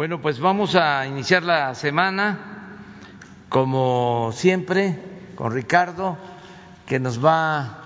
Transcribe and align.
Bueno, 0.00 0.22
pues 0.22 0.40
vamos 0.40 0.76
a 0.76 1.06
iniciar 1.06 1.42
la 1.42 1.74
semana, 1.74 2.38
como 3.50 4.30
siempre, 4.32 4.98
con 5.34 5.52
Ricardo, 5.52 6.16
que 6.86 6.98
nos 6.98 7.22
va 7.22 7.82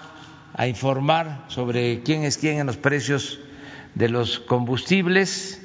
a 0.55 0.69
informar 0.69 1.47
sobre 1.49 2.05
quién 2.05 2.23
es 2.23 2.39
quién 2.39 2.61
en 2.61 2.69
los 2.69 2.77
precios 2.77 3.41
de 3.97 4.09
los 4.11 4.39
combustibles. 4.39 5.61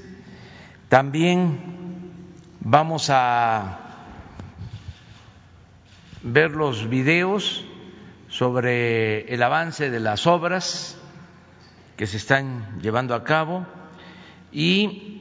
También 0.88 1.60
vamos 2.62 3.12
a 3.12 3.78
ver 6.24 6.50
los 6.50 6.90
videos 6.90 7.64
sobre 8.28 9.32
el 9.32 9.44
avance 9.44 9.92
de 9.92 10.00
las 10.00 10.26
obras 10.26 10.98
que 11.96 12.08
se 12.08 12.18
están 12.18 12.80
llevando 12.82 13.14
a 13.14 13.24
cabo 13.24 13.68
y 14.52 15.19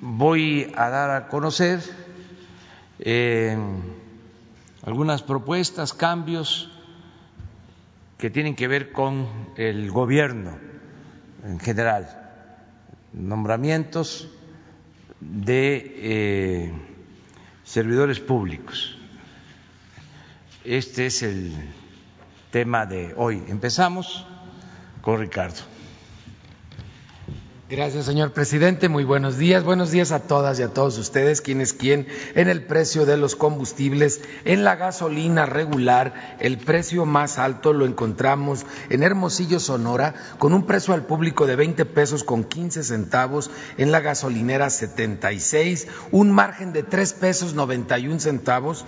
voy 0.00 0.72
a 0.76 0.88
dar 0.88 1.10
a 1.10 1.28
conocer 1.28 1.80
eh, 2.98 3.56
algunas 4.82 5.22
propuestas, 5.22 5.92
cambios 5.92 6.70
que 8.18 8.30
tienen 8.30 8.56
que 8.56 8.68
ver 8.68 8.92
con 8.92 9.28
el 9.56 9.90
gobierno 9.90 10.58
en 11.44 11.60
general, 11.60 12.08
nombramientos 13.12 14.28
de 15.20 15.94
eh, 15.96 16.72
servidores 17.64 18.20
públicos. 18.20 18.98
Este 20.64 21.06
es 21.06 21.22
el 21.22 21.52
tema 22.50 22.86
de 22.86 23.14
hoy. 23.16 23.42
Empezamos 23.48 24.26
con 25.00 25.20
Ricardo. 25.20 25.75
Gracias, 27.68 28.04
señor 28.04 28.30
presidente. 28.30 28.88
Muy 28.88 29.02
buenos 29.02 29.38
días. 29.38 29.64
Buenos 29.64 29.90
días 29.90 30.12
a 30.12 30.20
todas 30.20 30.60
y 30.60 30.62
a 30.62 30.68
todos 30.68 30.98
ustedes, 30.98 31.40
quienes 31.40 31.72
quien 31.72 32.06
en 32.36 32.48
el 32.48 32.62
precio 32.62 33.06
de 33.06 33.16
los 33.16 33.34
combustibles, 33.34 34.20
en 34.44 34.62
la 34.62 34.76
gasolina 34.76 35.46
regular, 35.46 36.36
el 36.38 36.58
precio 36.58 37.06
más 37.06 37.38
alto 37.38 37.72
lo 37.72 37.84
encontramos 37.84 38.64
en 38.88 39.02
Hermosillo, 39.02 39.58
Sonora, 39.58 40.14
con 40.38 40.52
un 40.52 40.64
precio 40.64 40.94
al 40.94 41.06
público 41.06 41.48
de 41.48 41.56
20 41.56 41.86
pesos 41.86 42.22
con 42.22 42.44
15 42.44 42.84
centavos, 42.84 43.50
en 43.78 43.90
la 43.90 43.98
gasolinera 43.98 44.70
76, 44.70 45.88
un 46.12 46.30
margen 46.30 46.72
de 46.72 46.84
3 46.84 47.14
pesos 47.14 47.54
91 47.54 48.20
centavos 48.20 48.84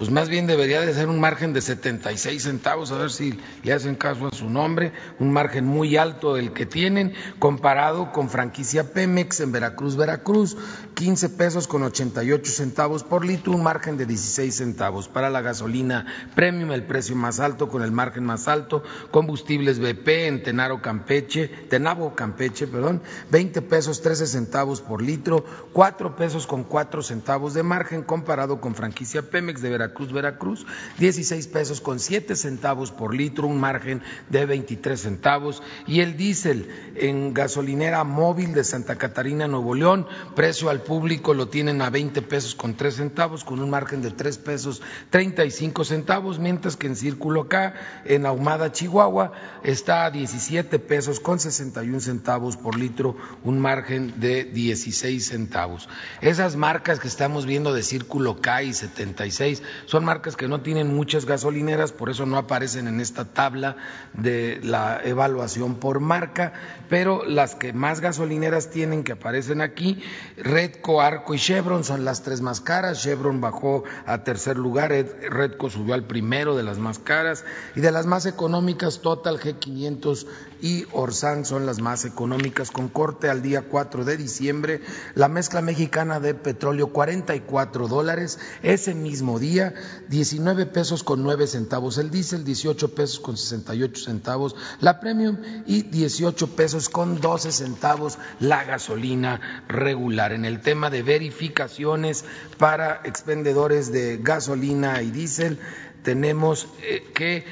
pues 0.00 0.10
más 0.10 0.30
bien 0.30 0.46
debería 0.46 0.80
de 0.80 0.94
ser 0.94 1.10
un 1.10 1.20
margen 1.20 1.52
de 1.52 1.60
76 1.60 2.42
centavos, 2.42 2.90
a 2.90 2.96
ver 2.96 3.10
si 3.10 3.38
le 3.62 3.74
hacen 3.74 3.96
caso 3.96 4.28
a 4.28 4.34
su 4.34 4.48
nombre, 4.48 4.94
un 5.18 5.30
margen 5.30 5.66
muy 5.66 5.98
alto 5.98 6.38
el 6.38 6.54
que 6.54 6.64
tienen, 6.64 7.12
comparado 7.38 8.10
con 8.10 8.30
franquicia 8.30 8.94
Pemex 8.94 9.40
en 9.40 9.52
Veracruz, 9.52 9.96
Veracruz, 9.96 10.56
15 10.94 11.28
pesos 11.28 11.68
con 11.68 11.82
88 11.82 12.50
centavos 12.50 13.04
por 13.04 13.26
litro, 13.26 13.52
un 13.52 13.62
margen 13.62 13.98
de 13.98 14.06
16 14.06 14.54
centavos. 14.54 15.06
Para 15.08 15.28
la 15.28 15.42
gasolina 15.42 16.06
premium, 16.34 16.72
el 16.72 16.84
precio 16.84 17.14
más 17.14 17.38
alto 17.38 17.68
con 17.68 17.82
el 17.82 17.92
margen 17.92 18.24
más 18.24 18.48
alto, 18.48 18.82
combustibles 19.10 19.80
BP 19.80 20.08
en 20.08 20.42
Tenaro 20.42 20.80
Campeche, 20.80 21.48
Tenabo 21.68 22.14
Campeche, 22.14 22.66
perdón, 22.66 23.02
20 23.30 23.60
pesos 23.60 24.00
13 24.00 24.26
centavos 24.26 24.80
por 24.80 25.02
litro, 25.02 25.44
4 25.74 26.16
pesos 26.16 26.46
con 26.46 26.64
4 26.64 27.02
centavos 27.02 27.52
de 27.52 27.62
margen 27.62 28.02
comparado 28.02 28.62
con 28.62 28.74
franquicia 28.74 29.20
Pemex 29.20 29.60
de 29.60 29.68
Veracruz 29.68 29.89
Veracruz, 29.90 30.12
Veracruz, 30.12 30.66
16 30.98 31.46
pesos 31.48 31.80
con 31.80 31.98
7 31.98 32.36
centavos 32.36 32.90
por 32.92 33.14
litro, 33.14 33.46
un 33.46 33.60
margen 33.60 34.02
de 34.28 34.46
23 34.46 35.00
centavos. 35.00 35.62
Y 35.86 36.00
el 36.00 36.16
diésel 36.16 36.68
en 36.94 37.34
gasolinera 37.34 38.04
móvil 38.04 38.54
de 38.54 38.64
Santa 38.64 38.96
Catarina, 38.96 39.48
Nuevo 39.48 39.74
León, 39.74 40.06
precio 40.34 40.70
al 40.70 40.82
público 40.82 41.34
lo 41.34 41.48
tienen 41.48 41.82
a 41.82 41.90
20 41.90 42.22
pesos 42.22 42.54
con 42.54 42.74
3 42.74 42.94
centavos, 42.94 43.44
con 43.44 43.60
un 43.60 43.70
margen 43.70 44.02
de 44.02 44.10
3 44.10 44.38
pesos 44.38 44.82
35 45.10 45.84
centavos, 45.84 46.38
mientras 46.38 46.76
que 46.76 46.86
en 46.86 46.96
Círculo 46.96 47.48
K, 47.48 47.74
en 48.04 48.26
Ahumada, 48.26 48.72
Chihuahua, 48.72 49.32
está 49.64 50.04
a 50.04 50.10
17 50.10 50.78
pesos 50.78 51.20
con 51.20 51.38
61 51.40 52.00
centavos 52.00 52.56
por 52.56 52.78
litro, 52.78 53.16
un 53.44 53.58
margen 53.58 54.20
de 54.20 54.44
16 54.44 55.26
centavos. 55.26 55.88
Esas 56.20 56.56
marcas 56.56 57.00
que 57.00 57.08
estamos 57.08 57.46
viendo 57.46 57.72
de 57.72 57.82
Círculo 57.82 58.40
K 58.40 58.62
y 58.62 58.72
76 58.72 59.62
son 59.86 60.04
marcas 60.04 60.36
que 60.36 60.48
no 60.48 60.60
tienen 60.60 60.94
muchas 60.94 61.26
gasolineras, 61.26 61.92
por 61.92 62.10
eso 62.10 62.26
no 62.26 62.36
aparecen 62.36 62.88
en 62.88 63.00
esta 63.00 63.24
tabla 63.24 63.76
de 64.12 64.60
la 64.62 65.00
evaluación 65.04 65.76
por 65.76 66.00
marca, 66.00 66.52
pero 66.88 67.24
las 67.24 67.54
que 67.54 67.72
más 67.72 68.00
gasolineras 68.00 68.70
tienen 68.70 69.04
que 69.04 69.12
aparecen 69.12 69.60
aquí, 69.60 70.02
Redco, 70.36 71.00
Arco 71.00 71.34
y 71.34 71.38
Chevron 71.38 71.84
son 71.84 72.04
las 72.04 72.22
tres 72.22 72.40
más 72.40 72.60
caras, 72.60 73.02
Chevron 73.02 73.40
bajó 73.40 73.84
a 74.06 74.24
tercer 74.24 74.56
lugar, 74.56 74.90
Redco 74.90 75.70
subió 75.70 75.94
al 75.94 76.04
primero 76.04 76.56
de 76.56 76.62
las 76.62 76.78
más 76.78 76.98
caras 76.98 77.44
y 77.74 77.80
de 77.80 77.90
las 77.90 78.06
más 78.06 78.26
económicas 78.26 79.00
Total 79.00 79.38
G500 79.38 80.26
y 80.62 80.86
Orsan 80.92 81.44
son 81.44 81.66
las 81.66 81.80
más 81.80 82.04
económicas 82.04 82.70
con 82.70 82.88
corte 82.88 83.30
al 83.30 83.42
día 83.42 83.62
4 83.62 84.04
de 84.04 84.16
diciembre, 84.16 84.80
la 85.14 85.28
mezcla 85.28 85.62
mexicana 85.62 86.20
de 86.20 86.34
petróleo 86.34 86.88
44 86.88 87.88
dólares, 87.88 88.38
ese 88.62 88.94
mismo 88.94 89.38
día 89.38 89.69
19 90.08 90.66
pesos 90.66 91.02
con 91.02 91.22
9 91.22 91.46
centavos 91.46 91.98
el 91.98 92.10
diésel, 92.10 92.44
18 92.44 92.94
pesos 92.94 93.20
con 93.20 93.36
68 93.36 94.04
centavos 94.04 94.56
la 94.80 95.00
premium 95.00 95.38
y 95.66 95.82
18 95.82 96.48
pesos 96.56 96.88
con 96.88 97.20
12 97.20 97.52
centavos 97.52 98.18
la 98.38 98.64
gasolina 98.64 99.64
regular. 99.68 100.32
En 100.32 100.44
el 100.44 100.60
tema 100.60 100.90
de 100.90 101.02
verificaciones 101.02 102.24
para 102.58 103.00
expendedores 103.04 103.92
de 103.92 104.18
gasolina 104.22 105.02
y 105.02 105.10
diésel, 105.10 105.58
tenemos 106.02 106.68
eh, 106.82 107.04
que 107.14 107.44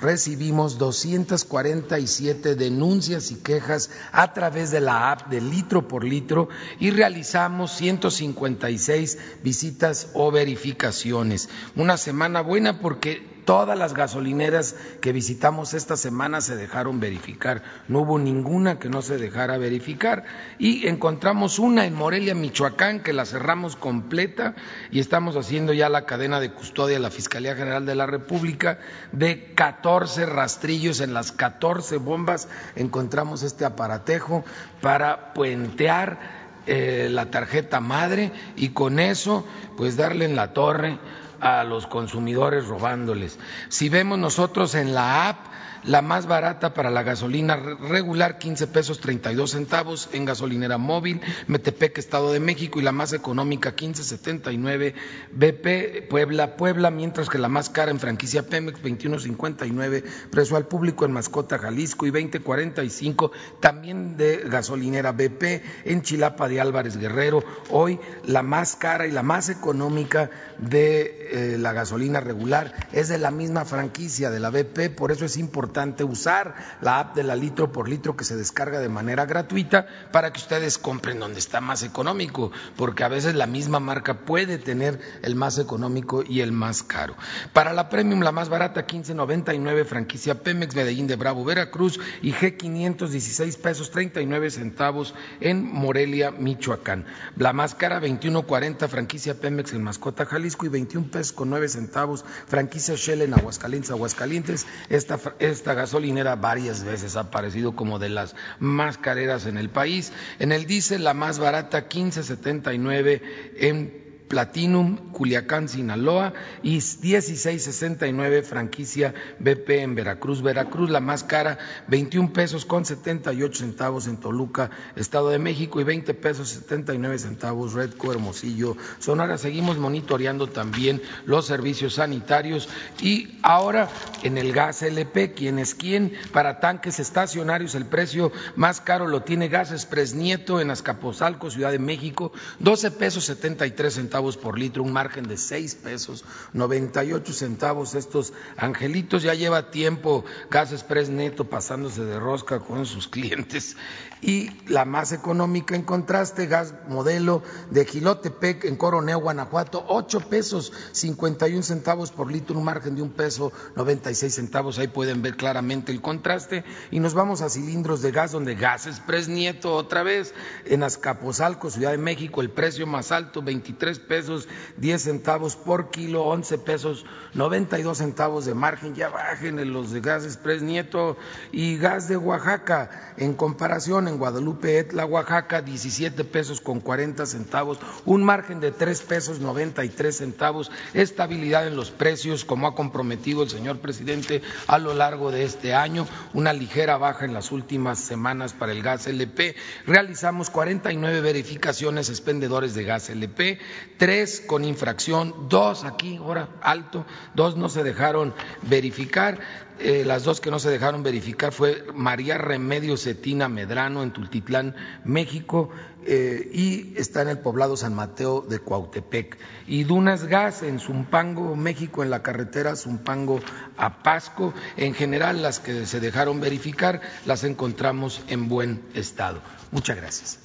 recibimos 0.00 0.78
247 0.78 2.54
denuncias 2.54 3.30
y 3.30 3.36
quejas 3.36 3.90
a 4.12 4.32
través 4.32 4.70
de 4.70 4.80
la 4.80 5.12
app 5.12 5.28
de 5.28 5.40
litro 5.40 5.88
por 5.88 6.04
litro 6.04 6.48
y 6.78 6.90
realizamos 6.90 7.72
156 7.72 9.18
visitas 9.42 10.08
o 10.14 10.30
verificaciones. 10.30 11.48
Una 11.76 11.96
semana 11.96 12.40
buena 12.40 12.80
porque 12.80 13.39
Todas 13.50 13.76
las 13.76 13.94
gasolineras 13.94 14.76
que 15.00 15.12
visitamos 15.12 15.74
esta 15.74 15.96
semana 15.96 16.40
se 16.40 16.54
dejaron 16.54 17.00
verificar, 17.00 17.64
no 17.88 18.02
hubo 18.02 18.16
ninguna 18.16 18.78
que 18.78 18.88
no 18.88 19.02
se 19.02 19.18
dejara 19.18 19.58
verificar. 19.58 20.22
Y 20.60 20.86
encontramos 20.86 21.58
una 21.58 21.84
en 21.84 21.96
Morelia, 21.96 22.36
Michoacán, 22.36 23.00
que 23.00 23.12
la 23.12 23.24
cerramos 23.24 23.74
completa 23.74 24.54
y 24.92 25.00
estamos 25.00 25.34
haciendo 25.34 25.72
ya 25.72 25.88
la 25.88 26.06
cadena 26.06 26.38
de 26.38 26.52
custodia 26.52 26.94
de 26.94 27.02
la 27.02 27.10
Fiscalía 27.10 27.56
General 27.56 27.84
de 27.84 27.96
la 27.96 28.06
República 28.06 28.78
de 29.10 29.52
14 29.56 30.26
rastrillos. 30.26 31.00
En 31.00 31.12
las 31.12 31.32
14 31.32 31.96
bombas, 31.96 32.46
encontramos 32.76 33.42
este 33.42 33.64
aparatejo 33.64 34.44
para 34.80 35.34
puentear 35.34 36.20
eh, 36.68 37.08
la 37.10 37.32
tarjeta 37.32 37.80
madre 37.80 38.30
y 38.54 38.68
con 38.68 39.00
eso 39.00 39.44
pues 39.76 39.96
darle 39.96 40.26
en 40.26 40.36
la 40.36 40.52
torre 40.52 41.00
a 41.40 41.64
los 41.64 41.86
consumidores 41.86 42.66
robándoles. 42.66 43.38
Si 43.68 43.88
vemos 43.88 44.18
nosotros 44.18 44.74
en 44.74 44.94
la 44.94 45.28
app 45.28 45.38
la 45.84 46.02
más 46.02 46.26
barata 46.26 46.74
para 46.74 46.90
la 46.90 47.02
gasolina 47.02 47.56
regular, 47.56 48.38
15 48.38 48.66
pesos 48.66 49.00
32 49.00 49.50
centavos 49.50 50.08
en 50.12 50.24
gasolinera 50.24 50.78
móvil, 50.78 51.20
Metepec, 51.46 51.98
Estado 51.98 52.32
de 52.32 52.40
México, 52.40 52.78
y 52.78 52.82
la 52.82 52.92
más 52.92 53.12
económica, 53.12 53.74
15.79 53.74 54.94
BP, 55.32 56.08
Puebla, 56.08 56.56
Puebla, 56.56 56.90
mientras 56.90 57.28
que 57.28 57.38
la 57.38 57.48
más 57.48 57.70
cara 57.70 57.90
en 57.90 58.00
franquicia 58.00 58.46
Pemex, 58.46 58.82
21.59 58.82 60.04
precio 60.30 60.56
al 60.56 60.66
público 60.66 61.04
en 61.04 61.12
Mascota, 61.12 61.58
Jalisco, 61.58 62.06
y 62.06 62.10
20.45 62.10 63.30
también 63.60 64.16
de 64.16 64.44
gasolinera 64.48 65.12
BP 65.12 65.62
en 65.84 66.02
Chilapa 66.02 66.48
de 66.48 66.60
Álvarez 66.60 66.96
Guerrero. 66.96 67.42
Hoy 67.70 67.98
la 68.26 68.42
más 68.42 68.76
cara 68.76 69.06
y 69.06 69.12
la 69.12 69.22
más 69.22 69.48
económica 69.48 70.30
de 70.58 71.54
eh, 71.54 71.58
la 71.58 71.72
gasolina 71.72 72.20
regular 72.20 72.74
es 72.92 73.08
de 73.08 73.18
la 73.18 73.30
misma 73.30 73.64
franquicia 73.64 74.30
de 74.30 74.40
la 74.40 74.50
BP, 74.50 74.94
por 74.94 75.12
eso 75.12 75.24
es 75.24 75.36
importante 75.36 75.69
usar 76.04 76.54
la 76.80 77.00
app 77.00 77.14
de 77.14 77.22
la 77.22 77.36
litro 77.36 77.72
por 77.72 77.88
litro 77.88 78.16
que 78.16 78.24
se 78.24 78.36
descarga 78.36 78.80
de 78.80 78.88
manera 78.88 79.26
gratuita 79.26 79.86
para 80.12 80.32
que 80.32 80.40
ustedes 80.40 80.78
compren 80.78 81.20
donde 81.20 81.38
está 81.38 81.60
más 81.60 81.82
económico, 81.82 82.52
porque 82.76 83.04
a 83.04 83.08
veces 83.08 83.34
la 83.34 83.46
misma 83.46 83.80
marca 83.80 84.20
puede 84.20 84.58
tener 84.58 85.00
el 85.22 85.34
más 85.34 85.58
económico 85.58 86.22
y 86.26 86.40
el 86.40 86.52
más 86.52 86.82
caro. 86.82 87.14
Para 87.52 87.72
la 87.72 87.88
premium, 87.88 88.20
la 88.20 88.32
más 88.32 88.48
barata, 88.48 88.86
15.99, 88.86 89.84
franquicia 89.84 90.42
Pemex, 90.42 90.74
Medellín 90.74 91.06
de 91.06 91.16
Bravo, 91.16 91.44
Veracruz 91.44 92.00
y 92.22 92.32
G500, 92.32 93.08
16 93.08 93.56
pesos 93.56 93.90
39 93.90 94.50
centavos 94.50 95.14
en 95.40 95.64
Morelia, 95.64 96.30
Michoacán. 96.30 97.06
La 97.36 97.52
más 97.52 97.74
cara, 97.74 98.00
21.40, 98.00 98.88
franquicia 98.88 99.34
Pemex 99.34 99.72
en 99.72 99.82
Mascota, 99.82 100.26
Jalisco 100.26 100.66
y 100.66 100.68
21 100.68 101.10
pesos 101.10 101.32
con 101.32 101.50
nueve 101.50 101.68
centavos. 101.68 102.24
Franquicia 102.46 102.94
Shell 102.96 103.22
en 103.22 103.34
Aguascalientes, 103.34 103.90
Aguascalientes. 103.90 104.66
Esta, 104.88 105.18
esta 105.60 105.74
gasolinera 105.74 106.36
varias 106.36 106.84
veces 106.84 107.16
ha 107.16 107.20
aparecido 107.20 107.76
como 107.76 107.98
de 107.98 108.08
las 108.08 108.34
más 108.60 108.96
careras 108.96 109.44
en 109.44 109.58
el 109.58 109.68
país. 109.68 110.10
En 110.38 110.52
el 110.52 110.64
diésel, 110.64 111.04
la 111.04 111.12
más 111.12 111.38
barata, 111.38 111.86
15.79 111.86 113.20
en 113.56 114.09
Platinum, 114.30 115.10
Culiacán, 115.10 115.68
Sinaloa 115.68 116.32
y 116.62 116.74
1669 116.74 118.44
franquicia 118.44 119.12
BP 119.40 119.70
en 119.70 119.96
Veracruz. 119.96 120.40
Veracruz, 120.40 120.88
la 120.88 121.00
más 121.00 121.24
cara, 121.24 121.58
21 121.88 122.32
pesos 122.32 122.64
con 122.64 122.84
78 122.84 123.58
centavos 123.58 124.06
en 124.06 124.18
Toluca, 124.18 124.70
Estado 124.94 125.30
de 125.30 125.40
México 125.40 125.80
y 125.80 125.84
20 125.84 126.14
pesos 126.14 126.50
79 126.50 127.18
centavos 127.18 127.72
Redco, 127.72 128.12
Hermosillo, 128.12 128.76
Sonora. 129.00 129.36
Seguimos 129.36 129.78
monitoreando 129.78 130.46
también 130.46 131.02
los 131.26 131.46
servicios 131.46 131.94
sanitarios 131.94 132.68
y 133.02 133.40
ahora 133.42 133.88
en 134.22 134.38
el 134.38 134.52
gas 134.52 134.82
LP, 134.82 135.34
¿quién 135.34 135.58
es 135.58 135.74
quién? 135.74 136.12
Para 136.32 136.60
tanques 136.60 137.00
estacionarios 137.00 137.74
el 137.74 137.86
precio 137.86 138.30
más 138.54 138.80
caro 138.80 139.08
lo 139.08 139.22
tiene 139.22 139.48
Gas 139.48 139.72
Express 139.72 140.14
Nieto 140.14 140.60
en 140.60 140.70
Azcapotzalco, 140.70 141.50
Ciudad 141.50 141.72
de 141.72 141.80
México, 141.80 142.30
12 142.60 142.92
pesos 142.92 143.24
73 143.24 143.92
centavos 143.92 144.19
por 144.20 144.58
litro, 144.58 144.82
un 144.82 144.92
margen 144.92 145.26
de 145.26 145.36
seis 145.36 145.74
pesos 145.74 146.24
98 146.52 147.32
centavos. 147.32 147.94
Estos 147.94 148.32
angelitos 148.56 149.22
ya 149.22 149.34
lleva 149.34 149.70
tiempo 149.70 150.24
Gas 150.50 150.72
Express 150.72 151.08
Neto 151.08 151.44
pasándose 151.44 152.04
de 152.04 152.18
rosca 152.18 152.60
con 152.60 152.86
sus 152.86 153.08
clientes. 153.08 153.76
Y 154.22 154.50
la 154.66 154.84
más 154.84 155.12
económica 155.12 155.74
en 155.74 155.82
contraste, 155.82 156.46
gas 156.46 156.74
modelo 156.88 157.42
de 157.70 157.86
Gilotepec 157.86 158.64
en 158.64 158.76
Coroneo, 158.76 159.18
Guanajuato, 159.20 159.84
8 159.88 160.20
pesos 160.28 160.72
51 160.92 161.62
centavos 161.62 162.10
por 162.10 162.30
litro, 162.30 162.58
un 162.58 162.64
margen 162.64 162.96
de 162.96 163.02
un 163.02 163.10
peso 163.10 163.52
96 163.76 164.34
centavos. 164.34 164.78
Ahí 164.78 164.88
pueden 164.88 165.22
ver 165.22 165.36
claramente 165.36 165.90
el 165.92 166.02
contraste. 166.02 166.64
Y 166.90 167.00
nos 167.00 167.14
vamos 167.14 167.40
a 167.40 167.48
cilindros 167.48 168.02
de 168.02 168.12
gas, 168.12 168.32
donde 168.32 168.54
Gas 168.54 168.86
Express 168.86 169.28
Nieto 169.28 169.74
otra 169.74 170.02
vez 170.02 170.34
en 170.66 170.82
Azcapotzalco, 170.82 171.70
Ciudad 171.70 171.92
de 171.92 171.98
México, 171.98 172.40
el 172.40 172.50
precio 172.50 172.86
más 172.86 173.12
alto, 173.12 173.42
23 173.42 173.98
pesos 174.00 174.48
10 174.76 175.02
centavos 175.02 175.56
por 175.56 175.90
kilo, 175.90 176.24
11 176.24 176.58
pesos 176.58 177.06
92 177.34 177.98
centavos 177.98 178.44
de 178.44 178.54
margen, 178.54 178.94
ya 178.94 179.08
bajen 179.08 179.72
los 179.72 179.92
de 179.92 180.00
gas 180.00 180.24
express 180.24 180.62
Nieto 180.62 181.16
y 181.52 181.76
gas 181.78 182.08
de 182.08 182.16
Oaxaca, 182.16 183.14
en 183.16 183.34
comparación 183.34 184.08
en 184.10 184.18
Guadalupe 184.18 184.78
Etla, 184.78 185.06
Oaxaca, 185.06 185.62
17 185.62 186.24
pesos 186.24 186.60
con 186.60 186.80
40 186.80 187.24
centavos, 187.24 187.78
un 188.04 188.22
margen 188.22 188.60
de 188.60 188.72
3 188.72 189.00
pesos 189.02 189.40
93 189.40 190.14
centavos, 190.14 190.70
estabilidad 190.92 191.66
en 191.66 191.76
los 191.76 191.90
precios 191.90 192.44
como 192.44 192.66
ha 192.66 192.74
comprometido 192.74 193.42
el 193.42 193.48
señor 193.48 193.78
presidente 193.78 194.42
a 194.66 194.78
lo 194.78 194.92
largo 194.92 195.30
de 195.30 195.44
este 195.44 195.74
año, 195.74 196.06
una 196.34 196.52
ligera 196.52 196.98
baja 196.98 197.24
en 197.24 197.32
las 197.32 197.52
últimas 197.52 197.98
semanas 197.98 198.52
para 198.52 198.72
el 198.72 198.82
gas 198.82 199.06
LP, 199.06 199.56
realizamos 199.86 200.50
49 200.50 201.20
verificaciones 201.20 202.10
expendedores 202.10 202.74
de 202.74 202.84
gas 202.84 203.08
LP, 203.08 203.58
tres 203.96 204.42
con 204.46 204.64
infracción, 204.64 205.48
dos 205.48 205.84
aquí, 205.84 206.16
ahora 206.16 206.48
alto, 206.60 207.06
dos 207.34 207.56
no 207.56 207.68
se 207.68 207.82
dejaron 207.82 208.34
verificar. 208.62 209.38
Eh, 209.82 210.04
las 210.04 210.24
dos 210.24 210.42
que 210.42 210.50
no 210.50 210.58
se 210.58 210.68
dejaron 210.68 211.02
verificar 211.02 211.52
fue 211.52 211.86
María 211.94 212.36
Remedio 212.36 212.98
Cetina 212.98 213.48
Medrano 213.48 214.02
en 214.02 214.12
Tultitlán, 214.12 214.76
México, 215.04 215.70
eh, 216.04 216.50
y 216.52 216.92
está 216.98 217.22
en 217.22 217.28
el 217.28 217.38
poblado 217.38 217.78
San 217.78 217.94
Mateo 217.94 218.42
de 218.42 218.58
Cuautepec. 218.58 219.38
Y 219.66 219.84
Dunas 219.84 220.24
Gas 220.24 220.62
en 220.62 220.80
Zumpango, 220.80 221.56
México, 221.56 222.02
en 222.02 222.10
la 222.10 222.22
carretera 222.22 222.76
Zumpango 222.76 223.40
a 223.78 224.02
Pasco. 224.02 224.52
En 224.76 224.92
general, 224.92 225.40
las 225.40 225.60
que 225.60 225.86
se 225.86 225.98
dejaron 225.98 226.40
verificar 226.40 227.00
las 227.24 227.44
encontramos 227.44 228.22
en 228.28 228.50
buen 228.50 228.82
estado. 228.92 229.40
Muchas 229.70 229.96
gracias. 229.96 230.38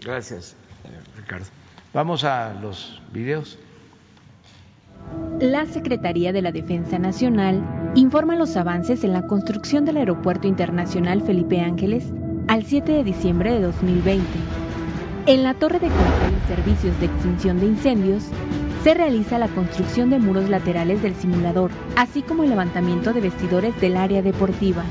Gracias, 0.00 0.54
Ricardo. 1.16 1.46
Vamos 1.92 2.22
a 2.22 2.54
los 2.54 3.02
videos. 3.12 3.58
La 5.42 5.66
Secretaría 5.66 6.32
de 6.32 6.40
la 6.40 6.52
Defensa 6.52 7.00
Nacional 7.00 7.92
informa 7.96 8.36
los 8.36 8.56
avances 8.56 9.02
en 9.02 9.12
la 9.12 9.26
construcción 9.26 9.84
del 9.84 9.96
Aeropuerto 9.96 10.46
Internacional 10.46 11.20
Felipe 11.20 11.60
Ángeles 11.60 12.12
al 12.46 12.62
7 12.62 12.92
de 12.92 13.02
diciembre 13.02 13.52
de 13.52 13.60
2020. 13.60 14.22
En 15.26 15.42
la 15.42 15.54
torre 15.54 15.80
de 15.80 15.88
control 15.88 16.32
y 16.44 16.46
servicios 16.46 17.00
de 17.00 17.06
extinción 17.06 17.58
de 17.58 17.66
incendios 17.66 18.22
se 18.84 18.94
realiza 18.94 19.36
la 19.36 19.48
construcción 19.48 20.10
de 20.10 20.20
muros 20.20 20.48
laterales 20.48 21.02
del 21.02 21.16
simulador, 21.16 21.72
así 21.96 22.22
como 22.22 22.44
el 22.44 22.50
levantamiento 22.50 23.12
de 23.12 23.22
vestidores 23.22 23.80
del 23.80 23.96
área 23.96 24.22
deportiva. 24.22 24.84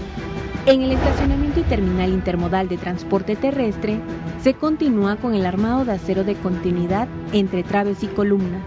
En 0.66 0.82
el 0.82 0.92
estacionamiento 0.92 1.62
y 1.62 1.64
terminal 1.64 2.10
intermodal 2.10 2.68
de 2.68 2.76
transporte 2.76 3.38
terrestre 3.38 4.02
se 4.44 4.54
continúa 4.54 5.16
con 5.16 5.34
el 5.34 5.46
armado 5.46 5.86
de 5.86 5.94
acero 5.94 6.26
de 6.26 6.36
continuidad 6.36 7.08
entre 7.32 7.64
traves 7.64 8.04
y 8.04 8.08
columnas. 8.08 8.66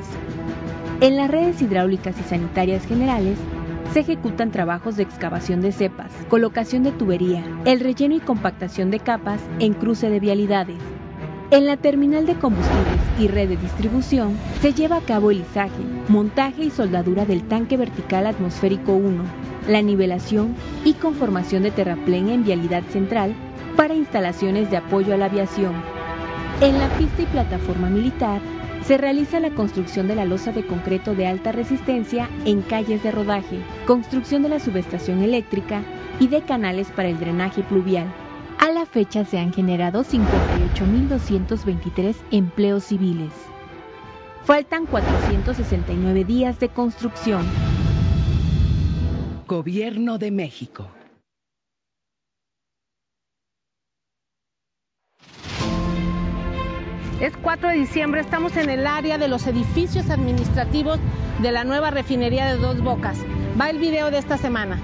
En 1.00 1.17
las 1.17 1.31
redes 1.31 1.61
hidráulicas 1.61 2.19
y 2.19 2.23
sanitarias 2.23 2.87
generales 2.87 3.37
se 3.93 4.00
ejecutan 4.00 4.50
trabajos 4.50 4.96
de 4.96 5.02
excavación 5.02 5.61
de 5.61 5.73
cepas, 5.73 6.11
colocación 6.29 6.82
de 6.82 6.93
tubería, 6.93 7.44
el 7.64 7.81
relleno 7.81 8.14
y 8.14 8.20
compactación 8.20 8.91
de 8.91 9.00
capas 9.00 9.41
en 9.58 9.75
cruce 9.75 10.08
de 10.08 10.20
vialidades. 10.20 10.79
En 11.50 11.67
la 11.67 11.76
terminal 11.76 12.26
de 12.26 12.35
combustibles 12.35 13.00
y 13.19 13.29
red 13.29 13.49
de 13.49 13.56
distribución 13.56 14.37
se 14.61 14.73
lleva 14.73 14.96
a 14.96 15.00
cabo 15.00 15.31
el 15.31 15.41
izaje, 15.41 15.82
montaje 16.08 16.64
y 16.64 16.70
soldadura 16.70 17.26
del 17.26 17.43
tanque 17.44 17.76
vertical 17.76 18.26
atmosférico 18.26 18.94
1, 18.94 19.23
la 19.69 19.82
nivelación 19.82 20.55
y 20.85 20.94
conformación 20.94 21.64
de 21.64 21.70
terraplén 21.70 22.29
en 22.29 22.44
vialidad 22.44 22.82
central 22.90 23.35
para 23.76 23.94
instalaciones 23.94 24.70
de 24.70 24.79
apoyo 24.79 25.12
a 25.12 25.17
la 25.17 25.26
aviación. 25.26 25.75
En 26.61 26.79
la 26.79 26.88
pista 26.97 27.23
y 27.23 27.26
plataforma 27.26 27.90
militar 27.90 28.40
se 28.86 28.96
realiza 28.98 29.40
la 29.40 29.50
construcción 29.50 30.06
de 30.08 30.14
la 30.14 30.26
losa 30.26 30.52
de 30.52 30.66
concreto 30.66 31.14
de 31.14 31.26
alta 31.26 31.52
resistencia 31.52 32.28
en 32.44 32.60
calles 32.60 33.02
de 33.02 33.10
rodaje, 33.10 33.58
construcción 33.86 34.42
de 34.42 34.50
la 34.50 34.60
subestación 34.60 35.22
eléctrica 35.22 35.82
y 36.20 36.28
de 36.28 36.42
canales 36.42 36.90
para 36.90 37.08
el 37.08 37.19
drenaje 37.19 37.62
pluvial. 37.62 38.12
A 38.58 38.70
la 38.70 38.84
fecha 38.84 39.25
se 39.25 39.38
han 39.38 39.54
generado 39.54 40.04
58.223 40.04 42.14
empleos 42.31 42.84
civiles. 42.84 43.32
Faltan 44.44 44.84
469 44.84 46.25
días 46.25 46.60
de 46.60 46.69
construcción. 46.69 47.42
Gobierno 49.48 50.19
de 50.19 50.30
México. 50.30 50.90
Es 57.25 57.33
4 57.38 57.71
de 57.71 57.76
diciembre, 57.76 58.21
estamos 58.21 58.54
en 58.59 58.69
el 58.69 58.87
área 58.87 59.16
de 59.16 59.28
los 59.28 59.47
edificios 59.47 60.11
administrativos 60.11 60.99
de 61.40 61.52
la 61.52 61.64
nueva 61.64 61.90
refinería 61.90 62.45
de 62.45 62.59
Dos 62.59 62.83
Bocas. 62.83 63.19
Va 63.59 63.71
el 63.71 63.78
video 63.78 64.11
de 64.11 64.19
esta 64.19 64.37
semana. 64.37 64.78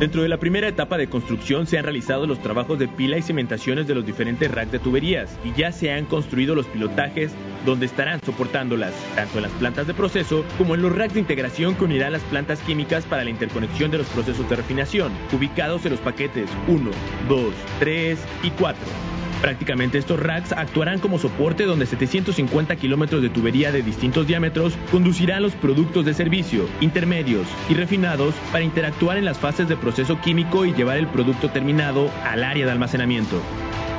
Dentro 0.00 0.22
de 0.22 0.28
la 0.28 0.38
primera 0.38 0.66
etapa 0.66 0.98
de 0.98 1.08
construcción 1.08 1.68
se 1.68 1.78
han 1.78 1.84
realizado 1.84 2.26
los 2.26 2.42
trabajos 2.42 2.80
de 2.80 2.88
pila 2.88 3.18
y 3.18 3.22
cimentaciones 3.22 3.86
de 3.86 3.94
los 3.94 4.04
diferentes 4.04 4.50
racks 4.50 4.72
de 4.72 4.80
tuberías 4.80 5.30
y 5.44 5.52
ya 5.52 5.70
se 5.70 5.92
han 5.92 6.06
construido 6.06 6.56
los 6.56 6.66
pilotajes 6.66 7.30
donde 7.64 7.86
estarán 7.86 8.20
soportándolas, 8.20 8.92
tanto 9.14 9.38
en 9.38 9.42
las 9.42 9.52
plantas 9.52 9.86
de 9.86 9.94
proceso 9.94 10.44
como 10.58 10.74
en 10.74 10.82
los 10.82 10.92
racks 10.92 11.14
de 11.14 11.20
integración 11.20 11.76
que 11.76 11.84
unirán 11.84 12.14
las 12.14 12.22
plantas 12.22 12.58
químicas 12.62 13.04
para 13.04 13.22
la 13.22 13.30
interconexión 13.30 13.92
de 13.92 13.98
los 13.98 14.08
procesos 14.08 14.50
de 14.50 14.56
refinación, 14.56 15.12
ubicados 15.32 15.86
en 15.86 15.92
los 15.92 16.00
paquetes 16.00 16.50
1, 16.66 16.90
2, 17.28 17.54
3 17.78 18.18
y 18.42 18.50
4. 18.50 19.19
Prácticamente 19.40 19.96
estos 19.96 20.20
racks 20.20 20.52
actuarán 20.52 20.98
como 20.98 21.18
soporte 21.18 21.64
donde 21.64 21.86
750 21.86 22.76
kilómetros 22.76 23.22
de 23.22 23.30
tubería 23.30 23.72
de 23.72 23.82
distintos 23.82 24.26
diámetros 24.26 24.74
conducirán 24.90 25.42
los 25.42 25.54
productos 25.54 26.04
de 26.04 26.12
servicio, 26.12 26.68
intermedios 26.80 27.46
y 27.68 27.74
refinados 27.74 28.34
para 28.52 28.64
interactuar 28.64 29.16
en 29.16 29.24
las 29.24 29.38
fases 29.38 29.66
de 29.68 29.76
proceso 29.76 30.20
químico 30.20 30.66
y 30.66 30.74
llevar 30.74 30.98
el 30.98 31.06
producto 31.06 31.50
terminado 31.50 32.10
al 32.24 32.44
área 32.44 32.66
de 32.66 32.72
almacenamiento. 32.72 33.40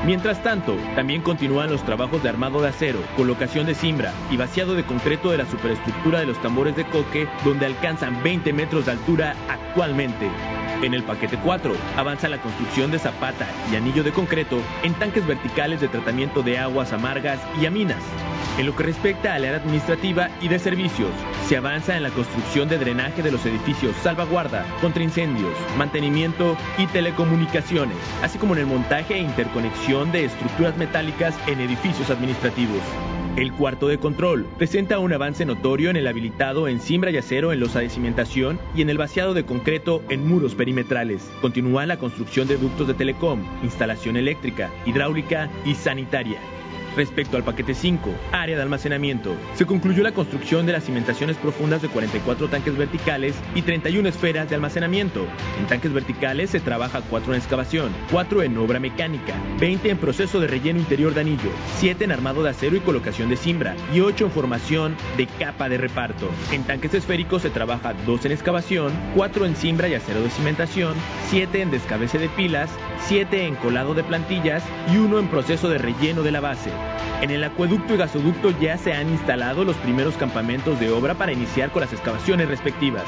Mientras 0.06 0.42
tanto, 0.42 0.76
también 0.96 1.22
continúan 1.22 1.70
los 1.70 1.84
trabajos 1.84 2.24
de 2.24 2.30
armado 2.30 2.62
de 2.62 2.70
acero, 2.70 3.00
colocación 3.16 3.68
de 3.68 3.76
cimbra 3.76 4.14
y 4.32 4.38
vaciado 4.38 4.74
de 4.74 4.84
concreto 4.84 5.30
de 5.30 5.38
la 5.38 5.46
superestructura 5.46 6.20
de 6.20 6.26
los 6.26 6.42
tambores 6.42 6.76
de 6.76 6.86
coque, 6.86 7.28
donde 7.46 7.68
alcanzan 7.68 8.22
20 8.24 8.52
metros 8.54 8.86
de 8.86 8.94
altura 8.94 9.36
actualmente. 9.48 10.28
En 10.82 10.96
el 10.96 11.04
paquete 11.04 11.38
4 11.38 11.76
avanza 11.96 12.28
la 12.28 12.42
construcción 12.42 12.90
de 12.90 12.98
zapata 12.98 13.48
y 13.72 13.76
anillo 13.76 14.04
de 14.04 14.12
concreto 14.12 14.60
en 14.82 14.94
tanques 14.96 15.26
verticales 15.28 15.80
de 15.80 15.88
tratamiento 15.88 16.42
de 16.42 16.58
aguas 16.58 16.92
amargas 16.92 17.40
y 17.62 17.68
aminas. 17.68 18.02
En 18.58 18.66
lo 18.66 18.76
que 18.76 18.84
respecta 18.84 19.36
al 19.36 19.46
área 19.46 19.58
administrativa 19.58 20.30
y 20.42 20.48
de 20.48 20.58
servicios, 20.58 21.12
se 21.48 21.58
avanza 21.58 21.96
en 21.96 22.04
la 22.04 22.10
construcción 22.10 22.68
de 22.68 22.80
drenaje 22.80 23.22
de 23.22 23.32
los 23.32 23.46
edificios 23.46 23.96
salvaguarda, 23.98 24.66
contra 24.82 25.04
incendios, 25.04 25.54
mantenimiento 25.78 26.58
y 26.78 26.88
telecomunicaciones, 26.88 27.98
así 28.24 28.40
como 28.40 28.54
en 28.54 28.62
el 28.62 28.66
montaje 28.66 29.16
e 29.16 29.20
interconexión 29.20 30.12
de 30.12 30.26
estructuras 30.26 30.76
metálicas 30.78 31.36
en 31.48 31.62
edificios 31.62 32.10
administrativos. 32.10 32.82
El 33.38 33.54
cuarto 33.54 33.88
de 33.88 33.98
control 33.98 34.46
presenta 34.58 35.00
un 35.00 35.14
avance 35.14 35.46
notorio 35.46 35.90
en 35.90 35.96
el 35.96 36.08
habilitado 36.08 36.68
en 36.68 36.82
cimbra 36.82 37.12
y 37.12 37.18
acero 37.18 37.54
en 37.54 37.62
losa 37.62 37.80
de 37.80 37.90
cimentación 37.90 38.60
y 38.76 38.82
en 38.82 38.90
el 38.90 38.98
vaciado 38.98 39.34
de 39.34 39.46
concreto 39.46 40.04
en 40.10 40.28
muros 40.28 40.54
perimetrales. 40.54 41.32
Continúa 41.40 41.86
la 41.86 41.98
construcción 41.98 42.50
de 42.50 42.58
ductos 42.58 42.90
de 42.90 42.94
telecom, 42.94 43.42
instalación 43.64 44.18
eléctrica, 44.18 44.70
hidráulica 44.86 45.50
y 45.64 45.76
sanitaria. 45.76 46.40
Respecto 46.96 47.38
al 47.38 47.44
paquete 47.44 47.74
5, 47.74 48.14
área 48.34 48.58
de 48.58 48.62
almacenamiento, 48.62 49.36
se 49.56 49.66
concluyó 49.66 50.04
la 50.04 50.12
construcción 50.12 50.66
de 50.66 50.74
las 50.74 50.84
cimentaciones 50.84 51.38
profundas 51.38 51.82
de 51.82 51.88
44 51.88 52.50
tanques 52.50 52.78
verticales 52.78 53.34
y 53.56 53.62
31 53.62 54.10
esferas 54.10 54.50
de 54.50 54.56
almacenamiento. 54.56 55.26
En 55.60 55.68
tanques 55.68 55.94
verticales 55.94 56.50
se 56.50 56.60
trabaja 56.60 57.02
4 57.10 57.34
en 57.34 57.40
excavación, 57.40 57.92
4 58.12 58.44
en 58.44 58.58
obra 58.58 58.80
mecánica, 58.82 59.34
20 59.60 59.90
en 59.90 59.98
proceso 59.98 60.42
de 60.42 60.48
relleno 60.48 60.80
interior 60.80 61.14
de 61.14 61.22
anillo, 61.22 61.52
7 61.78 62.04
en 62.04 62.12
armado 62.12 62.44
de 62.44 62.50
acero 62.50 62.76
y 62.76 62.82
colocación 62.82 63.30
de 63.30 63.38
cimbra 63.38 63.76
y 63.94 64.02
8 64.02 64.26
en 64.26 64.32
formación 64.32 64.96
de 65.16 65.28
capa 65.28 65.70
de 65.70 65.78
reparto. 65.78 66.30
En 66.52 66.64
tanques 66.64 66.94
esféricos 66.94 67.44
se 67.44 67.50
trabaja 67.50 67.94
2 68.06 68.26
en 68.26 68.32
excavación, 68.34 68.92
4 69.16 69.46
en 69.46 69.56
cimbra 69.56 69.88
y 69.88 69.94
acero 69.94 70.22
de 70.22 70.30
cimentación, 70.30 70.94
7 71.30 71.62
en 71.62 71.72
descabece 71.72 72.18
de 72.20 72.28
pilas, 72.28 72.70
7 73.08 73.48
en 73.48 73.56
colado 73.56 73.94
de 73.94 74.04
plantillas 74.04 74.64
y 74.94 74.98
1 74.98 75.20
en 75.20 75.28
proceso 75.30 75.70
de 75.70 75.78
relleno 75.78 76.22
de 76.22 76.32
la 76.32 76.42
base. 76.42 76.81
En 77.22 77.30
el 77.30 77.44
acueducto 77.44 77.94
y 77.94 77.98
gasoducto 77.98 78.50
ya 78.60 78.78
se 78.78 78.94
han 78.94 79.10
instalado 79.10 79.64
los 79.64 79.76
primeros 79.78 80.16
campamentos 80.18 80.80
de 80.80 80.90
obra 80.90 81.14
para 81.14 81.32
iniciar 81.32 81.70
con 81.72 81.82
las 81.82 81.94
excavaciones 81.94 82.48
respectivas. 82.48 83.06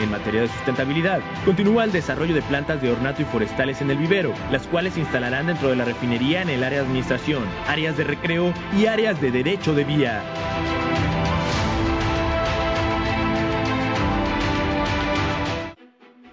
En 0.00 0.10
materia 0.10 0.42
de 0.42 0.48
sustentabilidad, 0.48 1.20
continúa 1.44 1.84
el 1.84 1.92
desarrollo 1.92 2.34
de 2.34 2.42
plantas 2.42 2.80
de 2.82 2.92
ornato 2.92 3.22
y 3.22 3.24
forestales 3.24 3.80
en 3.80 3.90
el 3.90 3.96
vivero, 3.96 4.34
las 4.52 4.66
cuales 4.66 4.94
se 4.94 5.00
instalarán 5.00 5.46
dentro 5.46 5.70
de 5.70 5.76
la 5.76 5.84
refinería 5.84 6.42
en 6.42 6.50
el 6.50 6.62
área 6.62 6.80
de 6.80 6.84
administración, 6.86 7.42
áreas 7.66 7.96
de 7.96 8.04
recreo 8.04 8.52
y 8.78 8.86
áreas 8.86 9.20
de 9.20 9.30
derecho 9.30 9.74
de 9.74 9.84
vía. 9.84 10.22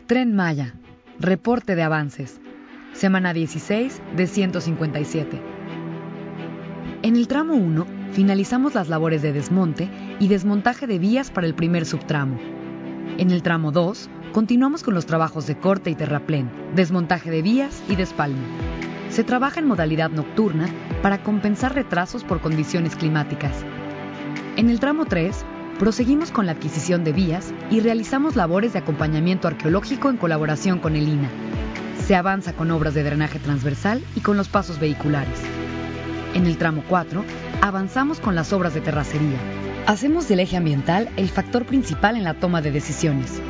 Tren 0.06 0.36
Maya. 0.36 0.76
Reporte 1.18 1.76
de 1.76 1.82
avances. 1.82 2.40
Semana 2.94 3.34
16 3.34 4.02
de 4.16 4.28
157. 4.28 5.55
En 7.06 7.16
el 7.16 7.28
tramo 7.28 7.54
1 7.54 7.86
finalizamos 8.14 8.74
las 8.74 8.90
labores 8.90 9.22
de 9.22 9.32
desmonte 9.32 9.92
y 10.20 10.28
desmontaje 10.28 10.88
de 10.88 10.98
vías 10.98 11.30
para 11.30 11.46
el 11.46 11.54
primer 11.54 11.86
subtramo. 11.86 12.40
En 13.20 13.30
el 13.30 13.44
tramo 13.44 13.72
2 13.72 14.10
continuamos 14.34 14.82
con 14.82 14.96
los 14.96 15.06
trabajos 15.06 15.46
de 15.46 15.56
corte 15.56 15.92
y 15.92 15.96
terraplén, 15.96 16.50
desmontaje 16.74 17.30
de 17.30 17.44
vías 17.44 17.84
y 17.88 17.96
despalme. 17.96 18.42
Se 19.12 19.24
trabaja 19.24 19.60
en 19.60 19.68
modalidad 19.68 20.10
nocturna 20.10 20.68
para 21.04 21.22
compensar 21.22 21.76
retrasos 21.76 22.24
por 22.24 22.42
condiciones 22.42 22.96
climáticas. 22.96 23.54
En 24.56 24.72
el 24.72 24.80
tramo 24.80 25.06
3 25.06 25.46
proseguimos 25.78 26.32
con 26.32 26.48
la 26.48 26.54
adquisición 26.54 27.04
de 27.04 27.14
vías 27.14 27.54
y 27.70 27.82
realizamos 27.82 28.36
labores 28.36 28.74
de 28.74 28.80
acompañamiento 28.80 29.48
arqueológico 29.48 30.10
en 30.10 30.18
colaboración 30.18 30.80
con 30.80 30.96
el 30.96 31.08
INA. 31.08 31.30
Se 32.04 32.16
avanza 32.16 32.54
con 32.54 32.72
obras 32.72 32.96
de 32.96 33.04
drenaje 33.04 33.38
transversal 33.38 34.02
y 34.16 34.22
con 34.22 34.38
los 34.38 34.50
pasos 34.50 34.80
vehiculares. 34.80 35.40
En 36.36 36.48
el 36.48 36.58
tramo 36.58 36.84
4, 36.90 37.24
avanzamos 37.62 38.20
con 38.20 38.36
las 38.36 38.52
obras 38.52 38.74
de 38.74 38.82
terracería. 38.82 39.38
Hacemos 39.88 40.28
del 40.28 40.42
eje 40.42 40.58
ambiental 40.58 41.10
el 41.16 41.30
factor 41.30 41.66
principal 41.66 42.18
en 42.18 42.26
la 42.26 42.34
toma 42.34 42.62
de 42.62 42.74
decisiones. 42.74 43.42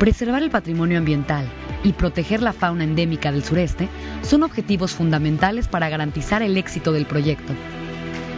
Preservar 0.00 0.42
el 0.42 0.50
patrimonio 0.50 0.98
ambiental 0.98 1.46
y 1.84 1.92
proteger 1.92 2.42
la 2.42 2.52
fauna 2.52 2.82
endémica 2.82 3.30
del 3.30 3.44
sureste 3.44 3.88
son 4.22 4.42
objetivos 4.42 4.92
fundamentales 4.92 5.68
para 5.68 5.88
garantizar 5.88 6.42
el 6.42 6.56
éxito 6.56 6.90
del 6.90 7.06
proyecto. 7.06 7.52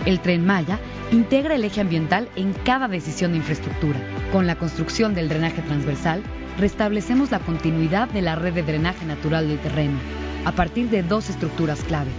El 0.04 0.20
tren 0.20 0.44
Maya 0.44 0.78
integra 1.10 1.54
el 1.54 1.64
eje 1.64 1.80
ambiental 1.80 2.28
en 2.36 2.52
cada 2.52 2.88
decisión 2.88 3.32
de 3.32 3.38
infraestructura. 3.38 3.98
Con 4.32 4.46
la 4.46 4.56
construcción 4.56 5.14
del 5.14 5.30
drenaje 5.30 5.62
transversal, 5.62 6.22
restablecemos 6.58 7.30
la 7.30 7.38
continuidad 7.38 8.10
de 8.10 8.20
la 8.20 8.34
red 8.34 8.52
de 8.52 8.64
drenaje 8.64 9.06
natural 9.06 9.48
del 9.48 9.60
terreno, 9.60 9.98
a 10.44 10.52
partir 10.52 10.90
de 10.90 11.02
dos 11.02 11.30
estructuras 11.30 11.82
clave 11.84 12.10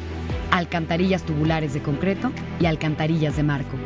alcantarillas 0.57 1.23
tubulares 1.23 1.73
de 1.73 1.81
concreto 1.81 2.31
y 2.59 2.65
alcantarillas 2.65 3.35
de 3.35 3.43
marco. 3.43 3.77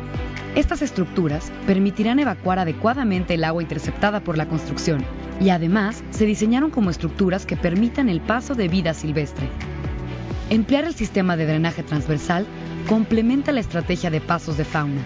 Estas 0.54 0.82
estructuras 0.82 1.52
permitirán 1.66 2.18
evacuar 2.18 2.58
adecuadamente 2.58 3.34
el 3.34 3.44
agua 3.44 3.62
interceptada 3.62 4.20
por 4.20 4.36
la 4.36 4.48
construcción 4.48 5.04
y 5.40 5.50
además 5.50 6.02
se 6.10 6.26
diseñaron 6.26 6.70
como 6.70 6.90
estructuras 6.90 7.46
que 7.46 7.56
permitan 7.56 8.08
el 8.08 8.20
paso 8.20 8.54
de 8.54 8.68
vida 8.68 8.94
silvestre. 8.94 9.48
Emplear 10.50 10.84
el 10.84 10.94
sistema 10.94 11.36
de 11.36 11.46
drenaje 11.46 11.82
transversal 11.82 12.46
complementa 12.88 13.52
la 13.52 13.60
estrategia 13.60 14.10
de 14.10 14.20
pasos 14.20 14.56
de 14.56 14.64
fauna. 14.64 15.02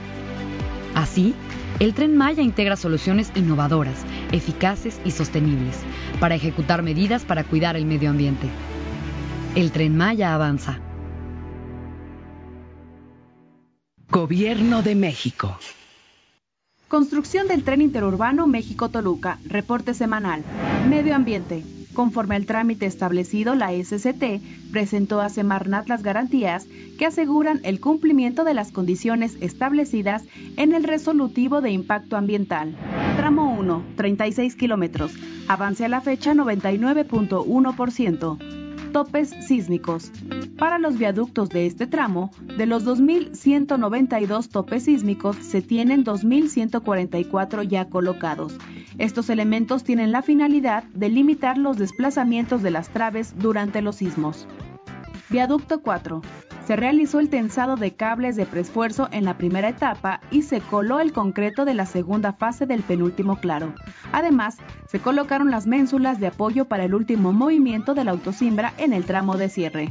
Así, 0.95 1.35
el 1.81 1.93
tren 1.93 2.17
Maya 2.17 2.43
integra 2.43 2.77
soluciones 2.77 3.33
innovadoras, 3.35 4.05
eficaces 4.33 5.01
y 5.05 5.11
sostenibles 5.11 5.77
para 6.21 6.37
ejecutar 6.37 6.83
medidas 6.83 7.25
para 7.25 7.45
cuidar 7.45 7.77
el 7.77 7.85
medio 7.85 8.11
ambiente. 8.11 8.49
El 9.55 9.73
tren 9.73 9.97
Maya 9.97 10.35
avanza. 10.35 10.79
Gobierno 14.15 14.83
de 14.83 14.95
México. 14.95 15.59
Construcción 16.87 17.49
del 17.49 17.65
tren 17.65 17.83
interurbano 17.83 18.47
México-Toluca. 18.47 19.41
Reporte 19.45 19.93
semanal. 19.93 20.45
Medio 20.89 21.17
ambiente. 21.17 21.65
Conforme 21.95 22.37
al 22.37 22.47
trámite 22.47 22.87
establecido, 22.87 23.57
la 23.57 23.73
SCT 23.73 24.41
presentó 24.71 25.21
a 25.21 25.31
Semarnat 25.31 25.89
las 25.89 26.05
garantías 26.05 26.69
que 26.97 27.07
aseguran 27.07 27.59
el 27.65 27.81
cumplimiento 27.81 28.45
de 28.45 28.55
las 28.55 28.71
condiciones 28.71 29.37
establecidas 29.41 30.23
en 30.57 30.75
el 30.75 30.85
resolutivo 30.85 31.61
de 31.61 31.73
impacto 31.73 32.17
ambiental. 32.17 32.77
Tramo 33.17 33.53
1, 33.59 33.83
36 33.97 34.55
kilómetros. 34.55 35.11
Avance 35.49 35.87
a 35.87 35.89
la 35.89 36.01
fecha 36.01 36.35
99.1% 36.35 38.64
topes 38.95 39.31
sísmicos. 39.41 40.13
Para 40.57 40.79
los 40.79 40.99
viaductos 40.99 41.49
de 41.49 41.67
este 41.67 41.89
tramo, 41.89 42.31
de 42.57 42.65
los 42.65 42.87
2.192 42.87 44.49
topes 44.49 44.85
sísmicos 44.85 45.35
se 45.35 45.63
tienen 45.63 46.05
2.144 46.05 47.67
ya 47.67 47.87
colocados. 47.87 48.57
Estos 48.97 49.31
elementos 49.31 49.83
tienen 49.83 50.13
la 50.13 50.23
finalidad 50.23 50.85
de 50.95 51.09
limitar 51.09 51.59
los 51.59 51.77
desplazamientos 51.77 52.63
de 52.63 52.71
las 52.71 52.89
traves 52.91 53.35
durante 53.37 53.83
los 53.83 53.97
sismos. 53.97 54.47
Viaducto 55.31 55.81
4 55.81 56.23
se 56.67 56.77
realizó 56.77 57.21
el 57.21 57.29
tensado 57.29 57.77
de 57.77 57.95
cables 57.95 58.37
de 58.37 58.47
preesfuerzo 58.47 59.09
en 59.13 59.25
la 59.25 59.37
primera 59.37 59.69
etapa 59.69 60.21
y 60.31 60.43
se 60.43 60.61
coló 60.61 61.01
el 61.01 61.13
concreto 61.13 61.65
de 61.65 61.75
la 61.75 61.85
segunda 61.85 62.33
fase 62.33 62.65
del 62.67 62.83
penúltimo 62.83 63.37
claro. 63.37 63.75
Además, 64.13 64.57
se 64.89 64.99
colocaron 64.99 65.51
las 65.51 65.67
ménsulas 65.67 66.21
de 66.21 66.29
apoyo 66.29 66.65
para 66.65 66.85
el 66.85 66.95
último 66.95 67.33
movimiento 67.33 67.95
de 67.95 68.05
la 68.05 68.13
autosimbra 68.13 68.73
en 68.79 68.95
el 68.95 69.05
tramo 69.05 69.37
de 69.37 69.51
cierre. 69.51 69.91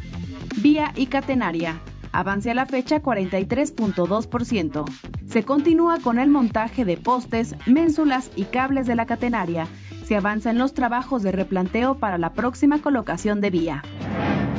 Vía 0.61 0.93
y 0.95 1.07
catenaria. 1.07 1.79
Avance 2.11 2.49
a 2.51 2.55
la 2.55 2.65
fecha 2.65 3.01
43.2%. 3.01 4.85
Se 5.27 5.43
continúa 5.43 5.99
con 5.99 6.19
el 6.19 6.29
montaje 6.29 6.85
de 6.85 6.97
postes, 6.97 7.55
ménsulas 7.65 8.31
y 8.35 8.43
cables 8.45 8.87
de 8.87 8.95
la 8.95 9.05
catenaria. 9.05 9.67
Se 10.05 10.15
avanza 10.15 10.51
en 10.51 10.57
los 10.57 10.73
trabajos 10.73 11.23
de 11.23 11.31
replanteo 11.31 11.95
para 11.95 12.17
la 12.17 12.33
próxima 12.33 12.79
colocación 12.81 13.41
de 13.41 13.49
vía. 13.49 13.83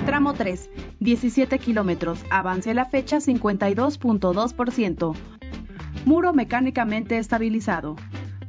Tramo 0.06 0.34
3, 0.34 0.70
17 1.00 1.58
kilómetros, 1.58 2.20
avance 2.30 2.74
la 2.74 2.84
fecha 2.84 3.16
52.2%. 3.16 5.14
Muro 6.04 6.34
mecánicamente 6.34 7.16
estabilizado. 7.16 7.96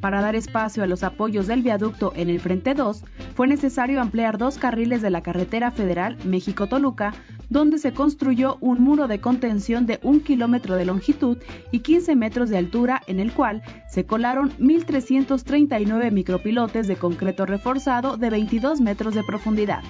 Para 0.01 0.19
dar 0.19 0.35
espacio 0.35 0.83
a 0.83 0.85
los 0.85 1.03
apoyos 1.03 1.47
del 1.47 1.63
viaducto 1.63 2.11
en 2.17 2.29
el 2.29 2.41
frente 2.41 2.73
2, 2.73 3.05
fue 3.35 3.47
necesario 3.47 4.01
ampliar 4.01 4.37
dos 4.37 4.57
carriles 4.57 5.01
de 5.01 5.09
la 5.09 5.23
carretera 5.23 5.71
federal 5.71 6.17
México-Toluca, 6.25 7.13
donde 7.49 7.77
se 7.77 7.93
construyó 7.93 8.57
un 8.59 8.81
muro 8.83 9.07
de 9.07 9.21
contención 9.21 9.85
de 9.85 10.01
un 10.03 10.19
kilómetro 10.19 10.75
de 10.75 10.83
longitud 10.83 11.37
y 11.71 11.79
15 11.79 12.17
metros 12.17 12.49
de 12.49 12.57
altura, 12.57 13.01
en 13.07 13.21
el 13.21 13.31
cual 13.31 13.63
se 13.89 14.05
colaron 14.05 14.51
1.339 14.59 16.11
micropilotes 16.11 16.87
de 16.87 16.97
concreto 16.97 17.45
reforzado 17.45 18.17
de 18.17 18.29
22 18.29 18.81
metros 18.81 19.15
de 19.15 19.23
profundidad. 19.23 19.83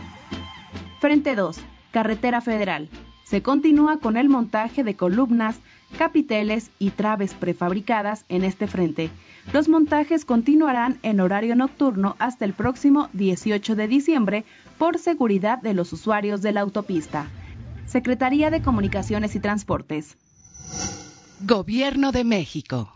Frente 0.99 1.35
2, 1.35 1.57
Carretera 1.91 2.41
Federal. 2.41 2.89
Se 3.23 3.41
continúa 3.41 3.97
con 3.97 4.17
el 4.17 4.29
montaje 4.29 4.83
de 4.83 4.95
columnas, 4.95 5.59
capiteles 5.97 6.71
y 6.79 6.91
traves 6.91 7.33
prefabricadas 7.33 8.23
en 8.29 8.43
este 8.43 8.67
frente. 8.67 9.09
Los 9.51 9.67
montajes 9.67 10.25
continuarán 10.25 10.99
en 11.03 11.19
horario 11.19 11.55
nocturno 11.55 12.15
hasta 12.19 12.45
el 12.45 12.53
próximo 12.53 13.09
18 13.13 13.75
de 13.75 13.87
diciembre 13.87 14.45
por 14.77 14.97
seguridad 14.97 15.61
de 15.61 15.73
los 15.73 15.91
usuarios 15.93 16.41
de 16.41 16.51
la 16.51 16.61
autopista. 16.61 17.27
Secretaría 17.85 18.49
de 18.49 18.61
Comunicaciones 18.61 19.35
y 19.35 19.39
Transportes. 19.39 20.17
Gobierno 21.41 22.11
de 22.11 22.23
México. 22.23 22.91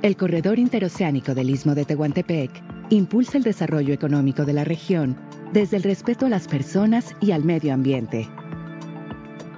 El 0.00 0.16
corredor 0.16 0.60
interoceánico 0.60 1.34
del 1.34 1.50
Istmo 1.50 1.74
de 1.74 1.84
Tehuantepec 1.84 2.50
impulsa 2.90 3.36
el 3.36 3.42
desarrollo 3.42 3.92
económico 3.92 4.44
de 4.44 4.52
la 4.52 4.62
región 4.62 5.16
desde 5.52 5.76
el 5.76 5.82
respeto 5.82 6.26
a 6.26 6.28
las 6.28 6.46
personas 6.46 7.16
y 7.20 7.32
al 7.32 7.42
medio 7.42 7.74
ambiente. 7.74 8.28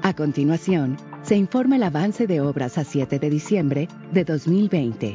A 0.02 0.14
continuación, 0.14 0.96
se 1.22 1.36
informa 1.36 1.76
el 1.76 1.82
avance 1.82 2.26
de 2.26 2.40
obras 2.40 2.78
a 2.78 2.84
7 2.84 3.18
de 3.18 3.28
diciembre 3.28 3.88
de 4.12 4.24
2020. 4.24 5.14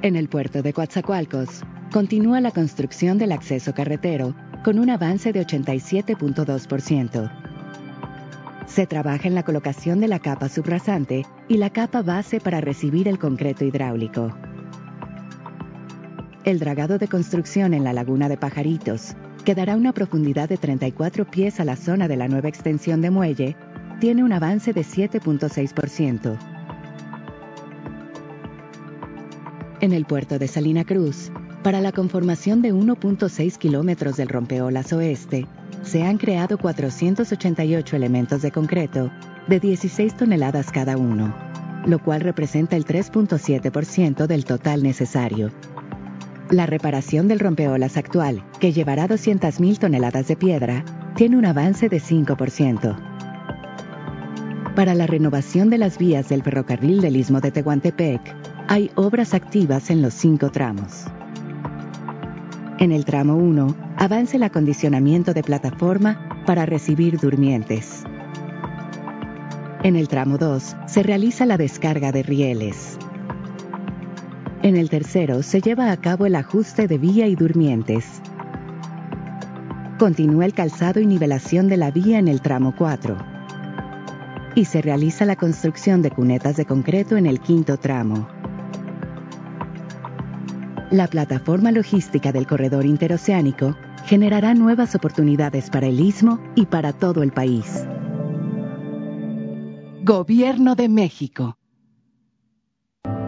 En 0.00 0.16
el 0.16 0.30
puerto 0.30 0.62
de 0.62 0.72
Coatzacoalcos, 0.72 1.60
continúa 1.92 2.40
la 2.40 2.52
construcción 2.52 3.18
del 3.18 3.32
acceso 3.32 3.74
carretero 3.74 4.34
con 4.64 4.78
un 4.78 4.88
avance 4.88 5.34
de 5.34 5.46
87.2%. 5.46 7.45
Se 8.66 8.86
trabaja 8.86 9.28
en 9.28 9.34
la 9.34 9.44
colocación 9.44 10.00
de 10.00 10.08
la 10.08 10.18
capa 10.18 10.48
subrasante 10.48 11.24
y 11.48 11.56
la 11.56 11.70
capa 11.70 12.02
base 12.02 12.40
para 12.40 12.60
recibir 12.60 13.08
el 13.08 13.18
concreto 13.18 13.64
hidráulico. 13.64 14.36
El 16.44 16.58
dragado 16.58 16.98
de 16.98 17.08
construcción 17.08 17.74
en 17.74 17.84
la 17.84 17.92
laguna 17.92 18.28
de 18.28 18.36
Pajaritos, 18.36 19.16
que 19.44 19.54
dará 19.54 19.76
una 19.76 19.92
profundidad 19.92 20.48
de 20.48 20.56
34 20.56 21.24
pies 21.30 21.60
a 21.60 21.64
la 21.64 21.76
zona 21.76 22.08
de 22.08 22.16
la 22.16 22.28
nueva 22.28 22.48
extensión 22.48 23.00
de 23.00 23.10
muelle, 23.10 23.56
tiene 24.00 24.24
un 24.24 24.32
avance 24.32 24.72
de 24.72 24.82
7.6%. 24.82 26.36
En 29.80 29.92
el 29.92 30.04
puerto 30.04 30.38
de 30.38 30.48
Salina 30.48 30.84
Cruz, 30.84 31.30
para 31.62 31.80
la 31.80 31.92
conformación 31.92 32.62
de 32.62 32.72
1.6 32.72 33.56
kilómetros 33.58 34.16
del 34.16 34.28
rompeolas 34.28 34.92
oeste, 34.92 35.46
se 35.86 36.02
han 36.02 36.18
creado 36.18 36.58
488 36.58 37.96
elementos 37.96 38.42
de 38.42 38.50
concreto 38.50 39.10
de 39.48 39.58
16 39.58 40.16
toneladas 40.16 40.70
cada 40.70 40.98
uno, 40.98 41.34
lo 41.86 41.98
cual 41.98 42.20
representa 42.20 42.76
el 42.76 42.84
3.7% 42.84 44.26
del 44.26 44.44
total 44.44 44.82
necesario. 44.82 45.50
La 46.50 46.66
reparación 46.66 47.26
del 47.28 47.40
rompeolas 47.40 47.96
actual, 47.96 48.44
que 48.60 48.72
llevará 48.72 49.08
200.000 49.08 49.78
toneladas 49.78 50.28
de 50.28 50.36
piedra, 50.36 50.84
tiene 51.14 51.38
un 51.38 51.46
avance 51.46 51.88
de 51.88 52.00
5% 52.00 53.16
para 54.76 54.94
la 54.94 55.06
renovación 55.06 55.70
de 55.70 55.78
las 55.78 55.96
vías 55.96 56.28
del 56.28 56.42
ferrocarril 56.42 57.00
del 57.00 57.16
Istmo 57.16 57.40
de 57.40 57.50
Tehuantepec, 57.50 58.20
hay 58.68 58.90
obras 58.94 59.32
activas 59.32 59.88
en 59.88 60.02
los 60.02 60.12
cinco 60.12 60.50
tramos. 60.50 61.06
En 62.78 62.92
el 62.92 63.06
tramo 63.06 63.36
1, 63.36 63.74
avanza 63.96 64.36
el 64.36 64.42
acondicionamiento 64.42 65.32
de 65.32 65.42
plataforma 65.42 66.42
para 66.44 66.66
recibir 66.66 67.18
durmientes. 67.18 68.04
En 69.82 69.96
el 69.96 70.08
tramo 70.08 70.36
2, 70.36 70.76
se 70.86 71.02
realiza 71.02 71.46
la 71.46 71.56
descarga 71.56 72.12
de 72.12 72.22
rieles. 72.22 72.98
En 74.62 74.76
el 74.76 74.90
tercero, 74.90 75.42
se 75.42 75.62
lleva 75.62 75.90
a 75.90 75.96
cabo 75.96 76.26
el 76.26 76.34
ajuste 76.34 76.86
de 76.86 76.98
vía 76.98 77.26
y 77.28 77.34
durmientes. 77.34 78.20
Continúa 79.98 80.44
el 80.44 80.52
calzado 80.52 81.00
y 81.00 81.06
nivelación 81.06 81.68
de 81.68 81.78
la 81.78 81.90
vía 81.90 82.18
en 82.18 82.28
el 82.28 82.42
tramo 82.42 82.74
4 82.76 83.16
y 84.54 84.66
se 84.66 84.82
realiza 84.82 85.24
la 85.24 85.36
construcción 85.36 86.02
de 86.02 86.10
cunetas 86.10 86.56
de 86.56 86.66
concreto 86.66 87.16
en 87.16 87.24
el 87.24 87.40
quinto 87.40 87.78
tramo. 87.78 88.35
La 90.90 91.08
plataforma 91.08 91.72
logística 91.72 92.30
del 92.30 92.46
corredor 92.46 92.86
interoceánico 92.86 93.76
generará 94.04 94.54
nuevas 94.54 94.94
oportunidades 94.94 95.68
para 95.68 95.88
el 95.88 95.98
istmo 95.98 96.40
y 96.54 96.66
para 96.66 96.92
todo 96.92 97.22
el 97.22 97.32
país. 97.32 97.84
Gobierno 100.04 100.76
de 100.76 100.88
México. 100.88 101.58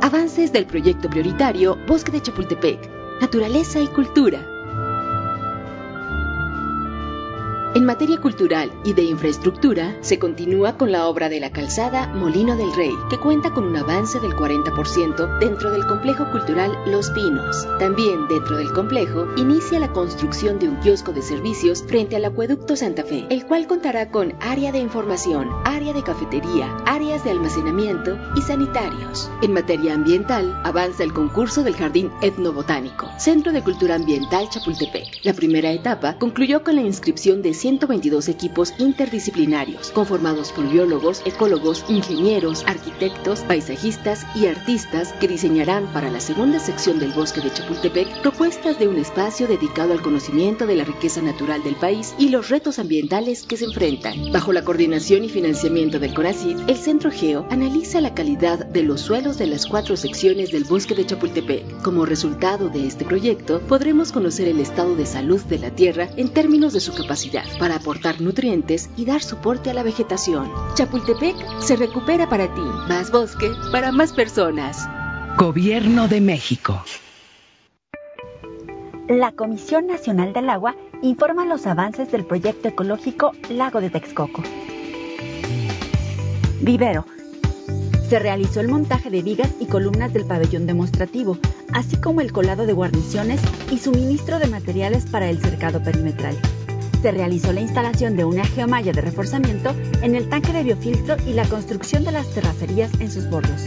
Avances 0.01 0.53
del 0.53 0.67
proyecto 0.67 1.11
prioritario 1.11 1.77
Bosque 1.89 2.13
de 2.13 2.23
Chapultepec, 2.23 2.89
Naturaleza 3.21 3.81
y 3.81 3.89
Cultura 3.89 4.58
En 7.75 7.85
materia 7.85 8.19
cultural 8.19 8.73
y 8.83 8.95
de 8.95 9.03
infraestructura, 9.03 9.95
se 10.01 10.19
continúa 10.19 10.79
con 10.79 10.91
la 10.91 11.07
obra 11.07 11.29
de 11.29 11.39
la 11.39 11.53
calzada 11.53 12.07
Molino 12.15 12.57
del 12.57 12.73
Rey, 12.73 12.95
que 13.11 13.19
cuenta 13.19 13.53
con 13.53 13.65
un 13.65 13.77
avance 13.77 14.19
del 14.21 14.33
40% 14.33 15.39
dentro 15.39 15.71
del 15.71 15.87
complejo 15.87 16.31
cultural 16.31 16.73
Los 16.87 17.11
Pinos. 17.11 17.69
También 17.79 18.27
dentro 18.27 18.57
del 18.57 18.73
complejo, 18.73 19.27
inicia 19.37 19.79
la 19.79 19.93
construcción 19.93 20.59
de 20.59 20.69
un 20.69 20.77
kiosco 20.77 21.13
de 21.13 21.21
servicios 21.21 21.85
frente 21.87 22.17
al 22.17 22.25
acueducto 22.25 22.75
Santa 22.75 23.05
Fe, 23.05 23.27
el 23.29 23.45
cual 23.45 23.67
contará 23.67 24.11
con 24.11 24.35
área 24.41 24.73
de 24.73 24.79
información, 24.79 25.51
área 25.65 25.93
de 25.93 26.03
cafetería, 26.03 26.75
áreas 26.87 27.23
de 27.23 27.31
almacenamiento 27.31 28.19
y 28.35 28.41
sanitarios. 28.41 29.31
En 29.43 29.53
materia 29.53 29.93
ambiental, 29.93 30.59
avanza 30.65 31.05
el 31.05 31.13
concurso 31.13 31.63
del 31.63 31.77
Jardín 31.77 32.11
Etnobotánico, 32.23 33.09
Centro 33.19 33.53
de 33.53 33.63
Cultura 33.63 33.97
Ambiental 33.97 34.49
Chapultepec. 34.49 35.07
La 35.23 35.35
primera 35.35 35.71
etapa 35.71 36.19
concluyó 36.19 36.65
con 36.65 36.75
la 36.75 36.83
inscripción 36.83 37.43
de 37.43 37.58
122 37.59 38.29
equipos 38.29 38.73
interdisciplinarios, 38.79 39.91
conformados 39.91 40.53
por 40.53 40.71
biólogos, 40.71 41.23
ecólogos, 41.25 41.85
ingenieros, 41.89 42.65
arquitectos, 42.67 43.41
paisajistas 43.41 44.27
y 44.35 44.47
artistas 44.47 45.13
que 45.15 45.29
diseñarán 45.29 45.93
para 45.93 46.11
la 46.11 46.21
segunda 46.21 46.61
sección 46.61 46.99
del 46.99 47.13
bosque 47.13 47.41
de 47.41 47.53
Chapultepec 47.53 48.23
propuestas 48.23 48.79
de 48.79 48.89
un 48.89 48.97
espacio 48.97 49.47
dedicado 49.49 49.93
al 49.93 50.03
conocimiento 50.03 50.67
de 50.67 50.77
la 50.77 50.85
riqueza 50.85 51.21
natural 51.21 51.63
del 51.65 51.75
país 51.77 52.15
y 52.19 52.29
los 52.29 52.49
retos 52.49 52.79
ambientales 52.79 53.43
que 53.43 53.57
se 53.57 53.65
enfrentan. 53.65 54.33
Bajo 54.33 54.53
la 54.53 54.65
coordinación 54.65 55.25
y 55.25 55.29
financiamiento 55.29 55.99
del 55.99 56.15
CONACYT, 56.15 56.69
el 56.69 56.77
Centro 56.77 57.11
Geo 57.11 57.47
analiza 57.51 58.01
la 58.01 58.15
calidad 58.15 58.67
de 58.67 58.83
los 58.83 59.01
suelos 59.01 59.37
de 59.39 59.47
las 59.47 59.67
cuatro 59.67 59.97
secciones 59.97 60.53
del 60.53 60.65
bosque 60.65 60.95
de 60.95 61.07
Chapultepec. 61.07 61.83
Como 61.83 62.07
resultado 62.07 62.69
de 62.69 62.87
este 62.87 63.05
proyecto, 63.05 63.61
podremos 63.61 64.13
conocer 64.13 64.47
el 64.47 64.61
estado 64.61 64.95
de 64.95 65.07
salud 65.07 65.41
de 65.43 65.59
la 65.59 65.71
tierra 65.71 66.09
en 66.17 66.29
términos 66.29 66.73
de 66.73 66.81
su 66.81 66.95
capacidad 66.95 67.48
para 67.59 67.77
aportar 67.77 68.21
nutrientes 68.21 68.91
y 68.97 69.05
dar 69.05 69.23
soporte 69.23 69.71
a 69.71 69.75
la 69.75 69.83
vegetación. 69.83 70.51
Chapultepec 70.75 71.37
se 71.61 71.77
recupera 71.77 72.29
para 72.29 72.53
ti. 72.55 72.63
Más 72.89 73.11
bosque 73.11 73.51
para 73.73 73.93
más 73.93 74.13
personas. 74.13 74.89
Gobierno 75.37 76.09
de 76.09 76.21
México. 76.21 76.83
La 79.09 79.33
Comisión 79.33 79.87
Nacional 79.87 80.33
del 80.33 80.51
Agua 80.51 80.75
informa 81.01 81.45
los 81.45 81.67
avances 81.67 82.11
del 82.13 82.27
proyecto 82.27 82.69
ecológico 82.69 83.33
Lago 83.49 83.81
de 83.81 83.91
Texcoco. 83.91 84.43
Vivero. 86.61 87.07
Se 88.09 88.19
realizó 88.19 88.61
el 88.61 88.69
montaje 88.69 89.11
de 89.11 89.23
vigas 89.23 89.51
y 89.61 89.67
columnas 89.67 90.13
del 90.13 90.27
pabellón 90.27 90.67
demostrativo, 90.67 91.39
así 91.73 91.97
como 91.99 92.21
el 92.21 92.33
colado 92.33 92.67
de 92.67 92.73
guarniciones 92.73 93.41
y 93.71 93.79
suministro 93.79 94.39
de 94.39 94.47
materiales 94.47 95.07
para 95.07 95.29
el 95.29 95.39
cercado 95.41 95.83
perimetral 95.83 96.37
se 97.01 97.13
realizó 97.13 97.53
la 97.53 97.61
instalación 97.61 98.17
de 98.17 98.25
una 98.25 98.45
geomalla 98.45 98.93
de 98.93 99.01
reforzamiento 99.01 99.75
en 100.03 100.15
el 100.15 100.29
tanque 100.29 100.53
de 100.53 100.65
biofiltro 100.65 101.17
y 101.27 101.33
la 101.33 101.45
construcción 101.45 102.05
de 102.05 102.13
las 102.13 102.29
terracerías 102.31 102.91
en 102.99 103.11
sus 103.11 103.31
bordos. 103.31 103.67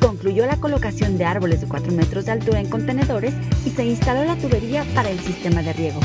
Concluyó 0.00 0.46
la 0.46 0.56
colocación 0.56 1.18
de 1.18 1.24
árboles 1.24 1.60
de 1.60 1.68
4 1.68 1.92
metros 1.92 2.26
de 2.26 2.32
altura 2.32 2.60
en 2.60 2.70
contenedores 2.70 3.34
y 3.64 3.70
se 3.70 3.84
instaló 3.84 4.24
la 4.24 4.36
tubería 4.36 4.84
para 4.94 5.10
el 5.10 5.20
sistema 5.20 5.62
de 5.62 5.72
riego. 5.72 6.00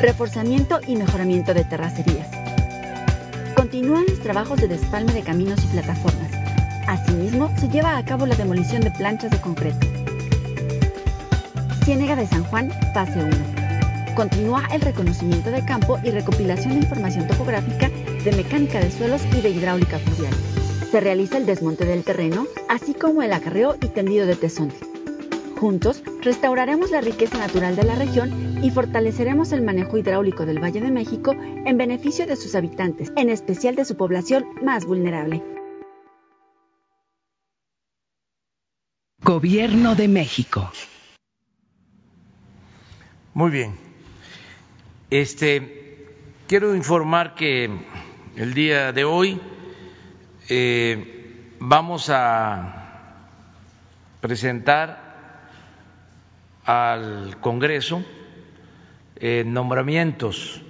Reforzamiento 0.00 0.80
y 0.86 0.96
mejoramiento 0.96 1.54
de 1.54 1.64
terracerías. 1.64 2.28
Continúan 3.56 4.04
los 4.08 4.20
trabajos 4.20 4.60
de 4.60 4.68
despalme 4.68 5.12
de 5.12 5.22
caminos 5.22 5.62
y 5.64 5.68
plataformas. 5.68 6.30
Asimismo, 6.86 7.50
se 7.58 7.68
lleva 7.68 7.96
a 7.96 8.04
cabo 8.04 8.26
la 8.26 8.34
demolición 8.34 8.82
de 8.82 8.90
planchas 8.90 9.30
de 9.30 9.40
concreto. 9.40 9.86
Ciénega 11.84 12.16
de 12.16 12.26
San 12.26 12.44
Juan, 12.44 12.70
fase 12.94 13.22
1. 13.22 13.51
Continúa 14.14 14.68
el 14.72 14.82
reconocimiento 14.82 15.50
de 15.50 15.64
campo 15.64 15.98
y 16.04 16.10
recopilación 16.10 16.74
de 16.74 16.80
información 16.80 17.26
topográfica 17.26 17.88
de 17.88 18.32
mecánica 18.32 18.78
de 18.78 18.90
suelos 18.90 19.22
y 19.36 19.40
de 19.40 19.48
hidráulica 19.50 19.98
fluvial. 19.98 20.34
Se 20.90 21.00
realiza 21.00 21.38
el 21.38 21.46
desmonte 21.46 21.86
del 21.86 22.04
terreno, 22.04 22.46
así 22.68 22.92
como 22.92 23.22
el 23.22 23.32
acarreo 23.32 23.76
y 23.80 23.88
tendido 23.88 24.26
de 24.26 24.36
tesón. 24.36 24.70
Juntos, 25.58 26.02
restauraremos 26.20 26.90
la 26.90 27.00
riqueza 27.00 27.38
natural 27.38 27.74
de 27.74 27.84
la 27.84 27.94
región 27.94 28.60
y 28.62 28.70
fortaleceremos 28.70 29.52
el 29.52 29.62
manejo 29.62 29.96
hidráulico 29.96 30.44
del 30.44 30.62
Valle 30.62 30.80
de 30.80 30.90
México 30.90 31.32
en 31.32 31.78
beneficio 31.78 32.26
de 32.26 32.36
sus 32.36 32.54
habitantes, 32.54 33.12
en 33.16 33.30
especial 33.30 33.76
de 33.76 33.84
su 33.86 33.96
población 33.96 34.44
más 34.62 34.84
vulnerable. 34.84 35.42
Gobierno 39.24 39.94
de 39.94 40.08
México. 40.08 40.70
Muy 43.34 43.50
bien. 43.50 43.81
Este, 45.12 46.06
quiero 46.48 46.74
informar 46.74 47.34
que 47.34 47.68
el 48.34 48.54
día 48.54 48.92
de 48.92 49.04
hoy 49.04 49.38
eh, 50.48 51.50
vamos 51.58 52.08
a 52.08 53.18
presentar 54.22 55.50
al 56.64 57.36
Congreso 57.42 58.02
eh, 59.16 59.44
nombramientos. 59.46 60.62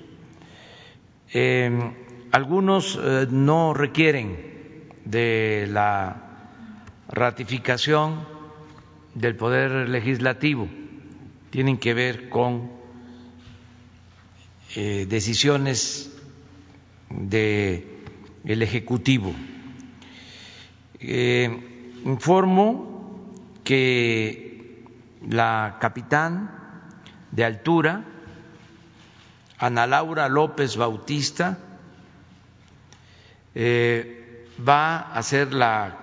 Eh, 1.33 1.93
algunos 2.33 2.99
no 3.31 3.75
requieren 3.75 4.89
de 5.05 5.69
la 5.71 6.17
ratificación 7.09 8.27
del 9.15 9.37
Poder 9.37 9.89
Legislativo, 9.89 10.67
tienen 11.51 11.79
que 11.79 11.95
ver 11.95 12.29
con 12.29 12.72
eh, 14.75 15.07
decisiones 15.09 16.11
de 17.11 17.87
el 18.45 18.63
Ejecutivo. 18.63 19.35
Eh, 20.99 22.01
informo 22.05 23.31
que 23.65 24.85
la 25.29 25.77
capitán 25.81 26.51
de 27.31 27.45
altura, 27.45 28.05
Ana 29.59 29.87
Laura 29.87 30.29
López 30.29 30.77
Bautista, 30.77 31.59
eh, 33.55 34.49
va 34.67 35.13
a 35.13 35.23
ser 35.23 35.53
la 35.53 35.99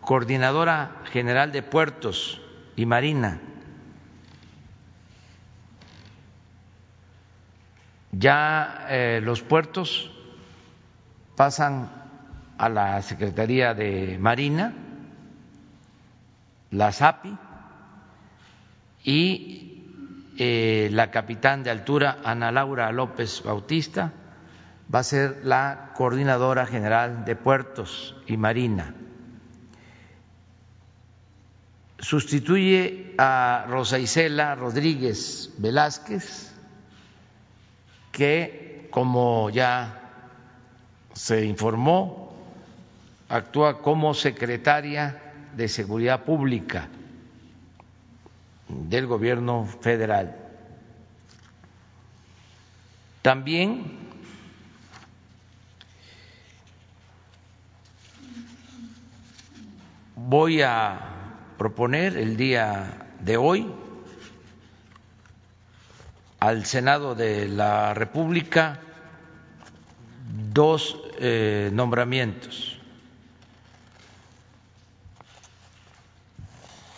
coordinadora 0.00 1.02
general 1.12 1.52
de 1.52 1.62
puertos 1.62 2.40
y 2.76 2.86
marina. 2.86 3.40
Ya 8.18 8.86
eh, 8.88 9.20
los 9.22 9.42
puertos 9.42 10.10
pasan 11.36 11.90
a 12.56 12.68
la 12.68 13.02
Secretaría 13.02 13.74
de 13.74 14.16
Marina, 14.18 14.72
la 16.70 16.92
SAPI, 16.92 17.36
y 19.04 19.82
eh, 20.38 20.88
la 20.92 21.10
capitán 21.10 21.62
de 21.62 21.70
altura, 21.70 22.18
Ana 22.24 22.50
Laura 22.50 22.90
López 22.90 23.42
Bautista, 23.44 24.12
va 24.92 25.00
a 25.00 25.04
ser 25.04 25.40
la 25.44 25.92
coordinadora 25.94 26.66
general 26.66 27.24
de 27.24 27.36
puertos 27.36 28.16
y 28.26 28.36
marina. 28.36 28.94
Sustituye 31.98 33.14
a 33.18 33.66
Rosa 33.68 33.98
Isela 33.98 34.54
Rodríguez 34.54 35.54
Velázquez, 35.58 36.55
que, 38.16 38.88
como 38.90 39.50
ya 39.50 40.00
se 41.12 41.44
informó, 41.44 42.34
actúa 43.28 43.82
como 43.82 44.14
secretaria 44.14 45.20
de 45.54 45.68
Seguridad 45.68 46.24
Pública 46.24 46.88
del 48.68 49.06
Gobierno 49.06 49.66
federal. 49.66 50.34
También 53.20 53.98
voy 60.14 60.62
a 60.62 61.00
proponer 61.58 62.16
el 62.16 62.38
día 62.38 63.08
de 63.20 63.36
hoy 63.36 63.70
al 66.46 66.64
Senado 66.64 67.16
de 67.16 67.48
la 67.48 67.92
República 67.92 68.78
dos 70.52 70.96
eh, 71.18 71.70
nombramientos 71.72 72.78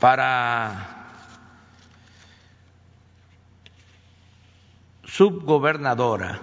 para 0.00 1.14
subgobernadora 5.04 6.42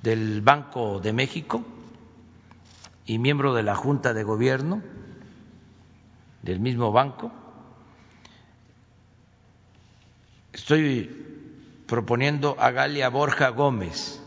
del 0.00 0.42
Banco 0.42 1.00
de 1.00 1.12
México 1.12 1.64
y 3.06 3.18
miembro 3.18 3.54
de 3.54 3.64
la 3.64 3.74
Junta 3.74 4.14
de 4.14 4.22
Gobierno 4.22 4.82
del 6.42 6.60
mismo 6.60 6.92
banco. 6.92 7.32
Estoy 10.52 11.29
proponiendo 11.90 12.54
a 12.60 12.70
Galia 12.70 13.08
Borja 13.08 13.48
Gómez. 13.48 14.22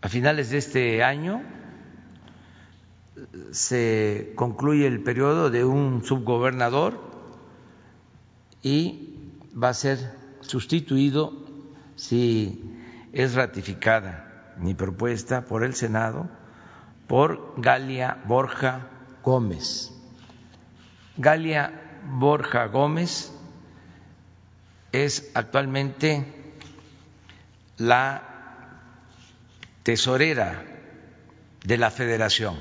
A 0.00 0.08
finales 0.08 0.48
de 0.48 0.56
este 0.56 1.04
año 1.04 1.42
se 3.50 4.32
concluye 4.36 4.86
el 4.86 5.02
periodo 5.02 5.50
de 5.50 5.66
un 5.66 6.02
subgobernador 6.02 6.98
y 8.62 9.42
va 9.52 9.68
a 9.68 9.74
ser 9.74 9.98
sustituido 10.40 11.34
si 11.94 12.74
es 13.12 13.34
ratificada 13.34 14.54
mi 14.56 14.72
propuesta 14.72 15.44
por 15.44 15.62
el 15.62 15.74
Senado 15.74 16.26
por 17.06 17.52
Galia 17.58 18.16
Borja 18.24 18.88
Gómez. 19.22 19.97
Galia 21.18 21.72
Borja 22.04 22.66
Gómez 22.66 23.32
es 24.92 25.32
actualmente 25.34 26.24
la 27.76 28.22
tesorera 29.82 30.64
de 31.64 31.76
la 31.76 31.90
federación. 31.90 32.56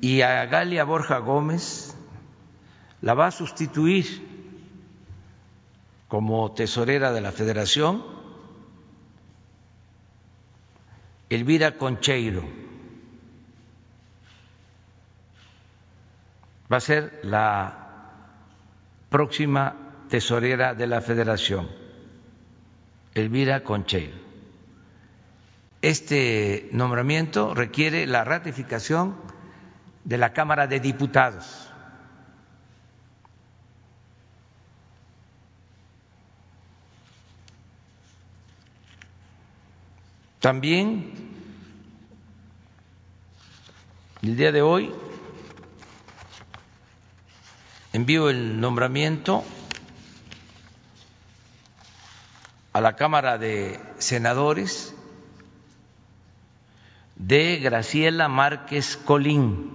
Y 0.00 0.22
a 0.22 0.46
Galia 0.46 0.84
Borja 0.84 1.18
Gómez 1.18 1.94
la 3.02 3.12
va 3.12 3.26
a 3.26 3.30
sustituir 3.30 4.26
como 6.08 6.52
tesorera 6.52 7.12
de 7.12 7.20
la 7.20 7.32
federación 7.32 8.15
Elvira 11.28 11.76
Concheiro. 11.76 12.44
Va 16.72 16.76
a 16.76 16.80
ser 16.80 17.20
la 17.22 17.86
próxima 19.08 19.74
tesorera 20.08 20.74
de 20.74 20.86
la 20.86 21.00
federación, 21.00 21.68
Elvira 23.14 23.62
Concheiro. 23.62 24.16
Este 25.82 26.68
nombramiento 26.72 27.54
requiere 27.54 28.06
la 28.06 28.24
ratificación 28.24 29.16
de 30.04 30.18
la 30.18 30.32
Cámara 30.32 30.66
de 30.66 30.80
Diputados. 30.80 31.65
También 40.40 41.12
el 44.22 44.36
día 44.36 44.52
de 44.52 44.60
hoy 44.60 44.92
envío 47.92 48.28
el 48.28 48.60
nombramiento 48.60 49.42
a 52.74 52.80
la 52.82 52.96
Cámara 52.96 53.38
de 53.38 53.80
Senadores 53.98 54.94
de 57.16 57.56
Graciela 57.56 58.28
Márquez 58.28 58.98
Colín 58.98 59.70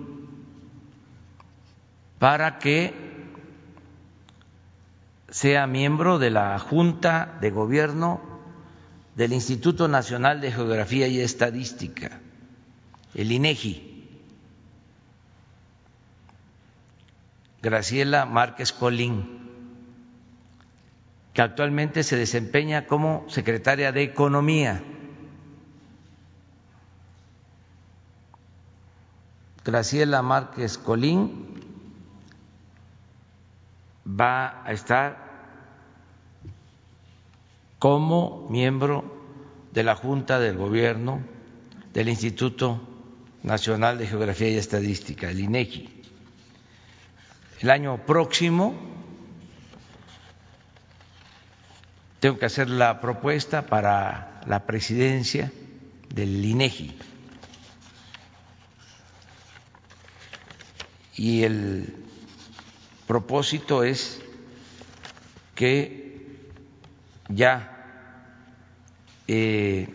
para 2.19 2.59
que 2.59 2.93
sea 5.31 5.65
miembro 5.65 6.19
de 6.19 6.29
la 6.29 6.59
Junta 6.59 7.37
de 7.41 7.49
Gobierno 7.49 8.30
del 9.15 9.33
Instituto 9.33 9.87
Nacional 9.87 10.41
de 10.41 10.51
Geografía 10.51 11.07
y 11.07 11.19
Estadística, 11.19 12.19
el 13.13 13.31
INEGI. 13.31 13.89
Graciela 17.61 18.25
Márquez 18.25 18.73
Colín, 18.73 19.39
que 21.33 21.41
actualmente 21.41 22.03
se 22.03 22.15
desempeña 22.15 22.87
como 22.87 23.25
secretaria 23.29 23.91
de 23.91 24.03
Economía. 24.03 24.83
Graciela 29.63 30.23
Márquez 30.23 30.79
Colín 30.79 31.61
va 34.07 34.63
a 34.65 34.71
estar 34.71 35.30
como 37.81 38.45
miembro 38.51 39.03
de 39.73 39.81
la 39.81 39.95
Junta 39.95 40.37
del 40.37 40.55
Gobierno 40.55 41.19
del 41.93 42.09
Instituto 42.09 42.79
Nacional 43.41 43.97
de 43.97 44.05
Geografía 44.05 44.49
y 44.49 44.57
Estadística, 44.57 45.31
el 45.31 45.39
INEGI 45.39 46.01
el 47.61 47.69
año 47.69 48.05
próximo 48.07 48.75
tengo 52.19 52.37
que 52.37 52.45
hacer 52.45 52.69
la 52.69 53.01
propuesta 53.01 53.67
para 53.67 54.41
la 54.47 54.65
presidencia 54.65 55.51
del 56.13 56.43
INEGI. 56.43 56.97
Y 61.15 61.43
el 61.43 61.95
propósito 63.05 63.83
es 63.83 64.19
que 65.53 66.01
ya 67.29 67.70
eh, 69.33 69.87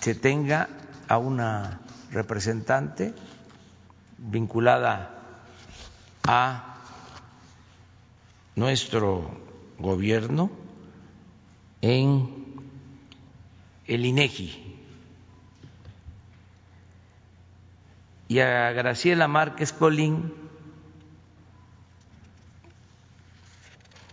se 0.00 0.14
tenga 0.14 0.68
a 1.08 1.16
una 1.16 1.80
representante 2.10 3.14
vinculada 4.18 5.22
a 6.22 6.82
nuestro 8.56 9.40
gobierno 9.78 10.50
en 11.80 12.44
el 13.86 14.04
INEGI. 14.04 14.76
Y 18.28 18.40
a 18.40 18.70
Graciela 18.72 19.28
Márquez 19.28 19.72
Colín 19.72 20.30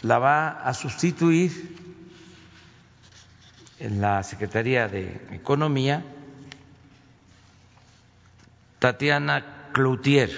la 0.02 0.18
va 0.18 0.48
a 0.50 0.74
sustituir 0.74 1.81
en 3.82 4.00
la 4.00 4.22
Secretaría 4.24 4.88
de 4.88 5.28
Economía 5.32 6.04
Tatiana 8.80 9.70
Cloutier 9.74 10.30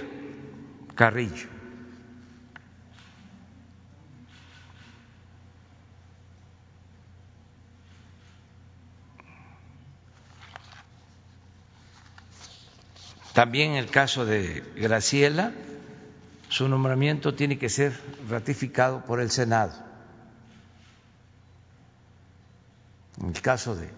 Carrillo. 0.96 1.48
También 13.34 13.72
el 13.74 13.90
caso 13.90 14.26
de 14.26 14.64
Graciela, 14.76 15.52
su 16.50 16.70
nombramiento 16.70 17.34
tiene 17.34 17.58
que 17.58 17.68
ser 17.68 17.94
ratificado 18.30 19.04
por 19.06 19.20
el 19.20 19.32
Senado. 19.32 19.93
En 23.22 23.28
el 23.30 23.42
caso 23.42 23.76
de 23.76 23.90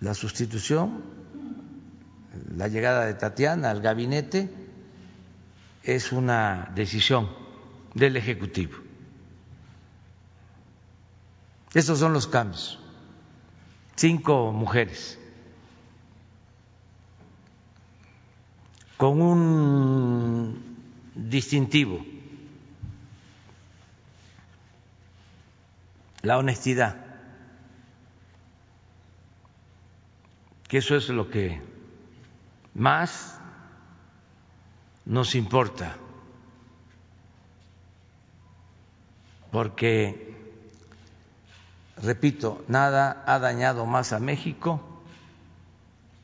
la 0.00 0.14
sustitución, 0.14 1.02
la 2.56 2.68
llegada 2.68 3.06
de 3.06 3.14
Tatiana 3.14 3.70
al 3.70 3.80
gabinete 3.80 4.50
es 5.82 6.12
una 6.12 6.70
decisión 6.74 7.30
del 7.94 8.16
Ejecutivo. 8.16 8.76
Estos 11.74 11.98
son 11.98 12.12
los 12.12 12.26
cambios. 12.26 12.78
Cinco 13.96 14.52
mujeres 14.52 15.18
con 18.96 19.20
un 19.20 20.76
distintivo, 21.14 22.04
la 26.22 26.38
honestidad, 26.38 27.05
que 30.68 30.78
eso 30.78 30.96
es 30.96 31.08
lo 31.08 31.30
que 31.30 31.60
más 32.74 33.38
nos 35.04 35.34
importa, 35.34 35.96
porque, 39.52 40.34
repito, 42.02 42.64
nada 42.66 43.22
ha 43.26 43.38
dañado 43.38 43.86
más 43.86 44.12
a 44.12 44.18
México 44.18 44.80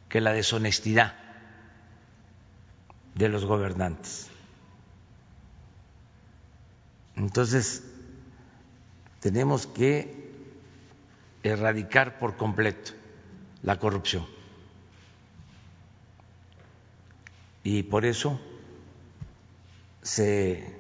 que 0.08 0.20
la 0.20 0.32
deshonestidad 0.32 1.14
de 3.14 3.28
los 3.28 3.44
gobernantes. 3.44 4.28
Entonces, 7.14 7.84
tenemos 9.20 9.66
que 9.68 10.32
erradicar 11.44 12.18
por 12.18 12.36
completo 12.36 13.01
la 13.62 13.78
corrupción. 13.78 14.26
Y 17.64 17.84
por 17.84 18.04
eso 18.04 18.40
se 20.02 20.76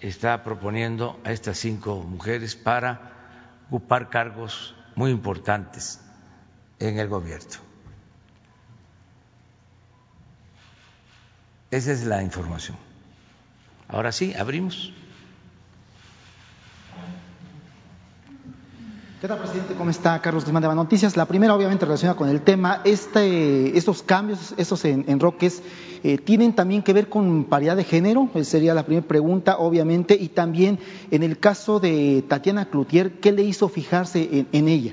está 0.00 0.44
proponiendo 0.44 1.18
a 1.24 1.32
estas 1.32 1.58
cinco 1.58 2.02
mujeres 2.02 2.54
para 2.54 3.12
ocupar 3.66 4.10
cargos 4.10 4.74
muy 4.94 5.10
importantes 5.10 6.00
en 6.78 6.98
el 6.98 7.08
gobierno. 7.08 7.58
Esa 11.70 11.90
es 11.90 12.04
la 12.04 12.22
información. 12.22 12.76
Ahora 13.88 14.12
sí, 14.12 14.32
abrimos. 14.34 14.92
¿Qué 19.24 19.28
tal, 19.28 19.38
presidente? 19.38 19.72
¿Cómo 19.72 19.88
está? 19.88 20.20
Carlos 20.20 20.44
Guzmán 20.44 20.62
de 20.62 20.74
Noticias. 20.74 21.16
La 21.16 21.24
primera, 21.24 21.54
obviamente, 21.54 21.86
relacionada 21.86 22.14
con 22.14 22.28
el 22.28 22.42
tema. 22.42 22.82
Este, 22.84 23.74
estos 23.74 24.02
cambios, 24.02 24.52
estos 24.58 24.84
enroques, 24.84 25.62
eh, 26.02 26.18
¿tienen 26.18 26.52
también 26.52 26.82
que 26.82 26.92
ver 26.92 27.08
con 27.08 27.44
paridad 27.44 27.74
de 27.74 27.84
género? 27.84 28.28
Sería 28.42 28.74
la 28.74 28.84
primera 28.84 29.08
pregunta, 29.08 29.56
obviamente. 29.56 30.14
Y 30.14 30.28
también, 30.28 30.78
en 31.10 31.22
el 31.22 31.38
caso 31.38 31.80
de 31.80 32.22
Tatiana 32.28 32.66
Cloutier, 32.66 33.12
¿qué 33.12 33.32
le 33.32 33.44
hizo 33.44 33.70
fijarse 33.70 34.44
en, 34.52 34.68
ella? 34.68 34.92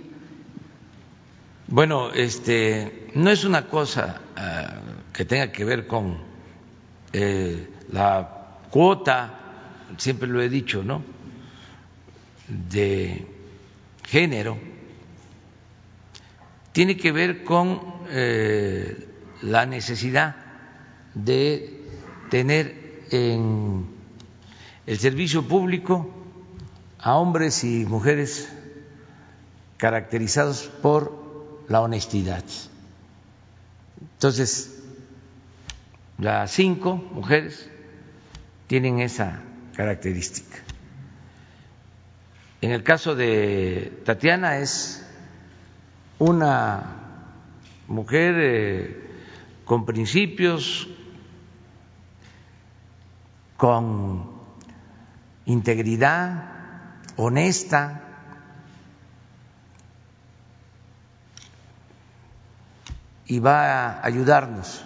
Bueno, 1.68 2.14
este, 2.14 3.10
no 3.16 3.32
es 3.32 3.44
una 3.44 3.68
cosa 3.68 4.22
ah, 4.38 4.76
que 5.12 5.26
tenga 5.26 5.52
que 5.52 5.66
ver 5.66 5.88
con 5.88 6.20
eh, 7.12 7.70
la 7.92 8.60
cuota, 8.70 9.40
siempre 9.98 10.30
lo 10.30 10.42
he 10.42 10.48
dicho, 10.48 10.84
¿no? 10.84 11.04
De 12.48 13.31
género, 14.12 14.58
tiene 16.74 16.98
que 16.98 17.14
ver 17.14 17.46
con 17.46 17.82
eh, 18.10 19.08
la 19.42 19.66
necesidad 19.66 20.36
de 21.14 21.82
tener 22.30 23.06
en 23.10 23.86
el 24.86 25.00
servicio 25.00 25.48
público 25.48 26.10
a 27.00 27.16
hombres 27.16 27.64
y 27.64 27.86
mujeres 27.86 28.52
caracterizados 29.78 30.70
por 30.82 31.64
la 31.70 31.80
honestidad. 31.80 32.44
Entonces, 34.16 34.84
las 36.18 36.52
cinco 36.52 36.98
mujeres 36.98 37.70
tienen 38.68 39.00
esa 39.00 39.42
característica. 39.74 40.58
En 42.62 42.70
el 42.70 42.84
caso 42.84 43.16
de 43.16 44.04
Tatiana 44.06 44.60
es 44.60 45.04
una 46.20 46.84
mujer 47.88 48.36
eh, 48.38 49.12
con 49.66 49.84
principios, 49.84 50.88
con 53.58 54.30
integridad, 55.46 57.00
honesta, 57.16 58.04
y 63.26 63.40
va 63.40 63.66
a 63.66 64.06
ayudarnos 64.06 64.86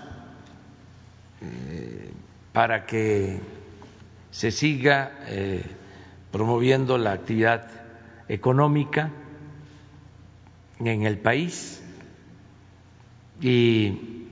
eh, 1.42 2.14
para 2.54 2.86
que 2.86 3.42
se 4.32 4.52
siga 4.52 5.12
eh, 5.26 5.85
promoviendo 6.36 6.98
la 6.98 7.14
actividad 7.14 7.66
económica 8.28 9.10
en 10.80 11.04
el 11.04 11.18
país 11.18 11.82
y 13.40 14.28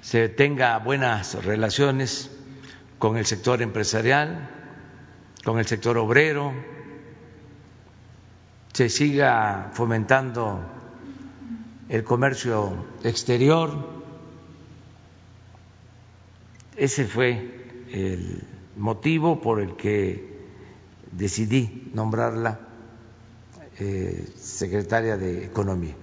se 0.00 0.28
tenga 0.28 0.76
buenas 0.78 1.44
relaciones 1.44 2.36
con 2.98 3.16
el 3.16 3.26
sector 3.26 3.62
empresarial, 3.62 4.50
con 5.44 5.60
el 5.60 5.66
sector 5.66 5.98
obrero, 5.98 6.52
se 8.72 8.88
siga 8.88 9.70
fomentando 9.72 10.60
el 11.88 12.02
comercio 12.02 12.86
exterior. 13.04 13.70
Ese 16.76 17.04
fue 17.04 17.86
el 17.92 18.42
motivo 18.74 19.40
por 19.40 19.60
el 19.60 19.76
que 19.76 20.29
decidí 21.12 21.90
nombrarla 21.94 22.60
eh, 23.78 24.28
secretaria 24.36 25.16
de 25.16 25.44
Economía. 25.44 25.94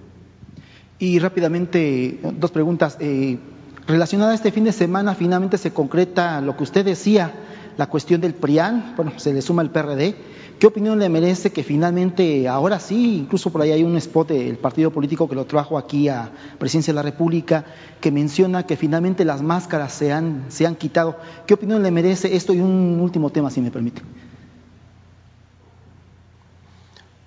Y 0.98 1.18
rápidamente, 1.20 2.18
dos 2.34 2.50
preguntas. 2.50 2.96
Eh, 2.98 3.38
relacionada 3.86 4.32
a 4.32 4.34
este 4.34 4.50
fin 4.50 4.64
de 4.64 4.72
semana, 4.72 5.14
finalmente 5.14 5.58
se 5.58 5.72
concreta 5.72 6.40
lo 6.40 6.56
que 6.56 6.64
usted 6.64 6.84
decía, 6.84 7.32
la 7.76 7.86
cuestión 7.86 8.20
del 8.20 8.34
PRIAN, 8.34 8.94
bueno, 8.96 9.12
se 9.16 9.32
le 9.32 9.40
suma 9.40 9.62
el 9.62 9.70
PRD. 9.70 10.16
¿Qué 10.58 10.66
opinión 10.66 10.98
le 10.98 11.08
merece 11.08 11.52
que 11.52 11.62
finalmente, 11.62 12.48
ahora 12.48 12.80
sí, 12.80 13.18
incluso 13.18 13.52
por 13.52 13.62
ahí 13.62 13.70
hay 13.70 13.84
un 13.84 13.96
spot 13.96 14.30
del 14.30 14.58
partido 14.58 14.90
político 14.90 15.28
que 15.28 15.36
lo 15.36 15.44
trajo 15.44 15.78
aquí 15.78 16.08
a 16.08 16.32
Presidencia 16.58 16.92
de 16.92 16.96
la 16.96 17.02
República, 17.02 17.64
que 18.00 18.10
menciona 18.10 18.66
que 18.66 18.76
finalmente 18.76 19.24
las 19.24 19.40
máscaras 19.40 19.92
se 19.92 20.12
han, 20.12 20.46
se 20.48 20.66
han 20.66 20.74
quitado? 20.74 21.16
¿Qué 21.46 21.54
opinión 21.54 21.84
le 21.84 21.92
merece 21.92 22.34
esto? 22.34 22.52
Y 22.52 22.60
un 22.60 22.98
último 23.00 23.30
tema, 23.30 23.50
si 23.50 23.60
me 23.60 23.70
permite 23.70 24.02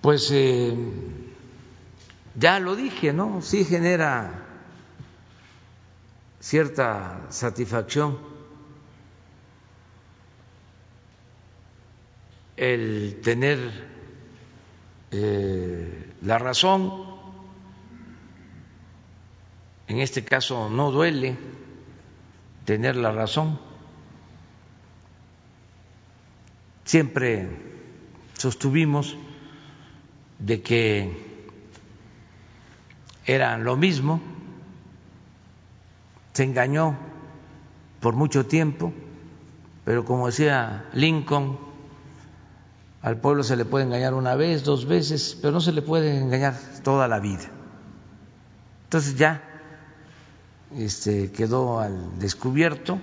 pues 0.02 0.30
eh, 0.32 0.76
ya 2.36 2.60
lo 2.60 2.76
dije, 2.76 3.14
¿no? 3.14 3.42
Sí 3.42 3.64
genera 3.64 4.48
cierta 6.40 7.22
satisfacción 7.30 8.18
el 12.58 13.22
tener 13.24 13.60
eh, 15.12 16.14
la 16.22 16.40
razón, 16.40 17.06
en 19.88 20.00
este 20.00 20.24
caso 20.24 20.70
no 20.70 20.92
duele 20.92 21.38
tener 22.66 22.96
la 22.96 23.12
razón, 23.12 23.60
siempre 26.86 27.50
sostuvimos 28.38 29.16
de 30.42 30.62
que 30.62 31.12
eran 33.26 33.64
lo 33.64 33.78
mismo, 33.78 34.20
se 36.34 36.44
engañó 36.44 36.98
por 38.00 38.16
mucho 38.16 38.46
tiempo, 38.46 38.92
pero 39.86 40.04
como 40.06 40.28
decía 40.28 40.86
Lincoln, 40.94 41.60
al 43.02 43.18
pueblo 43.18 43.44
se 43.44 43.56
le 43.56 43.66
puede 43.66 43.86
engañar 43.86 44.14
una 44.14 44.36
vez, 44.36 44.64
dos 44.64 44.86
veces, 44.86 45.38
pero 45.42 45.54
no 45.54 45.62
se 45.62 45.72
le 45.72 45.82
puede 45.82 46.18
engañar 46.18 46.56
toda 46.84 47.08
la 47.08 47.20
vida. 47.20 47.50
Entonces 48.86 49.16
ya 49.16 49.42
este, 50.76 51.32
quedó 51.32 51.80
al 51.80 52.20
descubierto 52.20 53.00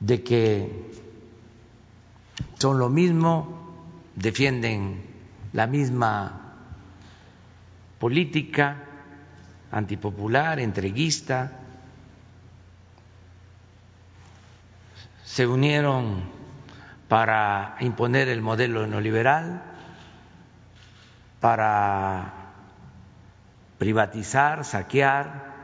de 0.00 0.22
que 0.22 0.90
son 2.58 2.78
lo 2.78 2.88
mismo, 2.88 3.65
defienden 4.16 5.04
la 5.52 5.66
misma 5.66 6.40
política 8.00 8.82
antipopular, 9.70 10.58
entreguista, 10.58 11.52
se 15.24 15.46
unieron 15.46 16.24
para 17.08 17.76
imponer 17.80 18.28
el 18.28 18.40
modelo 18.40 18.86
neoliberal, 18.86 19.62
para 21.40 22.32
privatizar, 23.78 24.64
saquear, 24.64 25.54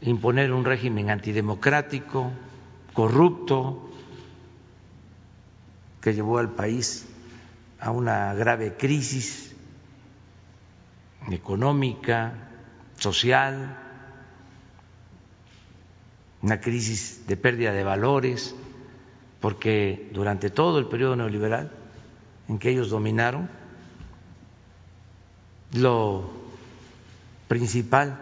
imponer 0.00 0.52
un 0.52 0.64
régimen 0.64 1.10
antidemocrático, 1.10 2.30
corrupto, 2.92 3.88
que 6.00 6.14
llevó 6.14 6.38
al 6.38 6.50
país 6.50 7.06
a 7.80 7.90
una 7.90 8.34
grave 8.34 8.76
crisis 8.76 9.54
económica, 11.30 12.34
social, 12.96 13.78
una 16.42 16.60
crisis 16.60 17.26
de 17.26 17.36
pérdida 17.36 17.72
de 17.72 17.84
valores, 17.84 18.54
porque 19.40 20.10
durante 20.12 20.50
todo 20.50 20.78
el 20.78 20.86
periodo 20.86 21.16
neoliberal 21.16 21.70
en 22.48 22.58
que 22.58 22.70
ellos 22.70 22.90
dominaron, 22.90 23.48
lo 25.72 26.30
principal 27.48 28.18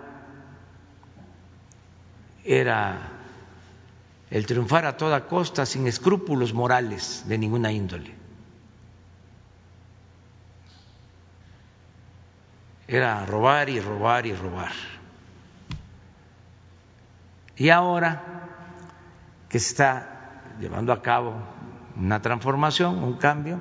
era 2.44 3.09
el 4.30 4.46
triunfar 4.46 4.86
a 4.86 4.96
toda 4.96 5.26
costa 5.26 5.66
sin 5.66 5.86
escrúpulos 5.86 6.54
morales 6.54 7.24
de 7.26 7.36
ninguna 7.36 7.72
índole. 7.72 8.14
Era 12.86 13.26
robar 13.26 13.68
y 13.68 13.80
robar 13.80 14.26
y 14.26 14.34
robar. 14.34 14.72
Y 17.56 17.70
ahora 17.70 18.22
que 19.48 19.58
se 19.58 19.68
está 19.68 20.54
llevando 20.60 20.92
a 20.92 21.02
cabo 21.02 21.34
una 21.96 22.22
transformación, 22.22 23.02
un 23.02 23.14
cambio, 23.14 23.60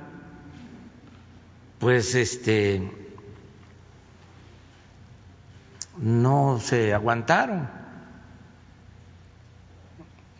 pues 1.79 2.13
este 2.15 2.95
no 5.97 6.59
se 6.59 6.93
aguantaron 6.93 7.78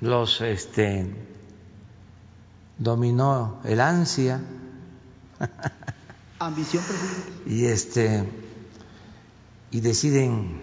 los 0.02 0.42
este 0.42 1.14
dominó 2.78 3.60
el 3.66 3.82
ansia 3.82 4.42
ambición 6.40 6.84
y 7.46 7.66
este 7.66 8.26
y 9.72 9.82
deciden 9.82 10.62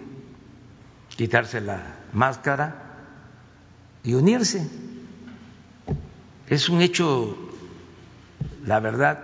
quitarse 1.15 1.61
la 1.61 1.81
máscara 2.13 2.83
y 4.03 4.13
unirse. 4.13 4.67
Es 6.47 6.69
un 6.69 6.81
hecho, 6.81 7.37
la 8.65 8.79
verdad, 8.79 9.19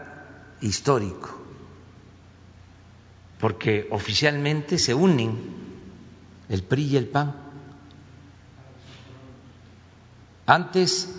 histórico, 0.61 1.29
porque 3.39 3.87
oficialmente 3.91 4.77
se 4.77 4.93
unen 4.93 5.37
el 6.49 6.63
PRI 6.63 6.83
y 6.83 6.97
el 6.97 7.07
PAN. 7.07 7.42
Antes 10.45 11.09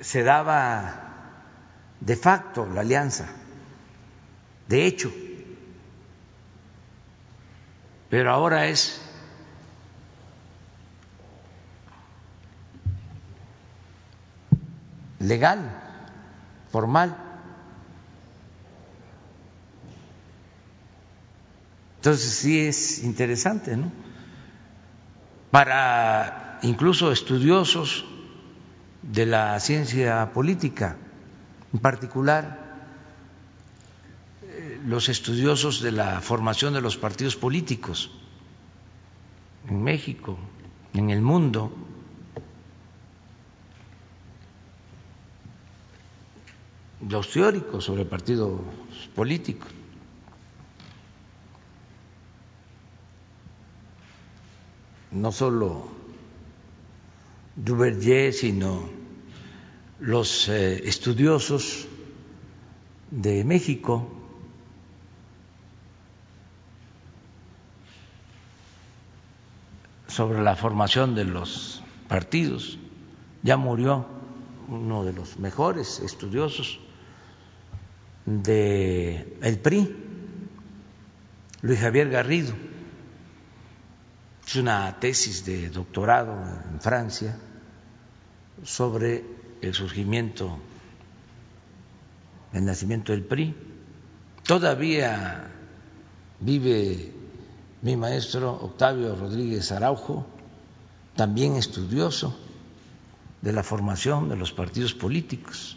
se 0.00 0.22
daba 0.24 0.94
de 2.00 2.16
facto 2.16 2.66
la 2.66 2.80
alianza, 2.80 3.28
de 4.68 4.86
hecho, 4.86 5.12
pero 8.10 8.32
ahora 8.32 8.66
es 8.66 9.00
legal, 15.20 15.60
formal. 16.70 17.16
Entonces 21.96 22.34
sí 22.34 22.66
es 22.66 23.04
interesante, 23.04 23.76
¿no? 23.76 23.92
Para 25.52 26.51
incluso 26.62 27.10
estudiosos 27.12 28.04
de 29.02 29.26
la 29.26 29.58
ciencia 29.58 30.32
política, 30.32 30.96
en 31.72 31.80
particular 31.80 32.60
eh, 34.42 34.80
los 34.86 35.08
estudiosos 35.08 35.80
de 35.80 35.92
la 35.92 36.20
formación 36.20 36.74
de 36.74 36.80
los 36.80 36.96
partidos 36.96 37.36
políticos 37.36 38.12
en 39.68 39.82
México, 39.82 40.38
en 40.94 41.10
el 41.10 41.20
mundo, 41.20 41.72
los 47.08 47.30
teóricos 47.30 47.84
sobre 47.84 48.04
partidos 48.04 48.60
políticos. 49.14 49.68
No 55.10 55.30
solo 55.30 56.01
Duverger, 57.56 58.32
sino 58.32 58.88
los 60.00 60.48
eh, 60.48 60.88
estudiosos 60.88 61.86
de 63.10 63.44
México. 63.44 64.18
sobre 70.12 70.42
la 70.42 70.56
formación 70.56 71.14
de 71.14 71.24
los 71.24 71.82
partidos. 72.06 72.78
Ya 73.42 73.56
murió 73.56 74.04
uno 74.68 75.04
de 75.04 75.14
los 75.14 75.38
mejores 75.38 76.00
estudiosos 76.00 76.80
de 78.26 79.38
el 79.40 79.58
PRI, 79.58 79.96
Luis 81.62 81.80
Javier 81.80 82.10
Garrido. 82.10 82.52
Es 84.46 84.56
una 84.56 85.00
tesis 85.00 85.46
de 85.46 85.70
doctorado 85.70 86.34
en 86.70 86.78
Francia 86.80 87.38
sobre 88.64 89.24
el 89.60 89.74
surgimiento, 89.74 90.58
el 92.52 92.64
nacimiento 92.64 93.12
del 93.12 93.24
PRI. 93.24 93.54
Todavía 94.44 95.50
vive 96.40 97.12
mi 97.82 97.96
maestro 97.96 98.52
Octavio 98.52 99.14
Rodríguez 99.16 99.72
Araujo, 99.72 100.26
también 101.16 101.56
estudioso 101.56 102.36
de 103.40 103.52
la 103.52 103.62
formación 103.62 104.28
de 104.28 104.36
los 104.36 104.52
partidos 104.52 104.94
políticos. 104.94 105.76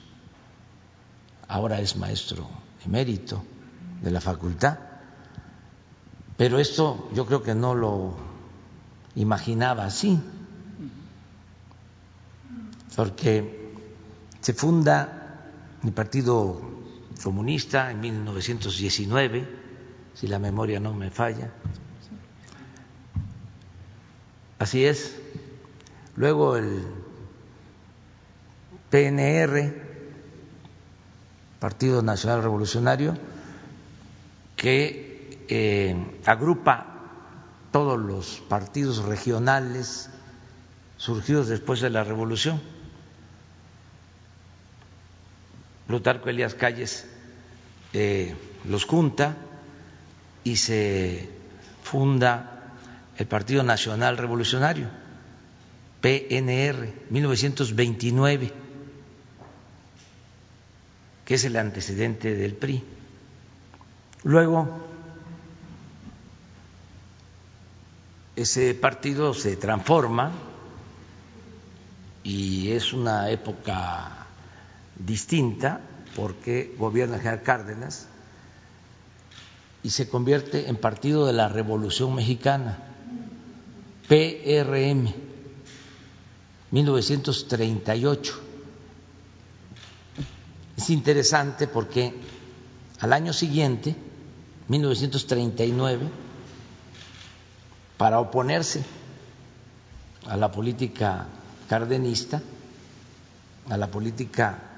Ahora 1.48 1.80
es 1.80 1.98
maestro 1.98 2.48
emérito 2.86 3.44
de 4.02 4.12
la 4.12 4.22
facultad, 4.22 4.78
pero 6.38 6.60
esto 6.60 7.10
yo 7.14 7.26
creo 7.26 7.42
que 7.42 7.56
no 7.56 7.74
lo 7.74 8.16
imaginaba 9.16 9.86
así, 9.86 10.20
porque 12.96 13.74
se 14.42 14.54
funda 14.54 15.52
el 15.84 15.92
Partido 15.92 16.62
Comunista 17.24 17.92
en 17.92 18.00
1919, 18.00 19.48
si 20.14 20.28
la 20.28 20.40
memoria 20.40 20.80
no 20.80 20.94
me 20.94 21.12
falla, 21.12 21.52
Así 24.58 24.86
es. 24.86 25.16
Luego 26.16 26.56
el 26.56 26.82
PNR, 28.90 29.74
Partido 31.60 32.02
Nacional 32.02 32.42
Revolucionario, 32.42 33.18
que 34.56 35.46
eh, 35.50 36.22
agrupa 36.26 36.88
todos 37.72 38.00
los 38.00 38.42
partidos 38.48 39.04
regionales 39.04 40.10
surgidos 40.98 41.50
después 41.50 41.82
de 41.82 41.90
la 41.90 42.06
revolución. 42.06 42.62
Plutarco 45.88 46.30
Elías 46.30 46.56
Calles 46.56 47.08
eh, 47.94 48.36
los 48.66 48.86
junta 48.86 49.38
y 50.44 50.58
se 50.58 51.30
funda 51.84 52.74
el 53.18 53.28
Partido 53.28 53.64
Nacional 53.64 54.18
Revolucionario, 54.18 54.90
PNR, 56.02 56.94
1929, 57.10 58.52
que 61.24 61.34
es 61.34 61.46
el 61.46 61.56
antecedente 61.56 62.36
del 62.36 62.56
PRI. 62.56 62.84
Luego, 64.24 64.68
ese 68.36 68.74
partido 68.74 69.34
se 69.34 69.56
transforma 69.56 70.32
y 72.24 72.72
es 72.72 72.92
una 72.92 73.30
época 73.30 74.25
distinta 74.98 75.82
porque 76.16 76.76
gobierna 76.78 77.18
General 77.18 77.44
Cárdenas 77.44 78.08
y 79.84 79.90
se 79.90 80.10
convierte 80.10 80.70
en 80.70 80.78
Partido 80.78 81.28
de 81.28 81.34
la 81.34 81.48
Revolución 81.48 82.16
Mexicana, 82.16 82.80
PRM, 84.08 85.14
1938. 86.72 88.42
Es 90.78 90.90
interesante 90.90 91.68
porque 91.68 92.14
al 93.00 93.14
año 93.14 93.34
siguiente, 93.34 93.96
1939, 94.68 96.10
para 97.98 98.20
oponerse 98.20 98.84
a 100.28 100.36
la 100.36 100.52
política 100.52 101.28
cardenista, 101.70 102.42
a 103.70 103.78
la 103.78 103.92
política 103.92 104.75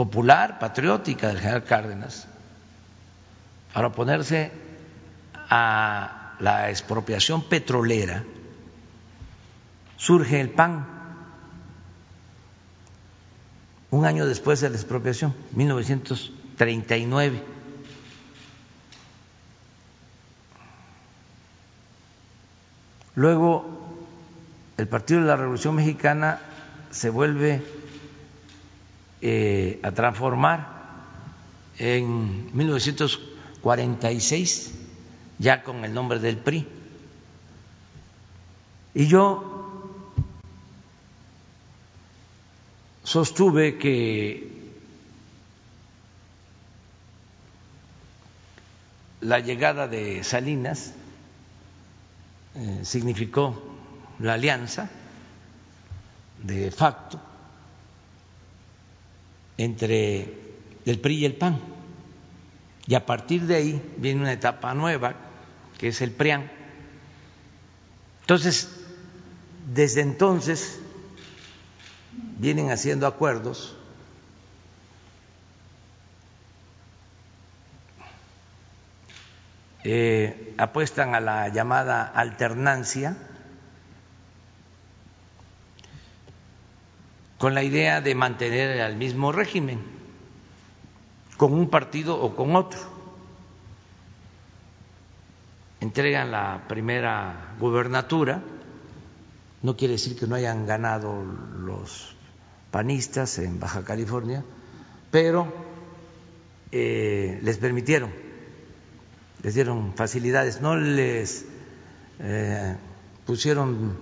popular, 0.00 0.58
patriótica 0.58 1.28
del 1.28 1.40
general 1.40 1.64
Cárdenas, 1.64 2.26
para 3.74 3.88
oponerse 3.88 4.50
a 5.50 6.36
la 6.40 6.70
expropiación 6.70 7.42
petrolera, 7.42 8.24
surge 9.98 10.40
el 10.40 10.48
PAN 10.48 10.86
un 13.90 14.06
año 14.06 14.24
después 14.24 14.62
de 14.62 14.70
la 14.70 14.76
expropiación, 14.76 15.34
1939. 15.52 17.42
Luego, 23.16 23.98
el 24.78 24.88
Partido 24.88 25.20
de 25.20 25.26
la 25.26 25.36
Revolución 25.36 25.74
Mexicana 25.74 26.40
se 26.90 27.10
vuelve 27.10 27.79
eh, 29.22 29.78
a 29.82 29.92
transformar 29.92 30.80
en 31.78 32.56
1946, 32.56 34.72
ya 35.38 35.62
con 35.62 35.84
el 35.84 35.92
nombre 35.92 36.18
del 36.18 36.38
PRI. 36.38 36.66
Y 38.94 39.06
yo 39.06 39.44
sostuve 43.04 43.76
que 43.78 44.50
la 49.20 49.40
llegada 49.40 49.86
de 49.86 50.24
Salinas 50.24 50.94
eh, 52.54 52.80
significó 52.84 53.62
la 54.18 54.32
alianza 54.34 54.88
de 56.42 56.70
facto 56.70 57.20
entre 59.64 60.32
el 60.86 60.98
PRI 61.00 61.16
y 61.16 61.24
el 61.26 61.34
PAN. 61.34 61.60
Y 62.86 62.94
a 62.94 63.04
partir 63.04 63.46
de 63.46 63.56
ahí 63.56 63.94
viene 63.98 64.22
una 64.22 64.32
etapa 64.32 64.74
nueva, 64.74 65.14
que 65.78 65.88
es 65.88 66.00
el 66.00 66.12
PRIAN. 66.12 66.50
Entonces, 68.22 68.70
desde 69.72 70.00
entonces 70.00 70.80
vienen 72.38 72.70
haciendo 72.70 73.06
acuerdos 73.06 73.76
Eh, 79.82 80.54
apuestan 80.58 81.14
a 81.14 81.20
la 81.20 81.48
llamada 81.48 82.04
alternancia 82.04 83.16
con 87.40 87.54
la 87.54 87.64
idea 87.64 88.00
de 88.00 88.14
mantener 88.14 88.80
al 88.80 88.94
mismo 88.94 89.32
régimen, 89.32 89.80
con 91.36 91.52
un 91.52 91.68
partido 91.68 92.20
o 92.20 92.36
con 92.36 92.54
otro. 92.54 92.78
Entregan 95.80 96.30
la 96.30 96.66
primera 96.68 97.56
gubernatura, 97.58 98.40
no 99.62 99.76
quiere 99.76 99.94
decir 99.94 100.16
que 100.16 100.28
no 100.28 100.36
hayan 100.36 100.64
ganado 100.66 101.24
los 101.58 102.14
panistas 102.70 103.38
en 103.38 103.58
Baja 103.58 103.82
California, 103.82 104.44
pero 105.10 105.52
eh, 106.70 107.40
les 107.42 107.58
permitieron 107.58 108.30
les 109.42 109.54
dieron 109.54 109.94
facilidades, 109.94 110.60
no 110.60 110.76
les 110.76 111.44
eh, 112.18 112.76
pusieron 113.24 113.98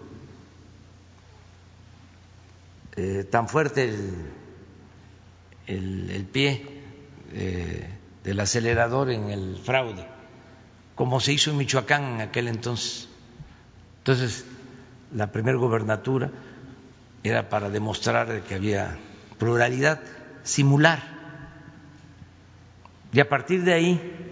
eh, 3.00 3.22
tan 3.22 3.48
fuerte 3.48 3.94
el, 5.68 6.10
el, 6.10 6.24
pie 6.24 6.66
eh, 7.32 7.88
del 8.24 8.40
acelerador 8.40 9.10
en 9.10 9.30
el 9.30 9.56
fraude, 9.56 10.04
como 10.96 11.20
se 11.20 11.32
hizo 11.32 11.52
en 11.52 11.58
Michoacán 11.58 12.02
en 12.14 12.20
aquel 12.22 12.48
entonces. 12.48 13.08
Entonces, 13.98 14.44
la 15.14 15.30
primera 15.30 15.56
gobernatura 15.58 16.32
era 17.22 17.48
para 17.48 17.70
demostrar 17.70 18.42
que 18.42 18.56
había 18.56 18.98
pluralidad, 19.38 20.00
simular. 20.42 21.00
Y 23.12 23.20
a 23.20 23.28
partir 23.28 23.62
de 23.62 23.74
ahí 23.74 24.28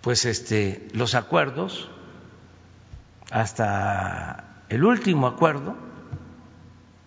pues 0.00 0.24
este, 0.24 0.88
los 0.92 1.14
acuerdos, 1.14 1.90
hasta 3.30 4.62
el 4.70 4.82
último 4.82 5.26
acuerdo 5.26 5.76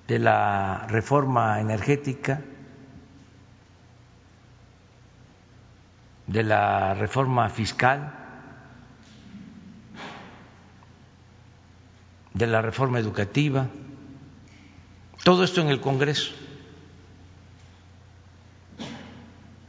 de 0.10 0.18
la 0.18 0.88
reforma 0.88 1.60
energética, 1.62 2.41
de 6.26 6.41
la 6.41 6.95
reforma 6.95 7.47
fiscal, 7.49 8.12
de 12.34 12.47
la 12.47 12.64
reforma 12.64 12.97
educativa, 12.97 13.68
todo 15.24 15.43
esto 15.43 15.62
en 15.62 15.68
el 15.68 15.80
Congreso. 15.80 16.32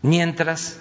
Mientras 0.01 0.81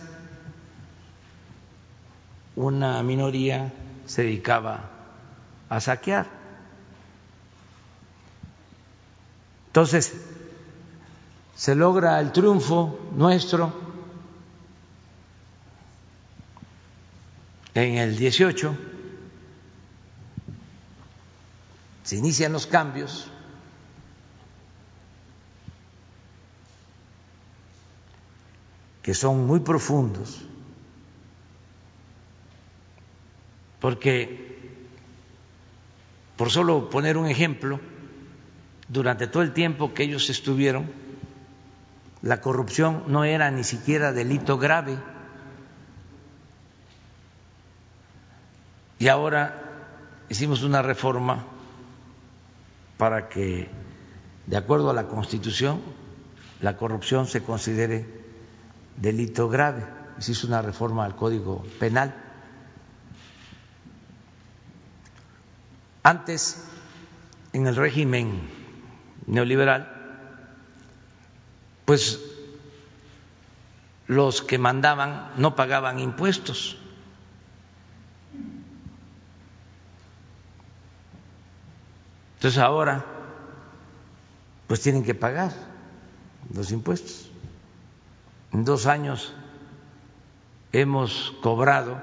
una 2.55 3.03
minoría 3.03 3.73
se 4.05 4.23
dedicaba 4.23 4.89
a 5.67 5.81
saquear. 5.81 6.38
Entonces, 9.79 10.13
se 11.55 11.73
logra 11.73 12.19
el 12.19 12.33
triunfo 12.33 12.99
nuestro 13.15 13.71
en 17.73 17.95
el 17.95 18.17
18, 18.17 18.75
se 22.03 22.15
inician 22.17 22.51
los 22.51 22.67
cambios. 22.67 23.31
que 29.01 29.13
son 29.13 29.47
muy 29.47 29.61
profundos 29.61 30.41
porque, 33.79 34.75
por 36.35 36.51
solo 36.51 36.89
poner 36.89 37.15
un 37.17 37.27
ejemplo, 37.27 37.79
durante 38.89 39.27
todo 39.27 39.43
el 39.43 39.53
tiempo 39.53 39.93
que 39.93 40.03
ellos 40.03 40.29
estuvieron, 40.29 40.91
la 42.21 42.41
corrupción 42.41 43.03
no 43.07 43.23
era 43.23 43.49
ni 43.51 43.63
siquiera 43.63 44.11
delito 44.11 44.57
grave. 44.57 44.97
Y 48.97 49.07
ahora 49.07 49.63
hicimos 50.27 50.63
una 50.63 50.81
reforma 50.81 51.45
para 52.97 53.29
que, 53.29 53.69
de 54.47 54.57
acuerdo 54.57 54.89
a 54.89 54.93
la 54.93 55.07
Constitución, 55.07 55.79
la 56.59 56.75
corrupción 56.75 57.27
se 57.27 57.41
considere 57.41 58.05
delito 58.97 59.47
grave. 59.47 59.85
Se 60.17 60.33
hizo 60.33 60.47
una 60.47 60.61
reforma 60.61 61.05
al 61.05 61.15
Código 61.15 61.63
Penal. 61.79 62.13
Antes, 66.03 66.65
en 67.53 67.67
el 67.67 67.77
régimen 67.77 68.58
neoliberal, 69.29 69.87
pues 71.85 72.19
los 74.07 74.41
que 74.41 74.57
mandaban 74.57 75.31
no 75.37 75.55
pagaban 75.55 75.99
impuestos. 75.99 76.77
Entonces 82.35 82.59
ahora, 82.59 83.05
pues 84.67 84.81
tienen 84.81 85.03
que 85.03 85.13
pagar 85.13 85.53
los 86.53 86.71
impuestos. 86.71 87.29
En 88.51 88.65
dos 88.65 88.87
años 88.87 89.33
hemos 90.71 91.33
cobrado 91.41 92.01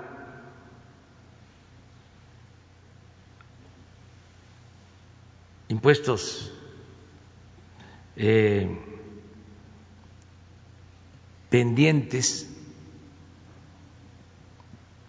impuestos 5.69 6.53
eh, 8.17 8.69
pendientes 11.51 12.49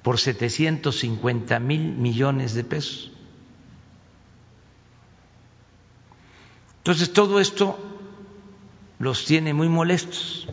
por 0.03 0.19
750 0.19 1.59
mil 1.59 1.95
millones 1.95 2.53
de 2.53 2.63
pesos. 2.63 3.11
Entonces 6.77 7.11
todo 7.11 7.39
esto 7.39 7.77
los 8.99 9.25
tiene 9.25 9.53
muy 9.53 9.67
molestos. 9.67 10.47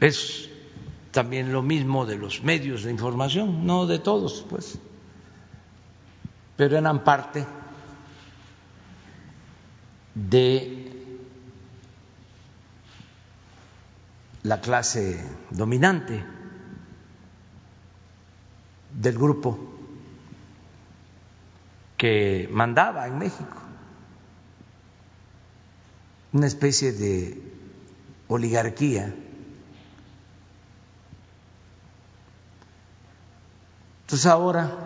Es 0.00 0.48
también 1.10 1.52
lo 1.52 1.62
mismo 1.62 2.06
de 2.06 2.16
los 2.16 2.42
medios 2.42 2.84
de 2.84 2.90
información, 2.90 3.66
no 3.66 3.86
de 3.86 3.98
todos, 3.98 4.44
pues, 4.48 4.78
pero 6.56 6.76
eran 6.78 7.04
parte 7.04 7.46
de 10.14 10.84
la 14.44 14.60
clase 14.60 15.18
dominante 15.50 16.24
del 18.92 19.16
grupo 19.16 19.58
que 21.96 22.48
mandaba 22.52 23.06
en 23.06 23.18
México, 23.18 23.56
una 26.32 26.46
especie 26.46 26.92
de 26.92 27.42
oligarquía. 28.28 29.14
Entonces 34.02 34.26
ahora 34.26 34.83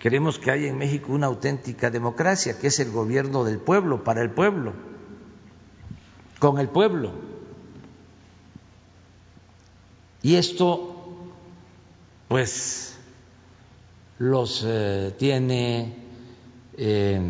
queremos 0.00 0.40
que 0.40 0.50
haya 0.50 0.68
en 0.68 0.78
México 0.78 1.12
una 1.12 1.26
auténtica 1.26 1.90
democracia, 1.90 2.58
que 2.58 2.66
es 2.66 2.80
el 2.80 2.90
gobierno 2.90 3.44
del 3.44 3.58
pueblo, 3.58 4.02
para 4.02 4.22
el 4.22 4.30
pueblo 4.30 4.72
con 6.40 6.58
el 6.58 6.68
pueblo. 6.68 7.12
Y 10.22 10.34
esto, 10.34 10.96
pues, 12.28 12.96
los 14.18 14.64
eh, 14.66 15.14
tiene 15.18 15.94
eh, 16.76 17.20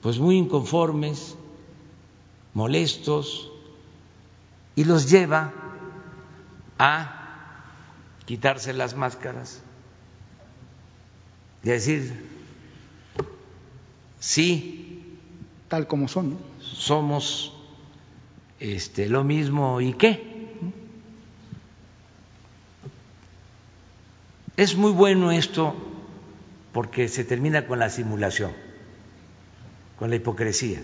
pues 0.00 0.18
muy 0.18 0.36
inconformes, 0.36 1.36
molestos, 2.52 3.50
y 4.76 4.84
los 4.84 5.10
lleva 5.10 5.52
a 6.78 7.62
quitarse 8.26 8.74
las 8.74 8.94
máscaras 8.94 9.63
a 11.70 11.74
decir, 11.74 12.12
sí, 14.20 15.18
tal 15.68 15.86
como 15.86 16.08
son, 16.08 16.38
somos 16.60 17.52
este, 18.60 19.08
lo 19.08 19.24
mismo 19.24 19.80
y 19.80 19.94
qué. 19.94 20.34
Es 24.56 24.76
muy 24.76 24.92
bueno 24.92 25.32
esto 25.32 25.74
porque 26.72 27.08
se 27.08 27.24
termina 27.24 27.66
con 27.66 27.78
la 27.78 27.90
simulación, 27.90 28.52
con 29.98 30.10
la 30.10 30.16
hipocresía. 30.16 30.82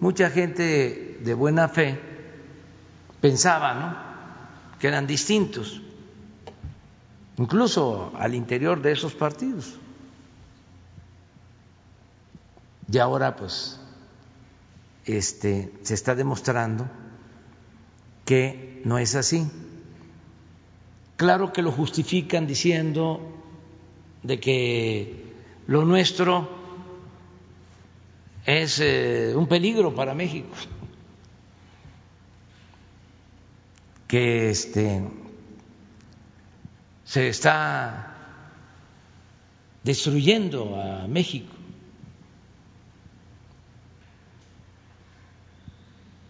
Mucha 0.00 0.30
gente 0.30 1.18
de 1.20 1.34
buena 1.34 1.68
fe 1.68 2.00
pensaba 3.20 3.74
¿no? 3.74 4.78
que 4.80 4.88
eran 4.88 5.06
distintos, 5.06 5.80
incluso 7.38 8.12
al 8.16 8.34
interior 8.34 8.80
de 8.82 8.92
esos 8.92 9.14
partidos. 9.14 9.78
Y 12.90 12.98
ahora 12.98 13.36
pues 13.36 13.80
este, 15.04 15.72
se 15.82 15.94
está 15.94 16.14
demostrando 16.14 16.88
que 18.24 18.82
no 18.84 18.98
es 18.98 19.14
así. 19.14 19.50
Claro 21.16 21.52
que 21.52 21.62
lo 21.62 21.72
justifican 21.72 22.46
diciendo 22.46 23.20
de 24.22 24.40
que 24.40 25.34
lo 25.66 25.84
nuestro 25.84 26.48
es 28.44 28.80
eh, 28.80 29.32
un 29.36 29.46
peligro 29.46 29.94
para 29.94 30.14
México, 30.14 30.48
que 34.08 34.50
este, 34.50 35.02
se 37.12 37.28
está 37.28 38.16
destruyendo 39.84 40.80
a 40.80 41.06
México. 41.06 41.52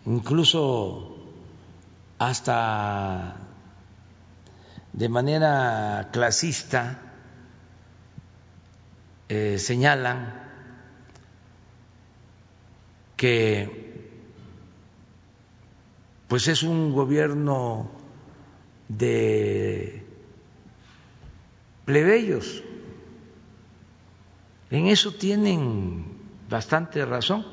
incluso 0.07 1.17
hasta 2.19 3.37
de 4.93 5.09
manera 5.09 6.09
clasista 6.13 6.99
eh, 9.29 9.59
señalan 9.59 10.43
que 13.17 14.11
pues 16.27 16.49
es 16.49 16.65
un 16.65 16.93
gobierno 16.93 17.89
de 18.89 20.02
plebeyos. 21.85 22.63
En 24.71 24.87
eso 24.87 25.13
tienen 25.13 26.05
bastante 26.49 27.05
razón. 27.05 27.45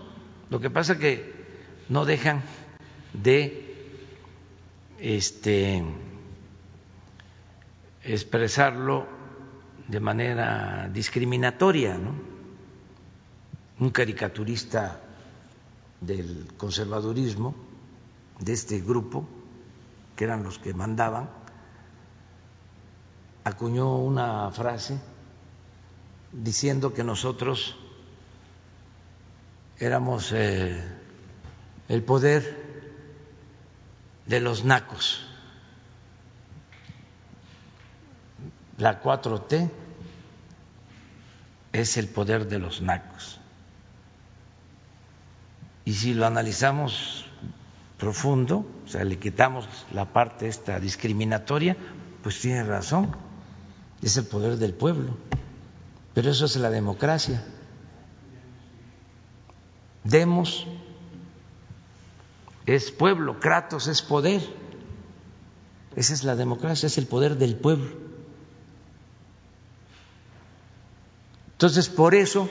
Lo 0.50 0.60
que 0.60 0.70
pasa 0.70 0.98
que 0.98 1.34
no 1.90 2.06
dejan 2.06 2.42
de 3.14 3.70
este, 5.00 5.84
expresarlo 8.04 9.08
de 9.88 10.00
manera 10.00 10.90
discriminatoria. 10.94 11.98
¿no? 11.98 12.14
Un 13.80 13.90
caricaturista 13.90 15.02
del 16.00 16.48
conservadurismo, 16.58 17.56
de 18.40 18.54
este 18.54 18.80
grupo, 18.80 19.28
que 20.16 20.24
eran 20.24 20.44
los 20.44 20.60
que 20.60 20.74
mandaban, 20.74 21.30
acuñó 23.50 23.98
una 23.98 24.50
frase 24.52 25.00
diciendo 26.32 26.94
que 26.94 27.04
nosotros 27.04 27.76
éramos 29.80 30.32
eh, 30.34 30.82
el 31.88 32.04
poder 32.04 32.68
de 34.26 34.40
los 34.40 34.64
nacos. 34.64 35.26
La 38.78 39.02
4T 39.02 39.70
es 41.74 41.98
el 41.98 42.08
poder 42.08 42.48
de 42.48 42.60
los 42.60 42.82
nacos. 42.82 43.40
Y 45.86 45.94
si 45.94 46.14
lo 46.14 46.26
analizamos 46.26 47.26
profundo, 47.98 48.66
o 48.86 48.88
sea, 48.88 49.04
le 49.04 49.18
quitamos 49.18 49.68
la 49.92 50.06
parte 50.06 50.48
esta 50.48 50.80
discriminatoria, 50.80 51.76
pues 52.24 52.40
tiene 52.40 52.64
razón, 52.64 53.16
es 54.02 54.18
el 54.18 54.26
poder 54.26 54.58
del 54.58 54.74
pueblo. 54.74 55.16
Pero 56.14 56.32
eso 56.32 56.46
es 56.46 56.56
la 56.56 56.70
democracia. 56.70 57.44
Demos 60.04 60.66
es 62.66 62.92
pueblo, 62.92 63.40
Kratos 63.40 63.88
es 63.88 64.02
poder. 64.02 64.42
Esa 65.96 66.14
es 66.14 66.24
la 66.24 66.36
democracia, 66.36 66.88
es 66.88 66.98
el 66.98 67.08
poder 67.08 67.38
del 67.38 67.56
pueblo. 67.56 67.90
Entonces, 71.54 71.90
por 71.90 72.16
eso 72.16 72.48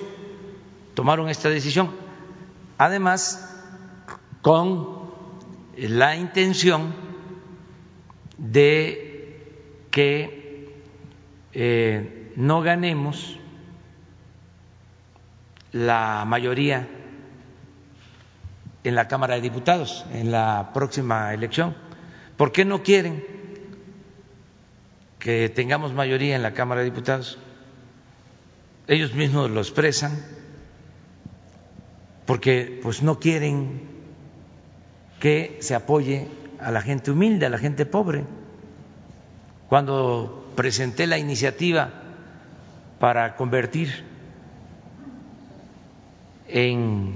tomaron 0.95 1.29
esta 1.29 1.49
decisión. 1.49 1.91
Además, 2.77 3.49
con 4.43 5.09
la 5.77 6.17
intención 6.17 6.95
de 8.37 9.87
que 9.91 10.38
eh, 11.53 12.33
no 12.37 12.61
ganemos 12.61 13.39
la 15.73 16.25
mayoría 16.27 16.89
en 18.85 18.95
la 18.95 19.09
Cámara 19.09 19.35
de 19.35 19.41
Diputados 19.43 20.07
en 20.13 20.31
la 20.31 20.71
próxima 20.73 21.35
elección. 21.35 21.77
¿Por 22.37 22.53
qué 22.53 22.65
no 22.65 22.83
quieren 22.83 23.25
que 25.19 25.49
tengamos 25.49 25.93
mayoría 25.93 26.37
en 26.37 26.43
la 26.43 26.55
Cámara 26.55 26.81
de 26.81 26.87
Diputados? 26.87 27.39
Ellos 28.87 29.15
mismos 29.15 29.51
lo 29.51 29.61
expresan 29.61 30.13
porque 32.25 32.79
pues 32.83 33.03
no 33.03 33.19
quieren 33.19 33.83
que 35.21 35.59
se 35.61 35.75
apoye 35.75 36.29
a 36.61 36.71
la 36.71 36.81
gente 36.81 37.11
humilde, 37.11 37.47
a 37.47 37.51
la 37.51 37.59
gente 37.59 37.87
pobre. 37.87 38.25
Cuando 39.69 40.48
presenté 40.59 41.07
la 41.07 41.19
iniciativa 41.19 41.89
para 42.99 43.37
convertir 43.37 44.05
en 46.49 47.15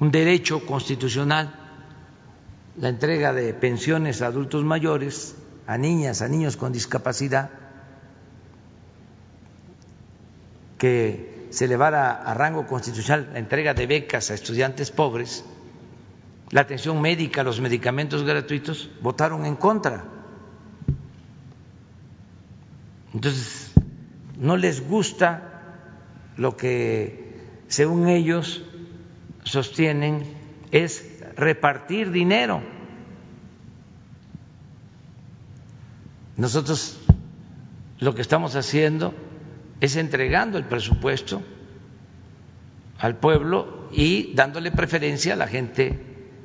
un 0.00 0.10
derecho 0.10 0.66
constitucional 0.66 1.54
la 2.76 2.88
entrega 2.88 3.32
de 3.32 3.54
pensiones 3.54 4.20
a 4.20 4.26
adultos 4.26 4.64
mayores, 4.64 5.36
a 5.68 5.78
niñas, 5.78 6.22
a 6.22 6.28
niños 6.28 6.56
con 6.56 6.72
discapacidad, 6.72 7.50
que 10.76 11.46
se 11.50 11.66
elevara 11.66 12.10
a 12.10 12.34
rango 12.34 12.66
constitucional 12.66 13.30
la 13.32 13.38
entrega 13.38 13.74
de 13.74 13.86
becas 13.86 14.32
a 14.32 14.34
estudiantes 14.34 14.90
pobres, 14.90 15.44
la 16.50 16.62
atención 16.62 17.00
médica, 17.00 17.44
los 17.44 17.60
medicamentos 17.60 18.24
gratuitos, 18.24 18.90
votaron 19.02 19.46
en 19.46 19.54
contra. 19.54 20.18
Entonces, 23.14 23.72
no 24.38 24.56
les 24.56 24.86
gusta 24.86 25.50
lo 26.36 26.56
que, 26.56 27.34
según 27.68 28.08
ellos, 28.08 28.62
sostienen 29.44 30.24
es 30.70 31.20
repartir 31.36 32.10
dinero. 32.10 32.62
Nosotros 36.36 36.98
lo 37.98 38.14
que 38.14 38.22
estamos 38.22 38.56
haciendo 38.56 39.12
es 39.80 39.96
entregando 39.96 40.56
el 40.56 40.64
presupuesto 40.64 41.42
al 42.98 43.16
pueblo 43.16 43.88
y 43.92 44.34
dándole 44.34 44.70
preferencia 44.70 45.34
a 45.34 45.36
la 45.36 45.46
gente 45.46 45.98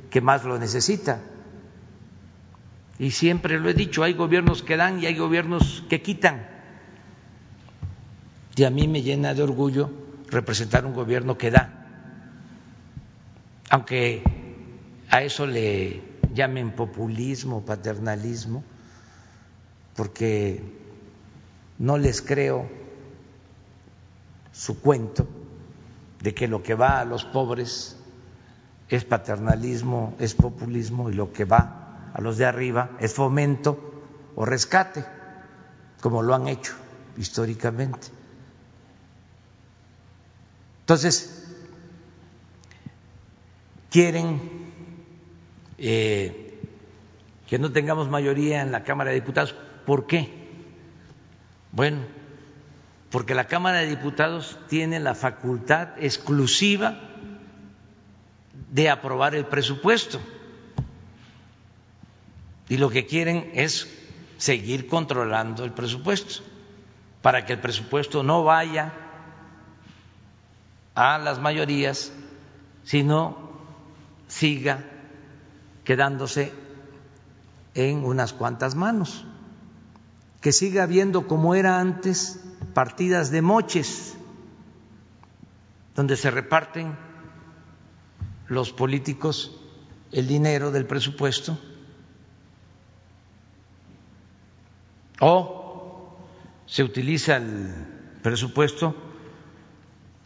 que 0.10 0.22
más 0.22 0.44
lo 0.44 0.58
necesita. 0.58 1.22
Y 2.98 3.12
siempre 3.12 3.60
lo 3.60 3.70
he 3.70 3.74
dicho, 3.74 4.04
hay 4.04 4.14
gobiernos 4.14 4.64
que 4.64 4.78
dan 4.78 5.02
y 5.02 5.06
hay 5.06 5.18
gobiernos 5.18 5.84
que 5.90 6.02
quitan. 6.02 6.55
Y 8.56 8.64
a 8.64 8.70
mí 8.70 8.88
me 8.88 9.02
llena 9.02 9.34
de 9.34 9.44
orgullo 9.44 9.90
representar 10.28 10.86
un 10.86 10.94
gobierno 10.94 11.38
que 11.38 11.52
da 11.52 11.86
aunque 13.70 14.24
a 15.10 15.22
eso 15.24 15.46
le 15.46 16.02
llamen 16.34 16.72
populismo, 16.72 17.66
paternalismo, 17.66 18.64
porque 19.96 20.62
no 21.80 21.98
les 21.98 22.22
creo 22.22 22.70
su 24.52 24.80
cuento 24.80 25.28
de 26.22 26.34
que 26.34 26.48
lo 26.48 26.64
que 26.64 26.76
va 26.76 27.00
a 27.00 27.06
los 27.06 27.26
pobres 27.26 27.98
es 28.90 29.04
paternalismo, 29.04 30.16
es 30.20 30.36
populismo 30.36 31.10
y 31.10 31.14
lo 31.14 31.34
que 31.34 31.46
va 31.46 32.12
a 32.14 32.22
los 32.22 32.38
de 32.38 32.46
arriba 32.46 32.92
es 33.00 33.14
fomento 33.14 34.04
o 34.36 34.46
rescate, 34.46 35.04
como 36.02 36.22
lo 36.22 36.36
han 36.36 36.48
hecho 36.48 36.74
históricamente. 37.18 38.08
Entonces, 40.86 41.44
quieren 43.90 44.40
eh, 45.80 46.60
que 47.48 47.58
no 47.58 47.72
tengamos 47.72 48.08
mayoría 48.08 48.62
en 48.62 48.72
la 48.72 48.84
Cámara 48.84 49.10
de 49.10 49.16
Diputados. 49.16 49.56
¿Por 49.88 50.06
qué? 50.06 50.32
Bueno, 51.72 52.02
porque 53.10 53.34
la 53.34 53.48
Cámara 53.48 53.80
de 53.80 53.88
Diputados 53.88 54.60
tiene 54.70 55.00
la 55.00 55.16
facultad 55.16 55.90
exclusiva 55.98 57.00
de 58.70 58.88
aprobar 58.88 59.34
el 59.34 59.48
presupuesto. 59.48 60.22
Y 62.70 62.78
lo 62.78 62.92
que 62.92 63.08
quieren 63.08 63.50
es 63.56 63.92
seguir 64.38 64.88
controlando 64.88 65.66
el 65.66 65.72
presupuesto, 65.72 66.44
para 67.24 67.44
que 67.44 67.54
el 67.54 67.60
presupuesto 67.60 68.22
no 68.22 68.44
vaya 68.44 69.05
a 70.96 71.18
las 71.18 71.40
mayorías, 71.40 72.12
sino 72.84 73.38
siga 74.28 74.84
quedándose 75.84 76.52
en 77.74 78.06
unas 78.06 78.34
cuantas 78.34 78.76
manos, 78.76 79.26
que 80.42 80.52
siga 80.52 80.84
habiendo 80.84 81.28
como 81.28 81.54
era 81.54 81.80
antes 81.80 82.40
partidas 82.74 83.30
de 83.30 83.42
moches, 83.42 84.18
donde 85.96 86.16
se 86.18 86.32
reparten 86.32 86.98
los 88.48 88.72
políticos 88.72 89.60
el 90.12 90.28
dinero 90.28 90.72
del 90.72 90.86
presupuesto, 90.86 91.58
o 95.20 96.16
se 96.66 96.84
utiliza 96.84 97.38
el 97.38 97.74
presupuesto 98.22 99.05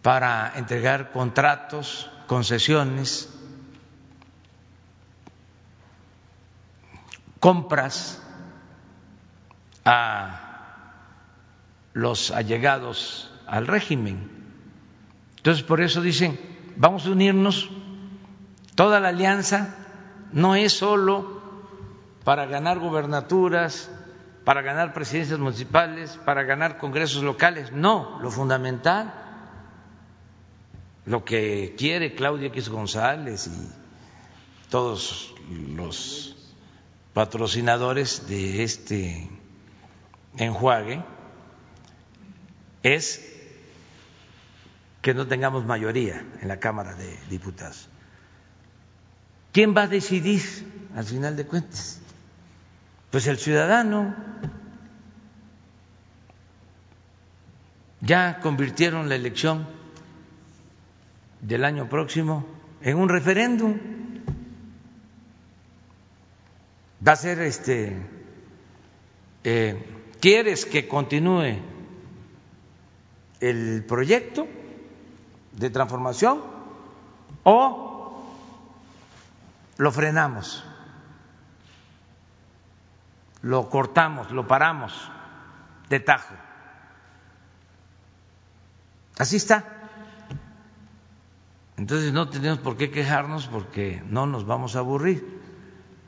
para 0.01 0.53
entregar 0.55 1.11
contratos, 1.11 2.09
concesiones, 2.27 3.29
compras 7.39 8.21
a 9.85 10.49
los 11.93 12.31
allegados 12.31 13.31
al 13.47 13.67
régimen. 13.67 14.29
Entonces, 15.37 15.63
por 15.63 15.81
eso 15.81 16.01
dicen, 16.01 16.39
vamos 16.75 17.05
a 17.05 17.11
unirnos, 17.11 17.69
toda 18.75 18.99
la 18.99 19.09
alianza 19.09 19.75
no 20.31 20.55
es 20.55 20.73
solo 20.73 21.41
para 22.23 22.45
ganar 22.45 22.79
gubernaturas, 22.79 23.89
para 24.43 24.61
ganar 24.61 24.93
presidencias 24.93 25.39
municipales, 25.39 26.19
para 26.25 26.43
ganar 26.43 26.77
congresos 26.77 27.23
locales, 27.23 27.71
no, 27.71 28.19
lo 28.21 28.31
fundamental, 28.31 29.18
lo 31.05 31.23
que 31.25 31.75
quiere 31.77 32.15
Claudia 32.15 32.47
X 32.47 32.69
González 32.69 33.47
y 33.47 34.69
todos 34.69 35.33
los 35.75 36.35
patrocinadores 37.13 38.27
de 38.27 38.63
este 38.63 39.29
enjuague 40.37 41.03
es 42.83 43.25
que 45.01 45.13
no 45.13 45.27
tengamos 45.27 45.65
mayoría 45.65 46.23
en 46.41 46.47
la 46.47 46.59
Cámara 46.59 46.93
de 46.95 47.17
Diputados. 47.29 47.89
¿Quién 49.51 49.75
va 49.75 49.83
a 49.83 49.87
decidir 49.87 50.41
al 50.95 51.05
final 51.05 51.35
de 51.35 51.45
cuentas? 51.45 51.99
Pues 53.11 53.25
el 53.27 53.37
ciudadano. 53.37 54.15
Ya 58.01 58.39
convirtieron 58.39 59.09
la 59.09 59.15
elección 59.15 59.67
del 61.41 61.63
año 61.63 61.87
próximo 61.89 62.45
en 62.81 62.97
un 62.97 63.09
referéndum 63.09 63.77
va 67.05 67.13
a 67.13 67.15
ser 67.15 67.39
este 67.39 67.95
eh, 69.43 70.15
quieres 70.19 70.65
que 70.65 70.87
continúe 70.87 71.59
el 73.39 73.85
proyecto 73.87 74.47
de 75.53 75.69
transformación 75.69 76.41
o 77.43 77.89
lo 79.77 79.91
frenamos, 79.91 80.63
lo 83.41 83.69
cortamos, 83.69 84.31
lo 84.31 84.45
paramos 84.45 85.09
de 85.87 86.01
tajo. 86.01 86.35
Así 89.17 89.37
está. 89.37 89.78
Entonces 91.79 92.11
no 92.11 92.27
tenemos 92.27 92.59
por 92.59 92.75
qué 92.75 92.91
quejarnos 92.91 93.47
porque 93.47 94.03
no 94.09 94.25
nos 94.25 94.45
vamos 94.45 94.75
a 94.75 94.79
aburrir 94.79 95.25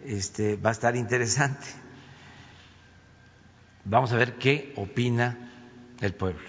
este, 0.04 0.58
va 0.58 0.72
a 0.72 0.74
estar 0.74 0.98
interesante. 0.98 1.66
Vamos 3.86 4.12
a 4.12 4.18
ver 4.18 4.38
qué 4.38 4.74
opina 4.76 5.50
el 6.02 6.14
pueblo. 6.14 6.44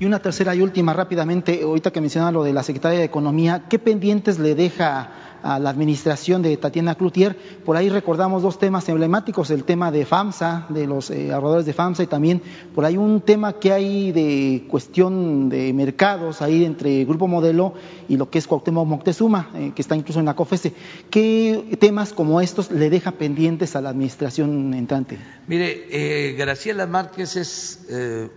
Y 0.00 0.06
una 0.06 0.20
tercera 0.20 0.54
y 0.54 0.62
última 0.62 0.94
rápidamente, 0.94 1.60
ahorita 1.62 1.90
que 1.90 2.00
mencionaba 2.00 2.32
lo 2.32 2.44
de 2.44 2.54
la 2.54 2.62
Secretaría 2.62 3.00
de 3.00 3.04
Economía, 3.04 3.64
¿qué 3.68 3.78
pendientes 3.78 4.38
le 4.38 4.54
deja 4.54 5.10
a 5.44 5.58
la 5.58 5.70
administración 5.70 6.42
de 6.42 6.56
Tatiana 6.56 6.94
Cloutier? 6.94 7.36
Por 7.64 7.76
ahí 7.76 7.90
recordamos 7.90 8.42
dos 8.42 8.58
temas 8.58 8.88
emblemáticos, 8.88 9.50
el 9.50 9.64
tema 9.64 9.92
de 9.92 10.06
FAMSA, 10.06 10.66
de 10.70 10.86
los 10.86 11.10
eh, 11.10 11.32
ahorradores 11.32 11.66
de 11.66 11.74
FAMSA 11.74 12.02
y 12.02 12.06
también 12.06 12.42
por 12.74 12.84
ahí 12.84 12.96
un 12.96 13.20
tema 13.20 13.52
que 13.52 13.70
hay 13.72 14.10
de 14.10 14.66
cuestión 14.68 15.50
de 15.50 15.72
mercados 15.72 16.40
ahí 16.42 16.64
entre 16.64 17.04
Grupo 17.04 17.28
Modelo 17.28 17.74
y 18.08 18.16
lo 18.16 18.30
que 18.30 18.38
es 18.38 18.46
Cuauhtémoc 18.46 18.86
Moctezuma, 18.86 19.50
eh, 19.54 19.72
que 19.74 19.82
está 19.82 19.94
incluso 19.94 20.18
en 20.18 20.26
la 20.26 20.34
COFESE. 20.34 20.72
¿Qué 21.10 21.76
temas 21.78 22.12
como 22.12 22.40
estos 22.40 22.70
le 22.70 22.90
deja 22.90 23.12
pendientes 23.12 23.76
a 23.76 23.82
la 23.82 23.90
administración 23.90 24.72
entrante? 24.74 25.18
Mire, 25.46 25.86
eh, 25.90 26.32
Graciela 26.32 26.86
Márquez 26.86 27.36
es 27.36 27.86
eh, 27.90 28.30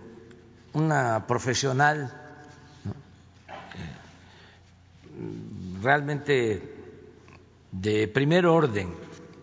una 0.74 1.26
profesional 1.26 2.12
realmente 5.82 6.77
de 7.72 8.08
primer 8.08 8.46
orden, 8.46 8.94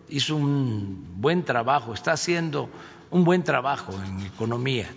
hizo 0.08 0.36
un 0.36 1.20
buen 1.20 1.44
trabajo, 1.44 1.94
está 1.94 2.12
haciendo 2.12 2.70
un 3.10 3.24
buen 3.24 3.44
trabajo 3.44 3.92
en 4.02 4.26
economía, 4.26 4.88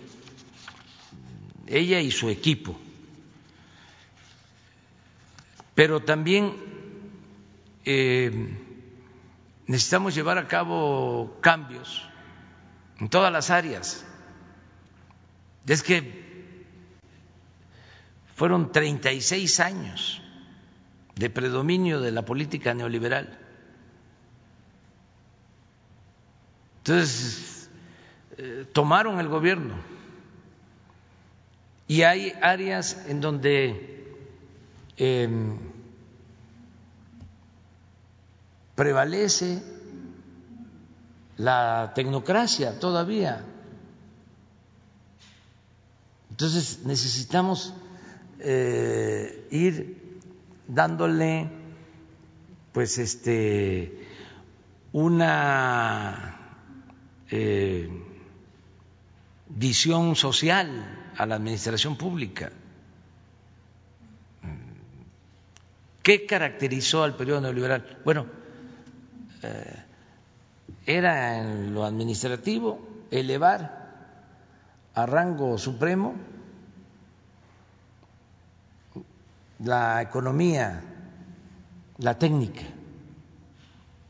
ella 1.66 2.00
y 2.00 2.10
su 2.10 2.28
equipo. 2.28 2.78
Pero 5.74 6.00
también 6.00 6.54
eh, 7.84 8.30
necesitamos 9.66 10.14
llevar 10.14 10.36
a 10.36 10.48
cabo 10.48 11.38
cambios 11.40 12.06
en 12.98 13.08
todas 13.08 13.32
las 13.32 13.50
áreas. 13.50 14.04
Es 15.66 15.82
que 15.82 16.64
fueron 18.34 18.72
36 18.72 19.60
años 19.60 20.22
de 21.20 21.28
predominio 21.28 22.00
de 22.00 22.12
la 22.12 22.24
política 22.24 22.72
neoliberal. 22.72 23.38
Entonces, 26.78 27.68
eh, 28.38 28.66
tomaron 28.72 29.20
el 29.20 29.28
gobierno 29.28 29.74
y 31.86 32.02
hay 32.02 32.32
áreas 32.40 33.04
en 33.06 33.20
donde 33.20 34.14
eh, 34.96 35.28
prevalece 38.74 39.62
la 41.36 41.92
tecnocracia 41.94 42.80
todavía. 42.80 43.44
Entonces 46.30 46.80
necesitamos 46.86 47.74
eh, 48.38 49.46
ir 49.50 49.99
dándole 50.74 51.48
pues 52.72 52.98
este 52.98 54.06
una 54.92 56.36
eh, 57.30 57.88
visión 59.48 60.16
social 60.16 61.12
a 61.16 61.26
la 61.26 61.36
administración 61.36 61.96
pública. 61.96 62.50
¿Qué 66.02 66.26
caracterizó 66.26 67.04
al 67.04 67.14
periodo 67.14 67.42
neoliberal? 67.42 67.98
Bueno, 68.04 68.26
eh, 69.42 69.82
era 70.86 71.38
en 71.38 71.74
lo 71.74 71.84
administrativo 71.84 72.80
elevar 73.10 73.80
a 74.94 75.06
rango 75.06 75.58
supremo 75.58 76.14
la 79.62 80.00
economía, 80.02 80.82
la 81.98 82.18
técnica 82.18 82.62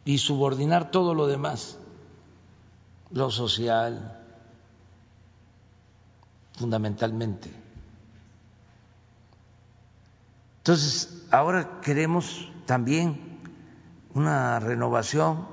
y 0.05 0.19
subordinar 0.19 0.91
todo 0.91 1.15
lo 1.15 1.27
demás, 1.27 1.79
lo 3.11 3.31
social, 3.31 4.21
fundamentalmente. 6.57 7.51
Entonces, 10.59 11.25
ahora 11.31 11.81
queremos 11.81 12.49
también 12.67 13.41
una 14.15 14.61
renovación 14.61 15.49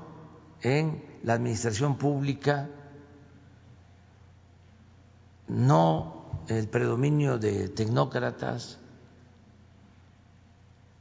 en 0.62 1.04
la 1.22 1.34
administración 1.34 1.96
pública, 1.96 2.68
no 5.48 6.44
el 6.48 6.68
predominio 6.68 7.38
de 7.38 7.68
tecnócratas, 7.68 8.77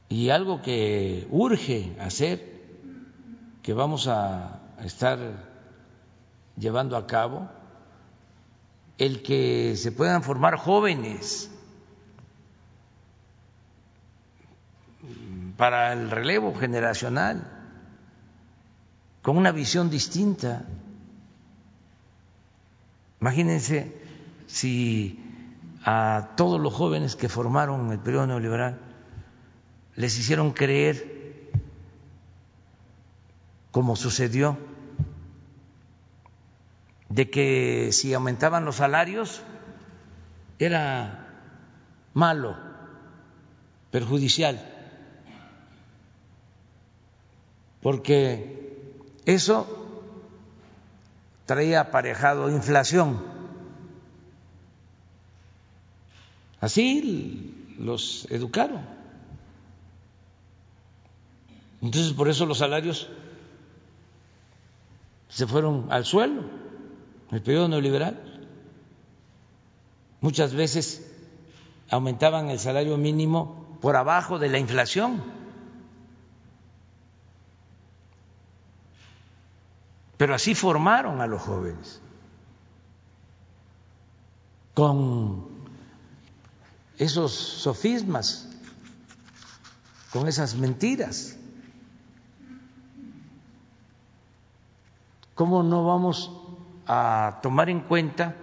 y 0.09 0.29
algo 0.29 0.61
que 0.61 1.27
urge 1.29 1.95
hacer, 1.99 2.57
que 3.61 3.73
vamos 3.73 4.07
a 4.07 4.61
estar 4.83 5.19
llevando 6.57 6.95
a 6.95 7.07
cabo, 7.07 7.49
el 8.97 9.21
que 9.21 9.75
se 9.75 9.91
puedan 9.91 10.23
formar 10.23 10.55
jóvenes 10.55 11.51
para 15.57 15.91
el 15.93 16.09
relevo 16.09 16.55
generacional, 16.55 17.51
con 19.21 19.37
una 19.37 19.51
visión 19.51 19.89
distinta. 19.89 20.65
Imagínense 23.19 24.01
si 24.45 25.21
a 25.83 26.29
todos 26.37 26.61
los 26.61 26.73
jóvenes 26.73 27.15
que 27.15 27.27
formaron 27.27 27.91
el 27.91 27.99
periodo 27.99 28.27
neoliberal 28.27 28.86
les 29.97 30.17
hicieron 30.19 30.51
creer, 30.51 31.49
como 33.71 33.95
sucedió, 33.95 34.57
de 37.09 37.29
que 37.31 37.89
si 37.91 38.13
aumentaban 38.13 38.63
los 38.63 38.75
salarios 38.75 39.41
era 40.59 41.27
malo, 42.13 42.55
perjudicial, 43.89 44.63
porque 47.81 48.93
eso 49.25 49.65
traía 51.47 51.81
aparejado 51.81 52.51
inflación. 52.51 53.19
Así 56.61 57.75
los 57.79 58.27
educaron. 58.29 58.96
Entonces, 61.87 62.11
por 62.11 62.27
eso 62.27 62.45
los 62.45 62.57
salarios 62.57 63.07
se 65.29 65.47
fueron 65.47 65.87
al 65.89 66.03
suelo 66.03 66.41
en 67.29 67.35
el 67.37 67.41
periodo 67.41 67.69
neoliberal. 67.69 68.21
Muchas 70.19 70.53
veces 70.53 71.09
aumentaban 71.89 72.49
el 72.49 72.59
salario 72.59 72.97
mínimo 72.97 73.77
por 73.79 73.95
abajo 73.95 74.37
de 74.37 74.49
la 74.49 74.59
inflación. 74.59 75.23
Pero 80.17 80.35
así 80.35 80.55
formaron 80.55 81.21
a 81.21 81.27
los 81.27 81.41
jóvenes, 81.41 82.01
con 84.73 85.47
esos 86.97 87.31
sofismas, 87.31 88.49
con 90.11 90.27
esas 90.27 90.55
mentiras. 90.55 91.36
¿Cómo 95.37 95.61
no 95.61 95.85
vamos 95.85 96.31
a 96.87 97.39
tomar 97.43 97.69
en 97.69 97.81
cuenta 97.81 98.35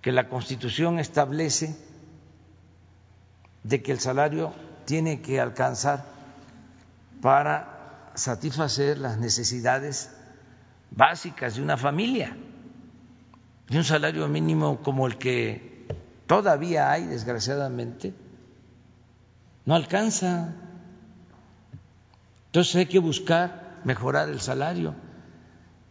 que 0.00 0.10
la 0.10 0.28
Constitución 0.28 0.98
establece 0.98 1.76
de 3.62 3.82
que 3.82 3.92
el 3.92 4.00
salario 4.00 4.52
tiene 4.84 5.22
que 5.22 5.40
alcanzar 5.40 6.04
para 7.22 8.10
satisfacer 8.14 8.98
las 8.98 9.16
necesidades 9.18 10.10
básicas 10.90 11.54
de 11.54 11.62
una 11.62 11.76
familia? 11.76 12.36
Y 13.68 13.76
un 13.76 13.84
salario 13.84 14.26
mínimo 14.26 14.82
como 14.82 15.06
el 15.06 15.18
que 15.18 15.86
todavía 16.26 16.90
hay, 16.90 17.06
desgraciadamente, 17.06 18.12
no 19.64 19.76
alcanza. 19.76 20.52
Entonces 22.46 22.74
hay 22.74 22.86
que 22.86 22.98
buscar 22.98 23.78
mejorar 23.84 24.28
el 24.30 24.40
salario. 24.40 24.96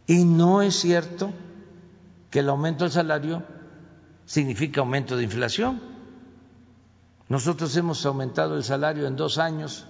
Y 0.06 0.24
no 0.24 0.62
es 0.62 0.80
cierto 0.80 1.32
que 2.30 2.40
el 2.40 2.48
aumento 2.48 2.84
del 2.84 2.92
salario 2.92 3.44
significa 4.24 4.80
aumento 4.80 5.16
de 5.16 5.24
inflación. 5.24 5.80
Nosotros 7.28 7.76
hemos 7.76 8.04
aumentado 8.04 8.56
el 8.56 8.64
salario 8.64 9.06
en 9.06 9.16
dos 9.16 9.38
años, 9.38 9.86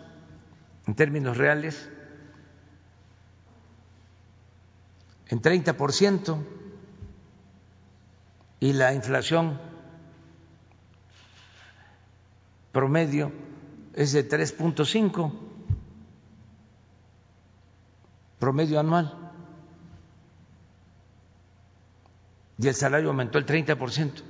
en 0.86 0.94
términos 0.94 1.36
reales, 1.36 1.88
en 5.28 5.40
30% 5.40 6.36
y 8.60 8.72
la 8.74 8.92
inflación 8.92 9.58
promedio 12.70 13.32
es 13.94 14.12
de 14.12 14.28
3.5 14.28 15.32
promedio 18.38 18.80
anual 18.80 19.21
y 22.62 22.68
el 22.68 22.74
salario 22.76 23.08
aumentó 23.08 23.38
el 23.38 23.46
30%. 23.46 24.22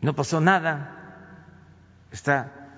No 0.00 0.14
pasó 0.16 0.40
nada, 0.40 1.46
está 2.10 2.74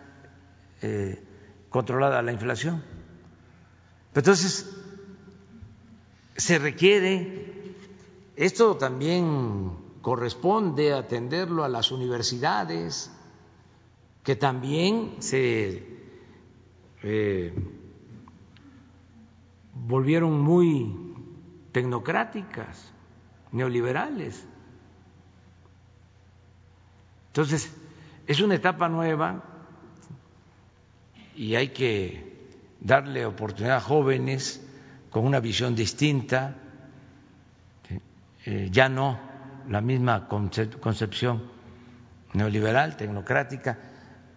eh, 0.82 1.24
controlada 1.70 2.20
la 2.20 2.32
inflación. 2.32 2.82
Entonces, 4.14 4.70
se 6.36 6.58
requiere, 6.58 7.74
esto 8.36 8.76
también 8.76 9.72
corresponde 10.02 10.92
atenderlo 10.92 11.64
a 11.64 11.68
las 11.70 11.90
universidades, 11.90 13.10
que 14.24 14.36
también 14.36 15.16
se 15.20 15.86
eh, 17.02 17.54
volvieron 19.72 20.38
muy 20.38 21.14
tecnocráticas, 21.72 22.92
neoliberales. 23.52 24.44
Entonces, 27.28 27.72
es 28.26 28.40
una 28.40 28.56
etapa 28.56 28.88
nueva 28.88 29.42
y 31.34 31.54
hay 31.54 31.68
que 31.68 32.50
darle 32.80 33.24
oportunidad 33.24 33.76
a 33.76 33.80
jóvenes 33.80 34.60
con 35.10 35.24
una 35.24 35.40
visión 35.40 35.74
distinta, 35.74 36.56
eh, 38.44 38.68
ya 38.70 38.88
no 38.88 39.18
la 39.68 39.80
misma 39.80 40.28
concepción 40.28 41.42
neoliberal, 42.32 42.96
tecnocrática, 42.96 43.78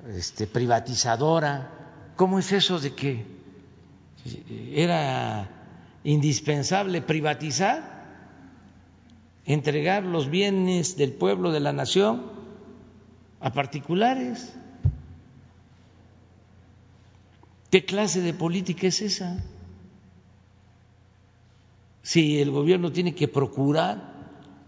este, 0.07 0.47
privatizadora. 0.47 1.71
¿Cómo 2.15 2.39
es 2.39 2.51
eso 2.51 2.79
de 2.79 2.93
que 2.93 3.25
era 4.73 5.49
indispensable 6.03 7.01
privatizar, 7.01 7.94
entregar 9.45 10.03
los 10.03 10.29
bienes 10.29 10.97
del 10.97 11.13
pueblo, 11.13 11.51
de 11.51 11.59
la 11.59 11.73
nación, 11.73 12.23
a 13.39 13.51
particulares? 13.51 14.53
¿Qué 17.69 17.85
clase 17.85 18.21
de 18.21 18.33
política 18.33 18.87
es 18.87 19.01
esa? 19.01 19.43
Si 22.01 22.39
el 22.39 22.51
gobierno 22.51 22.91
tiene 22.91 23.15
que 23.15 23.27
procurar 23.27 24.13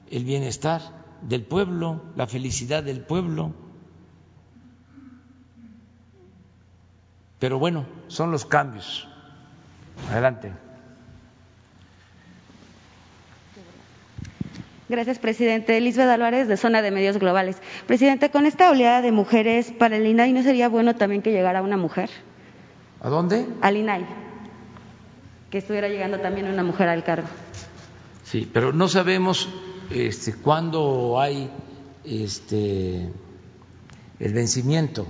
el 0.09 0.23
bienestar 0.23 0.81
del 1.21 1.43
pueblo, 1.43 2.01
la 2.15 2.27
felicidad 2.27 2.83
del 2.83 3.01
pueblo, 3.01 3.53
Pero 7.39 7.59
bueno, 7.59 7.85
son 8.07 8.31
los 8.31 8.45
cambios. 8.45 9.07
Adelante. 10.09 10.51
Gracias, 14.89 15.19
presidente. 15.19 15.79
Lisbeth 15.81 16.07
Álvarez, 16.07 16.47
de 16.47 16.55
Zona 16.55 16.81
de 16.81 16.91
Medios 16.91 17.17
Globales. 17.17 17.57
Presidente, 17.87 18.31
con 18.31 18.45
esta 18.45 18.71
oleada 18.71 19.01
de 19.01 19.11
mujeres 19.11 19.73
para 19.77 19.97
el 19.97 20.05
INAI, 20.05 20.31
¿no 20.31 20.43
sería 20.43 20.69
bueno 20.69 20.95
también 20.95 21.21
que 21.21 21.31
llegara 21.31 21.61
una 21.61 21.75
mujer? 21.75 22.09
¿A 23.01 23.09
dónde? 23.09 23.45
Al 23.61 23.75
INAI. 23.75 24.05
Que 25.49 25.57
estuviera 25.57 25.89
llegando 25.89 26.19
también 26.19 26.47
una 26.47 26.63
mujer 26.63 26.87
al 26.87 27.03
cargo. 27.03 27.27
Sí, 28.23 28.49
pero 28.51 28.71
no 28.71 28.87
sabemos 28.87 29.49
este, 29.89 30.33
cuándo 30.33 31.19
hay 31.19 31.49
este, 32.05 33.09
el 34.19 34.33
vencimiento 34.33 35.05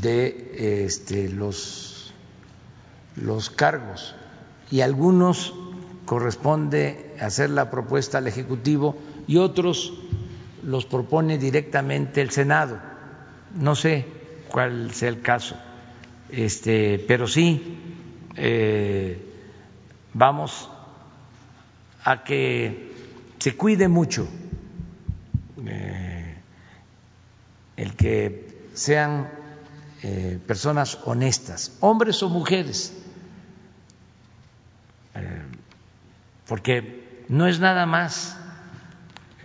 de 0.00 0.84
este, 0.84 1.28
los, 1.28 2.12
los 3.16 3.50
cargos 3.50 4.16
y 4.70 4.80
algunos 4.80 5.54
corresponde 6.04 7.03
hacer 7.20 7.50
la 7.50 7.70
propuesta 7.70 8.18
al 8.18 8.26
Ejecutivo 8.26 8.96
y 9.26 9.36
otros 9.36 9.92
los 10.62 10.86
propone 10.86 11.38
directamente 11.38 12.20
el 12.20 12.30
Senado. 12.30 12.78
No 13.54 13.74
sé 13.74 14.06
cuál 14.48 14.92
sea 14.92 15.08
el 15.08 15.20
caso, 15.20 15.56
este, 16.30 17.04
pero 17.06 17.26
sí 17.26 17.78
eh, 18.36 19.20
vamos 20.12 20.68
a 22.02 22.24
que 22.24 22.92
se 23.38 23.56
cuide 23.56 23.88
mucho 23.88 24.26
eh, 25.66 26.36
el 27.76 27.94
que 27.94 28.68
sean 28.74 29.30
eh, 30.02 30.38
personas 30.46 30.98
honestas, 31.04 31.76
hombres 31.80 32.22
o 32.22 32.28
mujeres, 32.28 32.92
porque 36.46 37.03
no 37.28 37.46
es 37.46 37.60
nada 37.60 37.86
más 37.86 38.38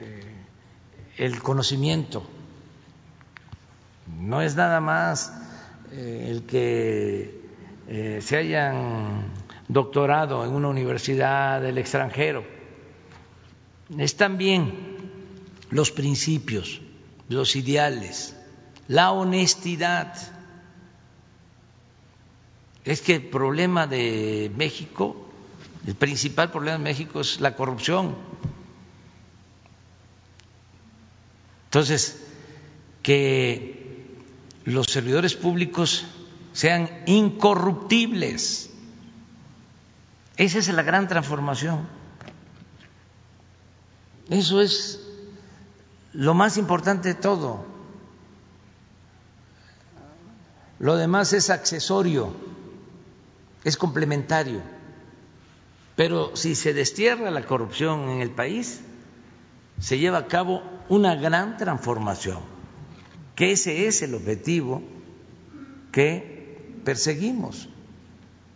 eh, 0.02 0.46
el 1.18 1.42
conocimiento, 1.42 2.28
no 4.20 4.42
es 4.42 4.56
nada 4.56 4.80
más 4.80 5.34
el 5.92 6.44
que 6.44 7.40
se 8.22 8.38
hayan 8.38 9.24
doctorado 9.68 10.46
en 10.46 10.52
una 10.52 10.68
universidad 10.68 11.62
del 11.62 11.80
extranjero, 11.80 12.44
es 13.98 14.16
también 14.16 14.98
los 15.72 15.92
principios, 15.92 16.82
los 17.28 17.56
ideales, 17.56 18.36
la 18.88 19.12
honestidad. 19.12 20.14
Es 22.84 23.02
que 23.02 23.16
el 23.16 23.24
problema 23.24 23.88
de 23.88 24.52
México, 24.56 25.29
el 25.86 25.96
principal 25.96 26.52
problema 26.52 26.78
de 26.78 26.84
México 26.84 27.22
es 27.22 27.40
la 27.40 27.56
corrupción. 27.56 28.16
Entonces, 31.66 32.22
que 33.04 34.08
los 34.66 34.88
servidores 34.88 35.36
públicos 35.36 36.06
sean 36.54 36.90
incorruptibles. 37.06 38.70
Esa 40.38 40.60
es 40.60 40.68
la 40.70 40.84
gran 40.84 41.08
transformación. 41.08 41.88
Eso 44.30 44.62
es 44.62 45.02
lo 46.14 46.34
más 46.34 46.58
importante 46.58 47.10
de 47.10 47.16
todo. 47.16 47.66
Lo 50.80 50.96
demás 50.96 51.34
es 51.34 51.50
accesorio 51.50 52.34
es 53.64 53.78
complementario. 53.78 54.62
Pero 56.00 56.34
si 56.34 56.56
se 56.56 56.74
destierra 56.74 57.30
la 57.30 57.46
corrupción 57.46 58.08
en 58.08 58.22
el 58.22 58.32
país, 58.32 58.80
se 59.82 59.98
lleva 59.98 60.20
a 60.20 60.28
cabo 60.28 60.64
una 60.88 61.16
gran 61.16 61.58
transformación, 61.58 62.40
que 63.36 63.52
ese 63.52 63.86
es 63.86 64.02
el 64.02 64.16
objetivo 64.16 64.82
que 65.92 66.80
perseguimos. 66.86 67.68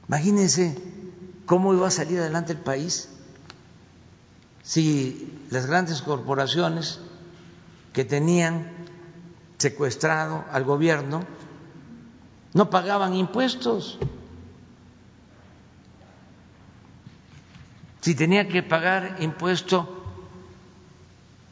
Imagínense 0.07 0.77
cómo 1.45 1.73
iba 1.73 1.85
a 1.85 1.91
salir 1.91 2.19
adelante 2.19 2.53
el 2.53 2.59
país 2.59 3.09
si 4.61 5.29
las 5.49 5.65
grandes 5.65 6.01
corporaciones 6.01 7.01
que 7.91 8.05
tenían 8.05 8.71
secuestrado 9.57 10.45
al 10.49 10.63
gobierno 10.63 11.25
no 12.53 12.69
pagaban 12.69 13.15
impuestos. 13.15 13.99
Si 18.03 18.15
tenía 18.15 18.49
que 18.49 18.61
pagar 18.61 19.15
impuesto, 19.19 20.03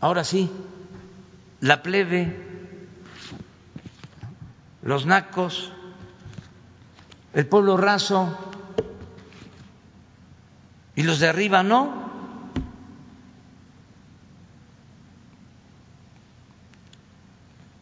ahora 0.02 0.26
sí, 0.26 0.52
la 1.62 1.82
plebe, 1.82 2.90
los 4.82 5.06
nacos, 5.06 5.72
el 7.34 7.48
pueblo 7.48 7.78
raso 7.78 8.38
y 10.94 11.04
los 11.04 11.20
de 11.20 11.30
arriba 11.30 11.64
no. 11.64 12.12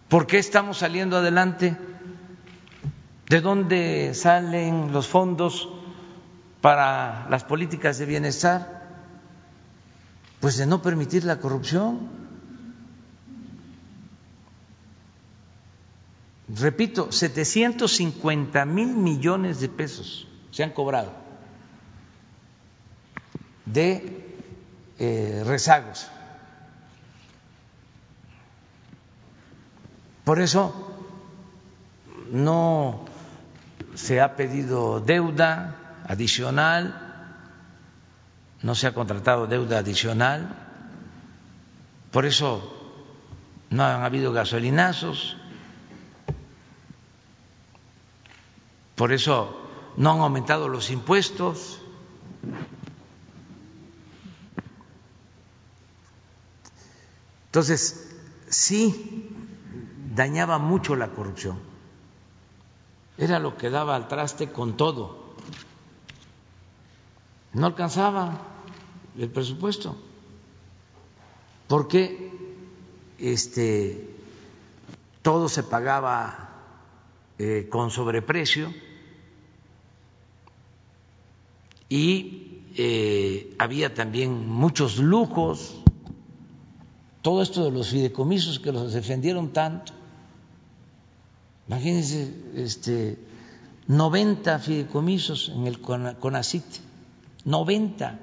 ¿Por 0.10 0.28
qué 0.28 0.38
estamos 0.38 0.78
saliendo 0.78 1.18
adelante? 1.18 1.76
¿De 3.30 3.42
dónde 3.42 4.14
salen 4.14 4.92
los 4.92 5.08
fondos 5.08 5.70
para 6.62 7.28
las 7.30 7.43
políticas 7.43 7.97
de 7.97 8.05
bienestar? 8.05 8.88
Pues 10.39 10.57
de 10.57 10.66
no 10.66 10.82
permitir 10.82 11.24
la 11.24 11.39
corrupción. 11.39 12.10
Repito, 16.55 17.12
750 17.12 18.66
mil 18.66 18.95
millones 18.95 19.60
de 19.60 19.70
pesos 19.70 20.28
se 20.51 20.64
han 20.64 20.72
cobrado 20.72 21.14
de 23.66 24.38
eh, 24.97 25.43
rezagos. 25.45 26.07
Por 30.24 30.39
eso 30.39 30.95
no 32.32 33.05
se 33.95 34.22
ha 34.22 34.36
pedido 34.36 34.99
deuda 34.99 35.79
adicional, 36.10 37.05
no 38.64 38.74
se 38.74 38.88
ha 38.88 38.93
contratado 38.95 39.45
deuda 39.45 39.78
adicional, 39.78 40.49
por 42.12 42.26
eso 42.26 42.74
no 43.70 43.84
han 43.86 44.01
habido 44.01 44.34
gasolinazos, 44.34 45.38
por 48.95 49.14
eso 49.14 49.55
no 49.97 50.12
han 50.14 50.20
aumentado 50.22 50.68
los 50.68 50.89
impuestos. 50.89 51.80
Entonces, 57.45 58.18
sí 58.49 59.30
dañaba 60.16 60.57
mucho 60.57 60.95
la 60.95 61.10
corrupción. 61.10 61.60
Era 63.20 63.38
lo 63.38 63.57
que 63.57 63.70
daba 63.70 63.95
al 63.95 64.07
traste 64.07 64.51
con 64.51 64.76
todo. 64.76 65.19
No 67.54 67.68
alcanzaba 67.68 68.39
el 69.18 69.30
presupuesto. 69.30 69.95
Porque 71.68 72.32
este 73.18 74.16
todo 75.22 75.50
se 75.50 75.64
pagaba 75.64 76.50
eh, 77.38 77.68
con 77.70 77.91
sobreprecio 77.91 78.74
y 81.89 82.64
eh, 82.76 83.54
había 83.60 83.93
también 83.93 84.47
muchos 84.47 84.97
lujos 84.97 85.76
todo 87.22 87.41
esto 87.41 87.66
de 87.66 87.72
los 87.72 87.89
fideicomisos 87.89 88.60
que 88.60 88.72
los 88.72 88.93
defendieron 88.93 89.52
tanto. 89.52 89.93
Imagínense, 91.68 92.34
este, 92.56 93.20
90 93.88 94.60
fideicomisos 94.60 95.50
en 95.50 95.68
el 95.68 95.82
CONACIT, 95.82 96.64
90. 97.46 98.20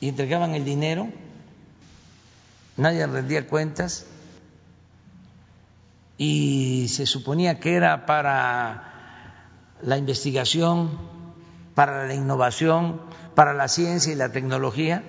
Y 0.00 0.08
entregaban 0.08 0.54
el 0.54 0.64
dinero, 0.64 1.08
nadie 2.76 3.06
rendía 3.06 3.46
cuentas. 3.46 4.06
Y 6.18 6.86
se 6.88 7.06
suponía 7.06 7.58
que 7.58 7.74
era 7.74 8.06
para 8.06 8.92
la 9.82 9.96
investigación, 9.96 10.98
para 11.74 12.06
la 12.06 12.14
innovación, 12.14 13.00
para 13.34 13.54
la 13.54 13.68
ciencia 13.68 14.12
y 14.12 14.16
la 14.16 14.30
tecnología. 14.30 15.02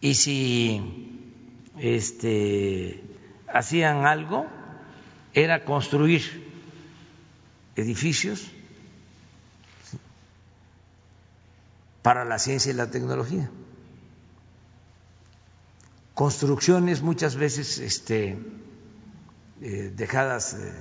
Y 0.00 0.14
si 0.14 1.14
este, 1.78 3.02
hacían 3.52 4.06
algo 4.06 4.46
era 5.32 5.64
construir 5.64 6.44
edificios 7.76 8.50
para 12.04 12.26
la 12.26 12.38
ciencia 12.38 12.70
y 12.70 12.74
la 12.74 12.90
tecnología. 12.90 13.50
Construcciones 16.12 17.00
muchas 17.00 17.34
veces 17.34 17.78
este, 17.78 18.38
eh, 19.62 19.90
dejadas 19.96 20.52
eh, 20.52 20.72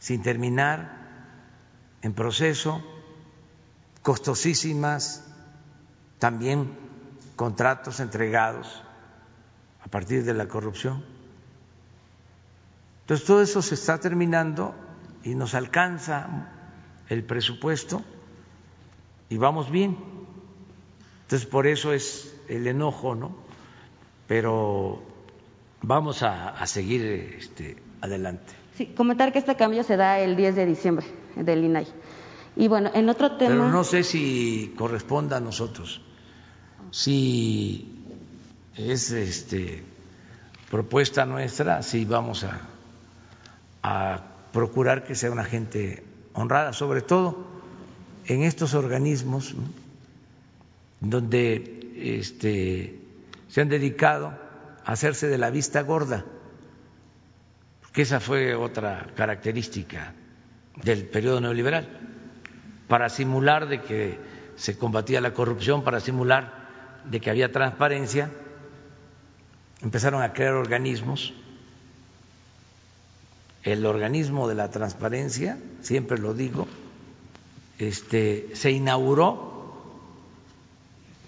sin 0.00 0.24
terminar, 0.24 0.98
en 2.02 2.14
proceso, 2.14 2.82
costosísimas, 4.02 5.24
también 6.18 6.76
contratos 7.36 8.00
entregados 8.00 8.82
a 9.84 9.86
partir 9.86 10.24
de 10.24 10.34
la 10.34 10.48
corrupción. 10.48 11.04
Entonces 13.02 13.24
todo 13.24 13.40
eso 13.40 13.62
se 13.62 13.76
está 13.76 14.00
terminando 14.00 14.74
y 15.22 15.36
nos 15.36 15.54
alcanza 15.54 16.48
el 17.08 17.22
presupuesto 17.22 18.02
y 19.28 19.36
vamos 19.36 19.70
bien. 19.70 20.19
Entonces 21.30 21.48
por 21.48 21.68
eso 21.68 21.92
es 21.92 22.34
el 22.48 22.66
enojo, 22.66 23.14
¿no? 23.14 23.30
Pero 24.26 25.00
vamos 25.80 26.24
a, 26.24 26.66
seguir 26.66 27.36
este, 27.38 27.76
adelante. 28.00 28.52
Sí, 28.76 28.86
comentar 28.86 29.32
que 29.32 29.38
este 29.38 29.54
cambio 29.54 29.84
se 29.84 29.96
da 29.96 30.18
el 30.18 30.34
10 30.34 30.56
de 30.56 30.66
diciembre 30.66 31.06
del 31.36 31.62
INAI. 31.62 31.86
Y 32.56 32.66
bueno, 32.66 32.90
en 32.94 33.08
otro 33.08 33.36
tema. 33.36 33.50
Pero 33.50 33.68
no 33.68 33.84
sé 33.84 34.02
si 34.02 34.74
corresponda 34.76 35.36
a 35.36 35.40
nosotros 35.40 36.00
si 36.90 38.02
es 38.74 39.12
este, 39.12 39.84
propuesta 40.68 41.26
nuestra, 41.26 41.84
si 41.84 42.04
vamos 42.06 42.42
a, 42.42 42.60
a 43.84 44.20
procurar 44.52 45.04
que 45.04 45.14
sea 45.14 45.30
una 45.30 45.44
gente 45.44 46.02
honrada, 46.32 46.72
sobre 46.72 47.02
todo 47.02 47.46
en 48.26 48.42
estos 48.42 48.74
organismos 48.74 49.54
donde 51.00 51.92
este, 51.96 53.00
se 53.48 53.60
han 53.60 53.68
dedicado 53.68 54.28
a 54.84 54.92
hacerse 54.92 55.28
de 55.28 55.38
la 55.38 55.50
vista 55.50 55.82
gorda, 55.82 56.24
que 57.92 58.02
esa 58.02 58.20
fue 58.20 58.54
otra 58.54 59.08
característica 59.16 60.14
del 60.82 61.06
periodo 61.06 61.40
neoliberal, 61.40 61.88
para 62.88 63.08
simular 63.08 63.68
de 63.68 63.82
que 63.82 64.18
se 64.56 64.76
combatía 64.76 65.20
la 65.20 65.32
corrupción, 65.32 65.82
para 65.82 66.00
simular 66.00 67.00
de 67.04 67.20
que 67.20 67.30
había 67.30 67.50
transparencia, 67.50 68.30
empezaron 69.80 70.22
a 70.22 70.32
crear 70.32 70.54
organismos. 70.54 71.32
El 73.62 73.84
organismo 73.86 74.48
de 74.48 74.54
la 74.54 74.70
transparencia, 74.70 75.58
siempre 75.80 76.18
lo 76.18 76.34
digo, 76.34 76.66
este, 77.78 78.50
se 78.54 78.70
inauguró 78.70 79.49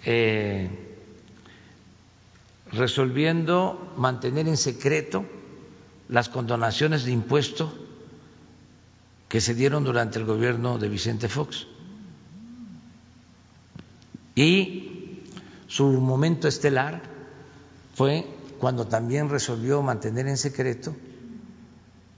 eh, 0.05 0.69
resolviendo 2.71 3.93
mantener 3.97 4.47
en 4.47 4.57
secreto 4.57 5.25
las 6.09 6.29
condonaciones 6.29 7.05
de 7.05 7.11
impuestos 7.11 7.71
que 9.29 9.41
se 9.41 9.55
dieron 9.55 9.83
durante 9.83 10.19
el 10.19 10.25
gobierno 10.25 10.77
de 10.77 10.89
Vicente 10.89 11.27
Fox. 11.27 11.67
Y 14.35 15.21
su 15.67 15.85
momento 15.85 16.47
estelar 16.47 17.01
fue 17.95 18.27
cuando 18.59 18.87
también 18.87 19.29
resolvió 19.29 19.81
mantener 19.81 20.27
en 20.27 20.37
secreto 20.37 20.95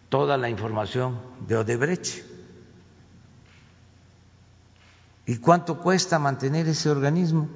toda 0.09 0.38
la 0.38 0.49
información 0.49 1.19
de 1.47 1.57
Odebrecht. 1.57 2.23
¿Y 5.25 5.38
cuánto 5.38 5.79
cuesta 5.79 6.19
mantener 6.19 6.67
ese 6.67 6.89
organismo? 6.89 7.49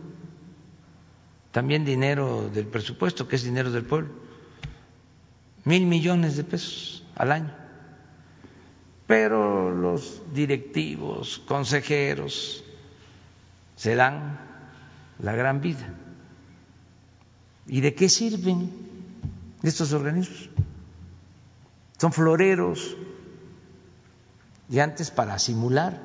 También 1.51 1.85
dinero 1.85 2.49
del 2.49 2.67
presupuesto, 2.67 3.27
que 3.27 3.35
es 3.35 3.43
dinero 3.43 3.71
del 3.71 3.85
pueblo. 3.85 4.09
Mil 5.65 5.85
millones 5.85 6.37
de 6.37 6.43
pesos 6.43 7.03
al 7.15 7.31
año. 7.31 7.53
Pero 9.07 9.71
los 9.71 10.21
directivos, 10.33 11.39
consejeros, 11.47 12.63
se 13.75 13.95
dan 13.95 14.39
la 15.19 15.33
gran 15.33 15.61
vida. 15.61 15.93
¿Y 17.65 17.81
de 17.81 17.95
qué 17.95 18.09
sirven 18.09 18.71
estos 19.63 19.93
organismos? 19.93 20.49
Son 21.97 22.13
floreros 22.13 22.95
y 24.69 24.79
antes 24.79 25.11
para 25.11 25.39
simular 25.39 25.99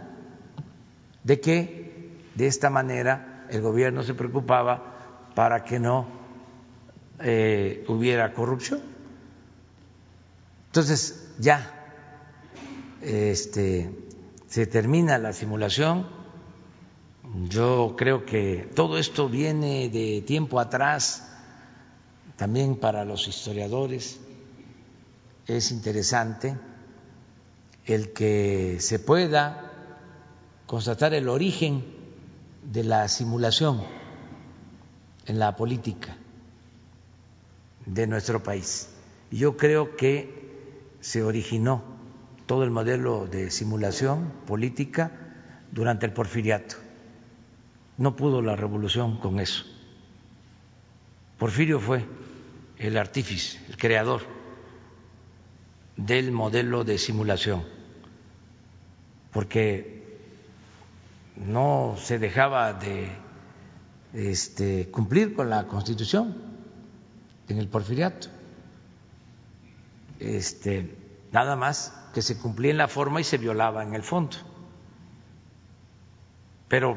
de 1.22 1.40
que 1.40 2.18
de 2.34 2.46
esta 2.46 2.70
manera 2.70 3.46
el 3.50 3.60
gobierno 3.60 4.02
se 4.02 4.14
preocupaba 4.14 4.93
para 5.34 5.64
que 5.64 5.78
no 5.78 6.06
eh, 7.20 7.84
hubiera 7.88 8.32
corrupción. 8.32 8.80
Entonces 10.66 11.28
ya 11.38 11.70
este, 13.02 13.90
se 14.46 14.66
termina 14.66 15.18
la 15.18 15.32
simulación. 15.32 16.06
Yo 17.48 17.94
creo 17.96 18.24
que 18.24 18.70
todo 18.74 18.98
esto 18.98 19.28
viene 19.28 19.88
de 19.88 20.22
tiempo 20.22 20.60
atrás, 20.60 21.28
también 22.36 22.76
para 22.76 23.04
los 23.04 23.26
historiadores. 23.26 24.20
Es 25.46 25.70
interesante 25.72 26.56
el 27.86 28.12
que 28.12 28.78
se 28.80 28.98
pueda 28.98 29.72
constatar 30.66 31.12
el 31.14 31.28
origen 31.28 31.84
de 32.62 32.84
la 32.84 33.08
simulación 33.08 34.03
en 35.26 35.38
la 35.38 35.56
política 35.56 36.16
de 37.86 38.06
nuestro 38.06 38.42
país. 38.42 38.90
Yo 39.30 39.56
creo 39.56 39.96
que 39.96 40.96
se 41.00 41.22
originó 41.22 41.82
todo 42.46 42.64
el 42.64 42.70
modelo 42.70 43.26
de 43.26 43.50
simulación 43.50 44.32
política 44.46 45.12
durante 45.72 46.06
el 46.06 46.12
porfiriato 46.12 46.76
no 47.96 48.16
pudo 48.16 48.42
la 48.42 48.56
revolución 48.56 49.18
con 49.18 49.40
eso. 49.40 49.64
Porfirio 51.38 51.78
fue 51.80 52.04
el 52.78 52.96
artífice, 52.96 53.60
el 53.68 53.76
creador 53.76 54.22
del 55.96 56.32
modelo 56.32 56.84
de 56.84 56.98
simulación, 56.98 57.64
porque 59.32 60.18
no 61.36 61.96
se 61.98 62.18
dejaba 62.18 62.72
de 62.72 63.08
este, 64.14 64.90
cumplir 64.90 65.34
con 65.34 65.50
la 65.50 65.66
Constitución 65.66 66.34
en 67.48 67.58
el 67.58 67.68
porfiriato. 67.68 68.28
Este, 70.20 70.96
nada 71.32 71.56
más 71.56 71.92
que 72.14 72.22
se 72.22 72.38
cumplía 72.38 72.70
en 72.70 72.78
la 72.78 72.88
forma 72.88 73.20
y 73.20 73.24
se 73.24 73.38
violaba 73.38 73.82
en 73.82 73.94
el 73.94 74.02
fondo. 74.02 74.36
Pero 76.68 76.96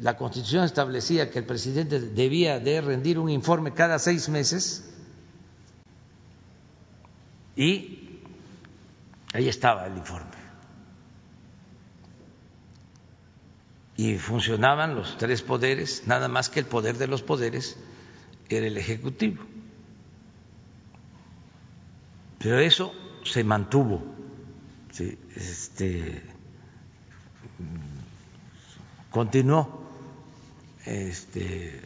la 0.00 0.16
Constitución 0.16 0.64
establecía 0.64 1.30
que 1.30 1.38
el 1.38 1.46
presidente 1.46 2.00
debía 2.00 2.58
de 2.58 2.80
rendir 2.80 3.18
un 3.18 3.30
informe 3.30 3.72
cada 3.72 3.98
seis 3.98 4.28
meses 4.28 4.84
y 7.56 8.20
ahí 9.32 9.48
estaba 9.48 9.86
el 9.86 9.96
informe. 9.96 10.47
Y 13.98 14.16
funcionaban 14.16 14.94
los 14.94 15.18
tres 15.18 15.42
poderes, 15.42 16.04
nada 16.06 16.28
más 16.28 16.50
que 16.50 16.60
el 16.60 16.66
poder 16.66 16.98
de 16.98 17.08
los 17.08 17.22
poderes 17.22 17.76
era 18.48 18.64
el 18.64 18.78
Ejecutivo. 18.78 19.42
Pero 22.38 22.60
eso 22.60 22.94
se 23.24 23.42
mantuvo. 23.42 24.00
Este, 25.34 26.22
continuó 29.10 29.82
este, 30.84 31.82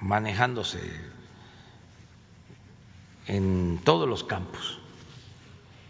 manejándose 0.00 0.80
en 3.26 3.78
todos 3.84 4.08
los 4.08 4.24
campos. 4.24 4.79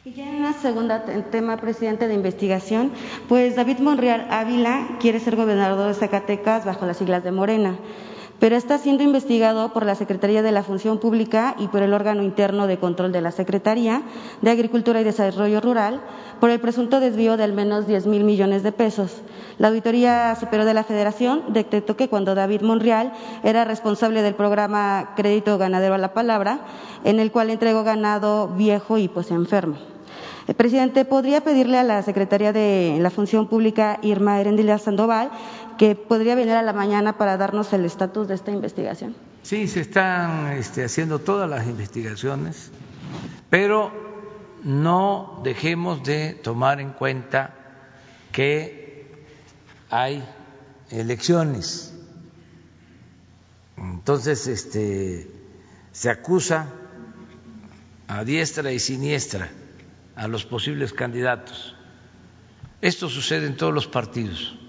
Y 0.02 0.12
ya 0.12 0.26
en 0.30 0.36
una 0.36 0.54
segunda 0.54 1.04
tema, 1.30 1.58
presidente 1.58 2.08
de 2.08 2.14
investigación, 2.14 2.90
pues 3.28 3.54
David 3.54 3.80
Monreal 3.80 4.28
Ávila 4.30 4.96
quiere 4.98 5.20
ser 5.20 5.36
gobernador 5.36 5.88
de 5.88 5.94
Zacatecas 5.94 6.64
bajo 6.64 6.86
las 6.86 6.96
siglas 6.96 7.22
de 7.22 7.32
Morena 7.32 7.76
pero 8.40 8.56
está 8.56 8.78
siendo 8.78 9.04
investigado 9.04 9.72
por 9.72 9.84
la 9.84 9.94
Secretaría 9.94 10.42
de 10.42 10.50
la 10.50 10.62
Función 10.62 10.98
Pública 10.98 11.54
y 11.58 11.68
por 11.68 11.82
el 11.82 11.92
órgano 11.92 12.22
interno 12.22 12.66
de 12.66 12.78
control 12.78 13.12
de 13.12 13.20
la 13.20 13.30
Secretaría 13.30 14.02
de 14.40 14.50
Agricultura 14.50 15.00
y 15.00 15.04
Desarrollo 15.04 15.60
Rural 15.60 16.00
por 16.40 16.48
el 16.48 16.58
presunto 16.58 17.00
desvío 17.00 17.36
de 17.36 17.44
al 17.44 17.52
menos 17.52 17.86
10 17.86 18.06
mil 18.06 18.24
millones 18.24 18.62
de 18.62 18.72
pesos. 18.72 19.20
La 19.58 19.68
Auditoría 19.68 20.34
Superior 20.36 20.66
de 20.66 20.74
la 20.74 20.84
Federación 20.84 21.44
detectó 21.48 21.96
que 21.96 22.08
cuando 22.08 22.34
David 22.34 22.62
Monreal 22.62 23.12
era 23.44 23.66
responsable 23.66 24.22
del 24.22 24.34
programa 24.34 25.12
Crédito 25.16 25.58
Ganadero 25.58 25.94
a 25.94 25.98
la 25.98 26.14
Palabra, 26.14 26.60
en 27.04 27.20
el 27.20 27.30
cual 27.30 27.50
entregó 27.50 27.84
ganado 27.84 28.48
viejo 28.48 28.96
y 28.96 29.08
pues 29.08 29.30
enfermo. 29.30 29.76
Presidente, 30.56 31.04
¿podría 31.04 31.42
pedirle 31.42 31.78
a 31.78 31.84
la 31.84 32.02
Secretaría 32.02 32.52
de 32.52 32.98
la 33.00 33.10
Función 33.10 33.46
Pública, 33.46 33.98
Irma 34.02 34.40
Erendila 34.40 34.78
Sandoval, 34.78 35.30
que 35.80 35.94
podría 35.94 36.34
venir 36.34 36.52
a 36.52 36.62
la 36.62 36.74
mañana 36.74 37.16
para 37.16 37.38
darnos 37.38 37.72
el 37.72 37.86
estatus 37.86 38.28
de 38.28 38.34
esta 38.34 38.50
investigación? 38.50 39.16
Sí, 39.42 39.66
se 39.66 39.80
están 39.80 40.52
este, 40.52 40.84
haciendo 40.84 41.20
todas 41.20 41.48
las 41.48 41.66
investigaciones, 41.66 42.70
pero 43.48 43.90
no 44.62 45.40
dejemos 45.42 46.02
de 46.02 46.34
tomar 46.34 46.82
en 46.82 46.90
cuenta 46.90 47.54
que 48.30 49.24
hay 49.88 50.22
elecciones. 50.90 51.94
Entonces, 53.78 54.48
este, 54.48 55.30
se 55.92 56.10
acusa 56.10 56.68
a 58.06 58.22
diestra 58.22 58.70
y 58.70 58.78
siniestra 58.78 59.48
a 60.14 60.28
los 60.28 60.44
posibles 60.44 60.92
candidatos. 60.92 61.74
Esto 62.82 63.08
sucede 63.08 63.46
en 63.46 63.56
todos 63.56 63.72
los 63.72 63.86
partidos. 63.86 64.60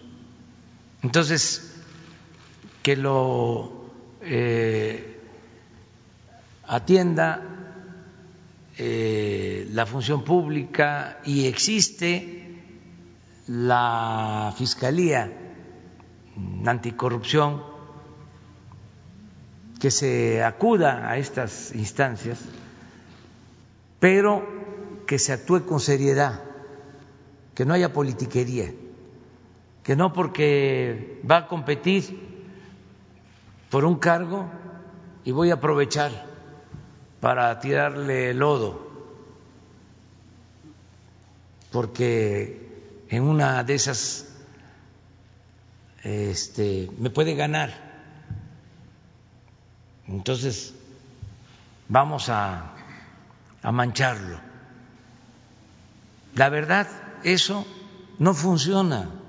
Entonces, 1.03 1.75
que 2.83 2.95
lo 2.95 3.85
eh, 4.21 5.19
atienda 6.67 7.41
eh, 8.77 9.67
la 9.71 9.85
función 9.85 10.23
pública 10.23 11.19
y 11.25 11.47
existe 11.47 12.47
la 13.47 14.53
Fiscalía 14.57 15.31
Anticorrupción 16.65 17.63
que 19.79 19.91
se 19.91 20.43
acuda 20.43 21.09
a 21.09 21.17
estas 21.17 21.73
instancias, 21.73 22.39
pero 23.99 24.47
que 25.07 25.17
se 25.17 25.33
actúe 25.33 25.65
con 25.65 25.79
seriedad, 25.79 26.43
que 27.55 27.65
no 27.65 27.73
haya 27.73 27.91
politiquería, 27.91 28.71
que 29.83 29.95
no 29.95 30.13
porque 30.13 31.21
va 31.29 31.37
a 31.37 31.47
competir 31.47 32.29
por 33.69 33.85
un 33.85 33.95
cargo 33.95 34.49
y 35.23 35.31
voy 35.31 35.51
a 35.51 35.55
aprovechar 35.55 36.11
para 37.19 37.59
tirarle 37.59 38.33
lodo, 38.33 38.89
porque 41.71 43.05
en 43.09 43.23
una 43.23 43.63
de 43.63 43.75
esas 43.75 44.27
este, 46.03 46.89
me 46.97 47.09
puede 47.09 47.35
ganar. 47.35 47.71
Entonces, 50.07 50.73
vamos 51.87 52.29
a, 52.29 52.73
a 53.61 53.71
mancharlo. 53.71 54.39
La 56.35 56.49
verdad, 56.49 56.87
eso 57.23 57.65
no 58.19 58.33
funciona. 58.33 59.20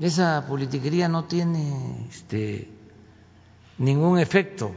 Esa 0.00 0.46
politiquería 0.46 1.08
no 1.08 1.24
tiene 1.26 2.06
este, 2.08 2.70
ningún 3.76 4.18
efecto. 4.18 4.72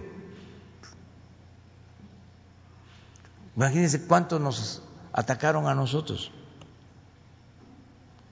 Imagínense 3.55 4.05
cuánto 4.05 4.37
nos 4.37 4.83
atacaron 5.13 5.67
a 5.67 5.75
nosotros. 5.75 6.31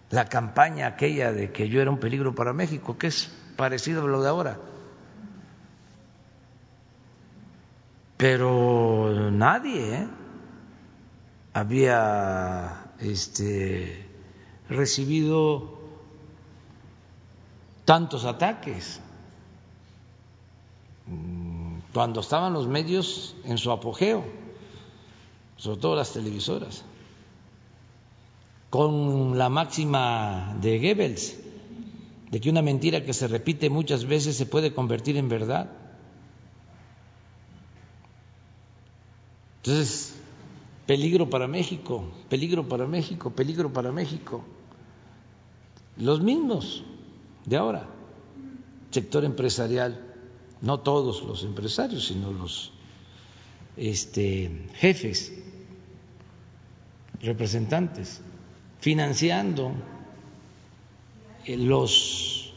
La 0.10 0.26
campaña 0.26 0.88
aquella 0.88 1.32
de 1.32 1.54
que 1.54 1.70
yo 1.70 1.82
era 1.82 1.90
un 1.90 2.00
peligro 2.00 2.36
para 2.36 2.52
México, 2.52 2.98
que 2.98 3.08
es 3.08 3.32
parecido 3.56 4.04
a 4.04 4.08
lo 4.08 4.22
de 4.22 4.28
ahora. 4.28 4.60
Pero 8.18 9.32
nadie, 9.32 9.96
¿eh? 9.96 10.08
había 11.54 12.92
este, 13.00 14.10
recibido 14.68 15.81
tantos 17.86 18.26
ataques 18.26 19.00
mm, 21.08 21.80
cuando 21.94 22.22
estaban 22.22 22.54
los 22.54 22.68
medios 22.68 23.36
en 23.44 23.58
su 23.58 23.72
apogeo, 23.72 24.24
sobre 25.58 25.80
todo 25.80 25.96
las 25.96 26.14
televisoras, 26.14 26.84
con 28.70 29.38
la 29.38 29.50
máxima 29.50 30.56
de 30.62 30.80
Goebbels, 30.80 31.38
de 32.32 32.40
que 32.40 32.50
una 32.50 32.62
mentira 32.62 33.04
que 33.04 33.14
se 33.14 33.28
repite 33.28 33.70
muchas 33.70 34.06
veces 34.06 34.38
se 34.38 34.46
puede 34.46 34.74
convertir 34.74 35.18
en 35.18 35.28
verdad. 35.28 35.70
Entonces, 39.58 40.16
peligro 40.88 41.30
para 41.30 41.48
México, 41.48 42.06
peligro 42.30 42.68
para 42.68 42.88
México, 42.88 43.32
peligro 43.32 43.74
para 43.74 43.92
México. 43.92 44.44
Los 45.98 46.22
mismos 46.22 46.84
de 47.46 47.58
ahora, 47.58 47.88
sector 48.92 49.26
empresarial, 49.26 50.00
no 50.62 50.80
todos 50.80 51.24
los 51.24 51.44
empresarios, 51.44 52.08
sino 52.08 52.32
los 52.32 52.72
este, 53.78 54.68
jefes, 54.76 55.34
representantes, 57.22 58.22
financiando 58.80 59.72
eh, 61.46 61.58
los, 61.58 62.54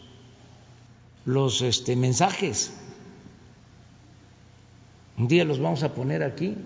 los 1.25 1.63
este, 1.63 1.97
mensajes. 1.97 2.73
Un 5.17 5.29
día 5.29 5.45
los 5.45 5.61
vamos 5.61 5.83
a 5.83 5.95
poner 5.95 6.23
aquí 6.23 6.57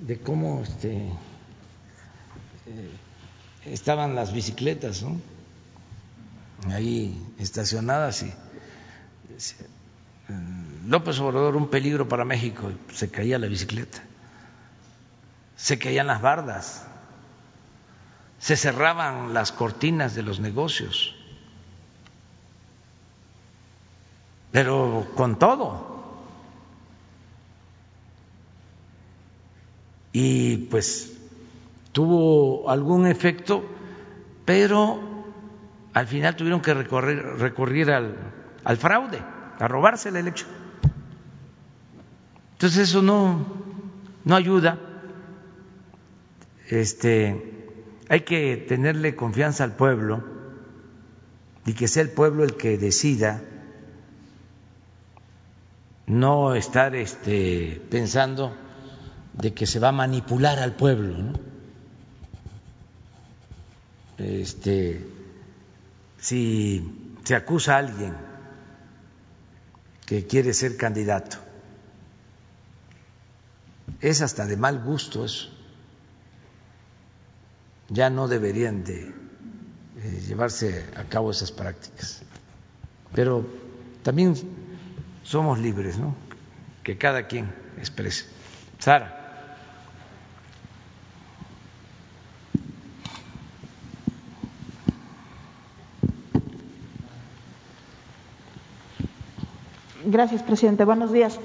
de 0.00 0.18
cómo 0.20 0.62
este, 0.62 0.96
eh, 2.66 2.90
estaban 3.66 4.14
las 4.14 4.32
bicicletas, 4.32 5.02
¿no? 5.02 5.33
ahí 6.70 7.16
estacionadas 7.38 8.22
y 8.22 8.26
eh, 8.26 9.68
López 10.86 11.18
Obrador 11.20 11.56
un 11.56 11.68
peligro 11.68 12.08
para 12.08 12.24
México, 12.24 12.70
se 12.92 13.10
caía 13.10 13.38
la 13.38 13.46
bicicleta, 13.46 14.02
se 15.56 15.78
caían 15.78 16.06
las 16.06 16.22
bardas, 16.22 16.86
se 18.38 18.56
cerraban 18.56 19.34
las 19.34 19.52
cortinas 19.52 20.14
de 20.14 20.22
los 20.22 20.40
negocios, 20.40 21.14
pero 24.52 25.06
con 25.14 25.38
todo. 25.38 25.92
Y 30.12 30.58
pues 30.68 31.12
tuvo 31.92 32.70
algún 32.70 33.06
efecto, 33.06 33.64
pero 34.44 35.13
al 35.94 36.08
final 36.08 36.34
tuvieron 36.34 36.60
que 36.60 36.74
recorrer, 36.74 37.24
recurrir 37.38 37.90
al, 37.92 38.76
fraude, 38.76 39.20
a 39.58 39.68
robarse 39.68 40.10
la 40.10 40.18
elección. 40.18 40.50
Entonces 42.52 42.88
eso 42.90 43.00
no, 43.00 43.46
no 44.24 44.34
ayuda. 44.34 44.78
Este, 46.68 47.78
hay 48.08 48.20
que 48.22 48.56
tenerle 48.56 49.14
confianza 49.14 49.62
al 49.62 49.76
pueblo 49.76 50.24
y 51.64 51.74
que 51.74 51.86
sea 51.86 52.02
el 52.02 52.10
pueblo 52.10 52.42
el 52.42 52.56
que 52.56 52.76
decida 52.76 53.42
no 56.06 56.54
estar 56.56 56.96
este, 56.96 57.80
pensando 57.88 58.52
de 59.32 59.54
que 59.54 59.66
se 59.66 59.78
va 59.78 59.90
a 59.90 59.92
manipular 59.92 60.58
al 60.58 60.74
pueblo. 60.74 61.14
Este, 64.18 65.13
si 66.24 67.18
se 67.22 67.34
acusa 67.34 67.74
a 67.74 67.78
alguien 67.80 68.14
que 70.06 70.26
quiere 70.26 70.54
ser 70.54 70.78
candidato, 70.78 71.36
es 74.00 74.22
hasta 74.22 74.46
de 74.46 74.56
mal 74.56 74.82
gusto 74.82 75.26
eso. 75.26 75.50
Ya 77.90 78.08
no 78.08 78.26
deberían 78.26 78.84
de 78.84 79.00
eh, 79.02 80.22
llevarse 80.26 80.86
a 80.96 81.04
cabo 81.04 81.30
esas 81.30 81.52
prácticas. 81.52 82.22
Pero 83.14 83.46
también 84.02 84.34
somos 85.24 85.58
libres, 85.58 85.98
¿no? 85.98 86.16
Que 86.82 86.96
cada 86.96 87.26
quien 87.26 87.52
exprese. 87.76 88.24
Sara. 88.78 89.23
Gracias, 100.06 100.42
presidente. 100.42 100.84
Buenos 100.84 101.12
días. 101.12 101.40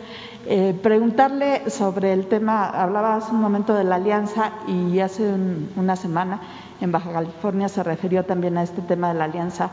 Eh, 0.46 0.78
preguntarle 0.82 1.70
sobre 1.70 2.12
el 2.12 2.28
tema, 2.28 2.66
hablaba 2.66 3.16
hace 3.16 3.32
un 3.32 3.42
momento 3.42 3.74
de 3.74 3.86
la 3.86 3.96
alianza 3.96 4.52
y 4.68 5.00
hace 5.00 5.34
una 5.78 5.96
semana 5.96 6.42
en 6.82 6.92
Baja 6.92 7.12
California 7.12 7.70
se 7.70 7.84
refirió 7.84 8.26
también 8.26 8.58
a 8.58 8.64
este 8.64 8.82
tema 8.82 9.14
de 9.14 9.20
la 9.20 9.26
alianza 9.26 9.72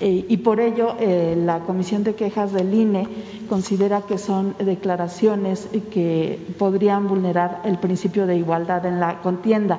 eh, 0.00 0.24
y 0.28 0.36
por 0.38 0.58
ello 0.58 0.94
eh, 0.98 1.36
la 1.36 1.60
Comisión 1.60 2.02
de 2.02 2.14
Quejas 2.14 2.52
del 2.52 2.72
INE 2.74 3.06
considera 3.48 4.02
que 4.02 4.18
son 4.18 4.54
declaraciones 4.58 5.68
que 5.92 6.40
podrían 6.58 7.06
vulnerar 7.08 7.60
el 7.64 7.78
principio 7.78 8.26
de 8.26 8.36
igualdad 8.36 8.84
en 8.86 9.00
la 9.00 9.20
contienda. 9.20 9.78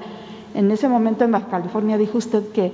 En 0.54 0.72
ese 0.72 0.88
momento 0.88 1.26
en 1.26 1.32
Baja 1.32 1.48
California 1.48 1.98
dijo 1.98 2.18
usted 2.18 2.52
que 2.52 2.72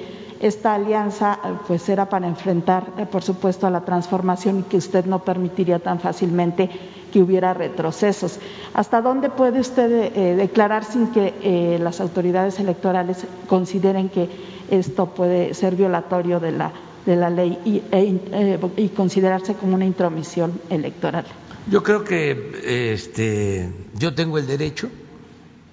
esta 0.48 0.76
alianza 0.76 1.40
pues 1.68 1.88
era 1.90 2.08
para 2.10 2.28
enfrentar, 2.28 2.88
eh, 2.98 3.06
por 3.06 3.24
supuesto, 3.24 3.68
a 3.68 3.70
la 3.70 3.82
transformación 3.82 4.60
y 4.60 4.64
que 4.64 4.78
usted 4.78 5.06
no 5.06 5.24
permitiría 5.24 5.80
tan 5.80 6.00
fácilmente 6.00 6.70
que 7.12 7.22
hubiera 7.22 7.54
retrocesos. 7.54 8.40
¿Hasta 8.74 9.02
dónde 9.02 9.30
puede 9.30 9.60
usted 9.62 10.36
declarar 10.36 10.84
sin 10.84 11.08
que 11.08 11.78
las 11.82 12.02
autoridades 12.02 12.60
electorales 12.60 13.26
consideren 13.48 14.10
que 14.10 14.28
esto 14.70 15.06
puede 15.06 15.54
ser 15.54 15.76
violatorio 15.76 16.42
de 16.42 16.52
la 16.52 16.74
de 17.06 17.16
la 17.16 17.30
ley 17.30 17.60
y, 17.66 17.78
e, 17.92 18.20
eh, 18.32 18.60
y 18.78 18.90
considerarse 18.90 19.54
como 19.56 19.76
una 19.76 19.86
intromisión 19.86 20.60
electoral. 20.70 21.26
Yo 21.70 21.84
creo 21.84 22.04
que 22.04 22.94
este, 22.94 23.72
yo 23.98 24.14
tengo 24.14 24.38
el 24.38 24.48
derecho 24.48 24.90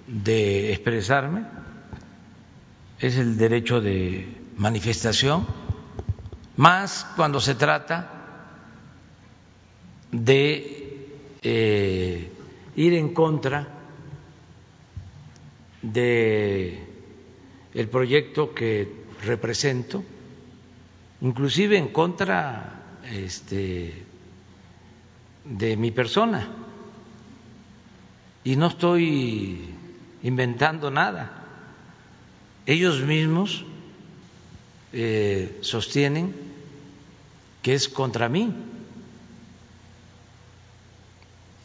de 0.07 0.73
expresarme, 0.73 1.44
es 3.01 3.16
el 3.16 3.36
derecho 3.36 3.81
de 3.81 4.27
manifestación, 4.57 5.47
más 6.57 7.07
cuando 7.16 7.41
se 7.41 7.55
trata 7.55 8.11
de 10.11 11.09
eh, 11.43 12.31
ir 12.77 12.95
en 12.95 13.15
contra 13.15 13.69
de 15.81 16.87
el 17.74 17.89
proyecto 17.89 18.55
que 18.55 19.03
represento 19.24 20.05
inclusive 21.23 21.79
en 21.79 21.89
contra 21.89 22.83
este, 23.11 24.05
de 25.45 25.77
mi 25.77 25.91
persona. 25.93 26.49
Y 28.45 28.57
no 28.57 28.66
estoy 28.66 29.73
inventando 30.24 30.91
nada. 30.91 31.47
Ellos 32.66 33.01
mismos 33.01 33.65
eh, 34.93 35.59
sostienen 35.62 36.35
que 37.62 37.74
es 37.74 37.89
contra 37.89 38.28
mí. 38.28 38.55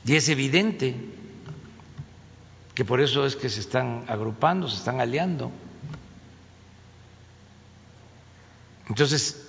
Y 0.05 0.15
es 0.15 0.29
evidente 0.29 0.95
que 2.73 2.85
por 2.85 3.01
eso 3.01 3.25
es 3.25 3.35
que 3.35 3.49
se 3.49 3.59
están 3.59 4.05
agrupando, 4.07 4.69
se 4.69 4.77
están 4.77 5.01
aliando. 5.01 5.51
Entonces, 8.87 9.43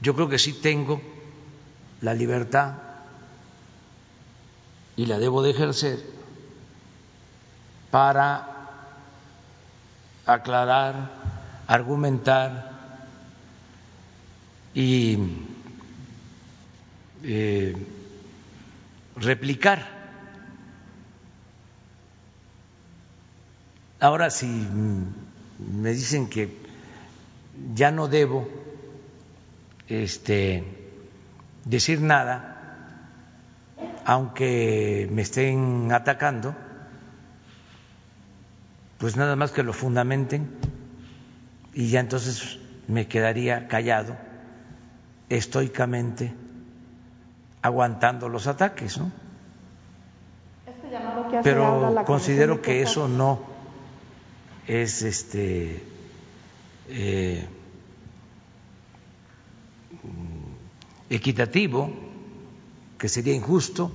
yo 0.00 0.14
creo 0.14 0.28
que 0.28 0.38
sí 0.38 0.52
tengo 0.52 1.02
la 2.00 2.14
libertad 2.14 2.74
y 4.96 5.06
la 5.06 5.18
debo 5.18 5.42
de 5.42 5.50
ejercer 5.50 5.98
para 7.90 8.56
aclarar, 10.24 11.10
argumentar 11.66 12.76
y 14.74 15.18
eh, 17.22 17.74
replicar. 19.16 19.96
Ahora, 23.98 24.30
si 24.30 24.46
me 24.46 25.90
dicen 25.90 26.28
que 26.28 26.54
ya 27.74 27.90
no 27.90 28.08
debo 28.08 28.46
este, 29.88 30.62
decir 31.64 32.02
nada, 32.02 32.52
aunque 34.04 35.08
me 35.10 35.22
estén 35.22 35.90
atacando, 35.90 36.54
pues 38.98 39.16
nada 39.16 39.34
más 39.36 39.52
que 39.52 39.62
lo 39.62 39.72
fundamenten 39.72 40.75
y 41.76 41.90
ya 41.90 42.00
entonces 42.00 42.58
me 42.88 43.06
quedaría 43.06 43.68
callado, 43.68 44.16
estoicamente, 45.28 46.32
aguantando 47.60 48.30
los 48.30 48.46
ataques, 48.46 48.96
¿no? 48.96 49.12
Este 50.66 50.88
Pero 51.42 52.02
considero 52.06 52.62
que 52.62 52.80
eso 52.80 53.08
no 53.08 53.40
es 54.66 55.02
este 55.02 55.84
eh, 56.88 57.46
equitativo, 61.10 61.90
que 62.98 63.10
sería 63.10 63.34
injusto, 63.34 63.92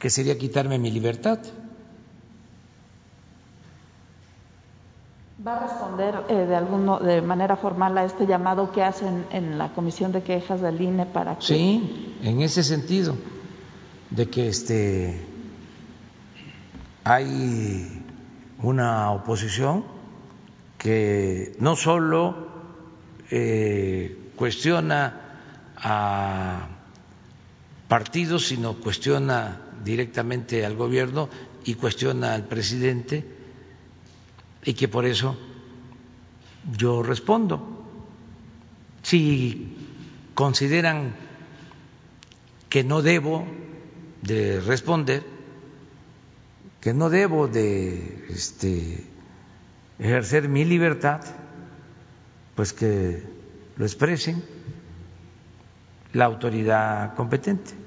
que 0.00 0.10
sería 0.10 0.36
quitarme 0.36 0.80
mi 0.80 0.90
libertad. 0.90 1.38
¿Va 5.46 5.56
a 5.56 5.60
responder 5.60 6.24
eh, 6.30 6.46
de 6.46 6.56
alguno, 6.56 6.98
de 6.98 7.20
manera 7.20 7.56
formal 7.56 7.98
a 7.98 8.04
este 8.04 8.26
llamado 8.26 8.72
que 8.72 8.82
hacen 8.82 9.26
en 9.30 9.58
la 9.58 9.74
Comisión 9.74 10.10
de 10.10 10.22
Quejas 10.22 10.62
del 10.62 10.80
INE 10.80 11.04
para 11.04 11.36
que... 11.36 11.44
Sí, 11.44 12.16
en 12.22 12.40
ese 12.40 12.62
sentido, 12.62 13.14
de 14.08 14.30
que 14.30 14.48
este 14.48 15.20
hay 17.04 18.02
una 18.62 19.10
oposición 19.10 19.84
que 20.78 21.54
no 21.58 21.76
solo 21.76 22.48
eh, 23.30 24.30
cuestiona 24.36 25.20
a 25.76 26.68
partidos, 27.86 28.46
sino 28.46 28.80
cuestiona 28.80 29.60
directamente 29.84 30.64
al 30.64 30.74
gobierno 30.74 31.28
y 31.66 31.74
cuestiona 31.74 32.32
al 32.32 32.44
presidente 32.44 33.33
y 34.64 34.74
que 34.74 34.88
por 34.88 35.04
eso 35.04 35.36
yo 36.76 37.02
respondo. 37.02 37.60
Si 39.02 39.76
consideran 40.34 41.14
que 42.68 42.82
no 42.82 43.02
debo 43.02 43.46
de 44.22 44.60
responder, 44.60 45.22
que 46.80 46.94
no 46.94 47.10
debo 47.10 47.46
de 47.48 48.26
este, 48.30 49.06
ejercer 49.98 50.48
mi 50.48 50.64
libertad, 50.64 51.20
pues 52.54 52.72
que 52.72 53.22
lo 53.76 53.84
expresen 53.84 54.42
la 56.12 56.24
autoridad 56.24 57.14
competente. 57.14 57.83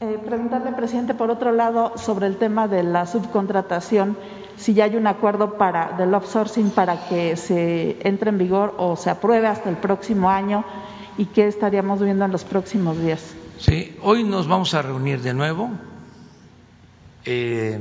Eh, 0.00 0.16
preguntarle, 0.24 0.70
presidente, 0.74 1.12
por 1.12 1.28
otro 1.28 1.50
lado, 1.50 1.98
sobre 1.98 2.28
el 2.28 2.36
tema 2.36 2.68
de 2.68 2.84
la 2.84 3.04
subcontratación, 3.04 4.16
si 4.56 4.72
ya 4.72 4.84
hay 4.84 4.94
un 4.94 5.08
acuerdo 5.08 5.58
para, 5.58 5.96
del 5.98 6.14
outsourcing 6.14 6.70
para 6.70 7.08
que 7.08 7.34
se 7.34 7.98
entre 8.06 8.30
en 8.30 8.38
vigor 8.38 8.76
o 8.78 8.94
se 8.94 9.10
apruebe 9.10 9.48
hasta 9.48 9.68
el 9.68 9.76
próximo 9.76 10.30
año 10.30 10.64
y 11.16 11.24
qué 11.24 11.48
estaríamos 11.48 12.00
viendo 12.00 12.24
en 12.24 12.30
los 12.30 12.44
próximos 12.44 12.96
días. 13.02 13.34
Sí, 13.58 13.96
hoy 14.00 14.22
nos 14.22 14.46
vamos 14.46 14.72
a 14.74 14.82
reunir 14.82 15.20
de 15.20 15.34
nuevo 15.34 15.68
eh, 17.24 17.80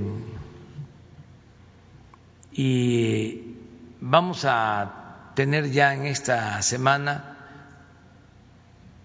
y 2.51 3.57
vamos 4.01 4.43
a 4.43 5.33
tener 5.35 5.69
ya 5.69 5.93
en 5.93 6.07
esta 6.07 6.63
semana 6.63 7.37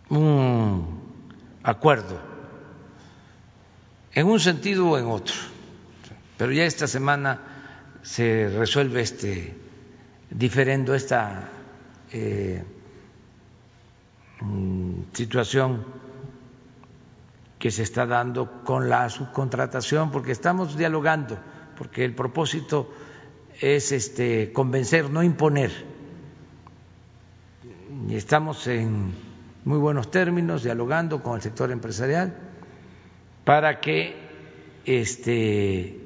un 0.08 0.98
acuerdo 1.62 2.31
en 4.14 4.26
un 4.26 4.40
sentido 4.40 4.88
o 4.90 4.98
en 4.98 5.06
otro, 5.06 5.34
pero 6.36 6.52
ya 6.52 6.64
esta 6.64 6.86
semana 6.86 7.40
se 8.02 8.48
resuelve 8.48 9.00
este 9.00 9.54
diferendo 10.28 10.94
esta 10.94 11.48
eh, 12.12 12.62
mm, 14.40 14.92
situación 15.12 15.84
que 17.58 17.70
se 17.70 17.82
está 17.84 18.06
dando 18.06 18.64
con 18.64 18.88
la 18.88 19.08
subcontratación, 19.08 20.10
porque 20.10 20.32
estamos 20.32 20.76
dialogando, 20.76 21.38
porque 21.78 22.04
el 22.04 22.14
propósito 22.14 22.90
es 23.60 23.92
este 23.92 24.52
convencer, 24.52 25.10
no 25.10 25.22
imponer. 25.22 25.70
Y 28.08 28.16
estamos 28.16 28.66
en 28.66 29.14
muy 29.64 29.78
buenos 29.78 30.10
términos 30.10 30.64
dialogando 30.64 31.22
con 31.22 31.36
el 31.36 31.42
sector 31.42 31.70
empresarial 31.70 32.51
para 33.44 33.80
que 33.80 34.16
este 34.84 35.98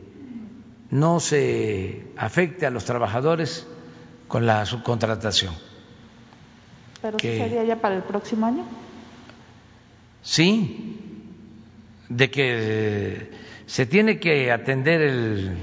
no 0.90 1.20
se 1.20 2.06
afecte 2.16 2.66
a 2.66 2.70
los 2.70 2.84
trabajadores 2.84 3.66
con 4.28 4.46
la 4.46 4.64
subcontratación. 4.66 5.54
¿Pero 7.02 7.16
que, 7.18 7.38
sería 7.38 7.64
ya 7.64 7.76
para 7.76 7.96
el 7.96 8.02
próximo 8.02 8.46
año? 8.46 8.64
Sí, 10.22 11.00
de 12.08 12.30
que 12.30 13.30
se 13.66 13.86
tiene 13.86 14.18
que 14.18 14.50
atender 14.50 15.00
el 15.00 15.56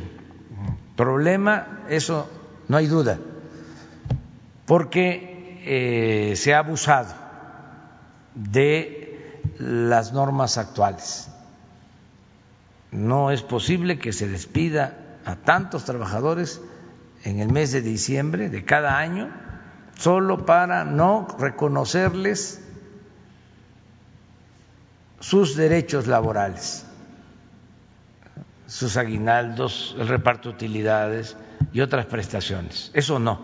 problema, 0.96 1.84
eso 1.90 2.30
no 2.68 2.78
hay 2.78 2.88
duda, 2.88 3.20
porque 4.66 5.62
eh, 5.66 6.36
se 6.36 6.54
ha 6.54 6.60
abusado 6.60 7.14
de 8.36 9.40
las 9.58 10.14
normas 10.14 10.58
actuales. 10.58 11.30
No 12.94 13.32
es 13.32 13.42
posible 13.42 13.98
que 13.98 14.14
se 14.14 14.28
despida 14.28 14.98
a 15.26 15.36
tantos 15.36 15.84
trabajadores 15.86 16.62
en 17.24 17.40
el 17.40 17.52
mes 17.52 17.72
de 17.72 17.82
diciembre 17.82 18.50
de 18.50 18.64
cada 18.64 19.00
año 19.00 19.32
solo 19.98 20.46
para 20.46 20.86
no 20.86 21.28
reconocerles 21.40 22.62
sus 25.20 25.56
derechos 25.56 26.06
laborales, 26.06 26.86
sus 28.68 28.98
aguinaldos, 28.98 29.96
el 29.98 30.08
reparto 30.08 30.50
de 30.50 30.56
utilidades 30.56 31.36
y 31.72 31.82
otras 31.82 32.06
prestaciones. 32.06 32.92
Eso 32.94 33.18
no. 33.18 33.42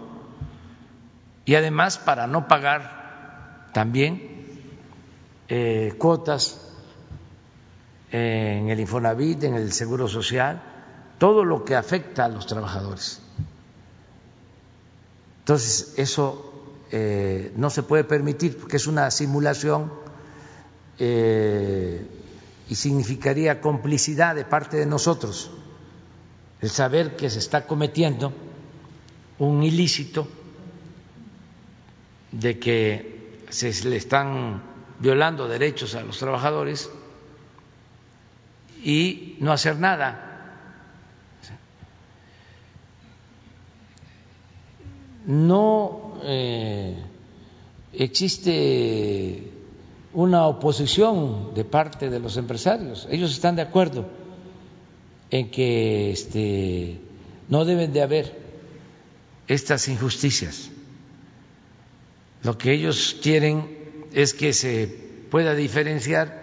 Y 1.46 1.56
además 1.56 1.98
para 1.98 2.28
no 2.28 2.48
pagar 2.48 3.70
también 3.74 4.46
eh, 5.48 5.96
cuotas 5.98 6.69
en 8.12 8.70
el 8.70 8.80
Infonavit, 8.80 9.44
en 9.44 9.56
el 9.56 9.72
Seguro 9.72 10.08
Social, 10.08 10.62
todo 11.18 11.44
lo 11.44 11.64
que 11.64 11.76
afecta 11.76 12.26
a 12.26 12.30
los 12.30 12.48
trabajadores. 12.48 13.22
Entonces, 15.40 15.94
eso 15.98 16.50
eh, 16.92 17.52
no 17.56 17.70
se 17.70 17.84
puede 17.84 18.04
permitir 18.04 18.58
porque 18.58 18.78
es 18.78 18.88
una 18.88 19.12
simulación 19.12 19.92
eh, 20.98 22.06
y 22.68 22.76
significaría 22.76 23.62
complicidad 23.62 24.36
de 24.36 24.46
parte 24.46 24.78
de 24.78 24.86
nosotros 24.86 25.52
el 26.62 26.70
saber 26.70 27.16
que 27.16 27.30
se 27.30 27.40
está 27.40 27.66
cometiendo 27.66 28.34
un 29.38 29.64
ilícito 29.64 30.28
de 32.32 32.60
que 32.60 33.44
se 33.50 33.72
le 33.88 33.96
están 33.96 34.62
violando 35.00 35.48
derechos 35.48 35.96
a 35.96 36.02
los 36.02 36.20
trabajadores 36.20 36.90
y 38.84 39.36
no 39.40 39.52
hacer 39.52 39.78
nada. 39.78 40.26
No 45.26 46.16
eh, 46.24 46.96
existe 47.94 49.52
una 50.14 50.48
oposición 50.48 51.54
de 51.54 51.66
parte 51.66 52.10
de 52.10 52.20
los 52.20 52.38
empresarios. 52.38 53.08
Ellos 53.12 53.32
están 53.32 53.56
de 53.56 53.62
acuerdo 53.62 54.08
en 55.30 55.52
que 55.52 56.12
este, 56.12 57.00
no 57.48 57.66
deben 57.66 57.94
de 57.94 58.02
haber 58.02 58.40
estas 59.48 59.88
injusticias. 59.88 60.72
Lo 62.44 62.58
que 62.58 62.72
ellos 62.74 63.18
quieren 63.22 63.78
es 64.14 64.34
que 64.34 64.54
se 64.54 64.88
pueda 65.30 65.54
diferenciar 65.54 66.39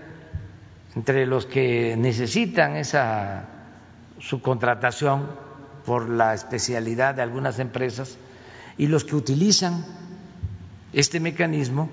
entre 0.96 1.26
los 1.26 1.44
que 1.44 1.94
necesitan 1.96 2.76
esa 2.76 3.44
subcontratación 4.18 5.28
por 5.84 6.08
la 6.08 6.34
especialidad 6.34 7.14
de 7.14 7.22
algunas 7.22 7.58
empresas 7.58 8.16
y 8.78 8.86
los 8.88 9.04
que 9.04 9.14
utilizan 9.14 9.84
este 10.94 11.20
mecanismo 11.20 11.90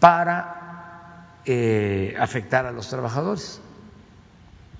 para 0.00 1.40
eh, 1.44 2.16
afectar 2.18 2.64
a 2.64 2.72
los 2.72 2.88
trabajadores. 2.88 3.60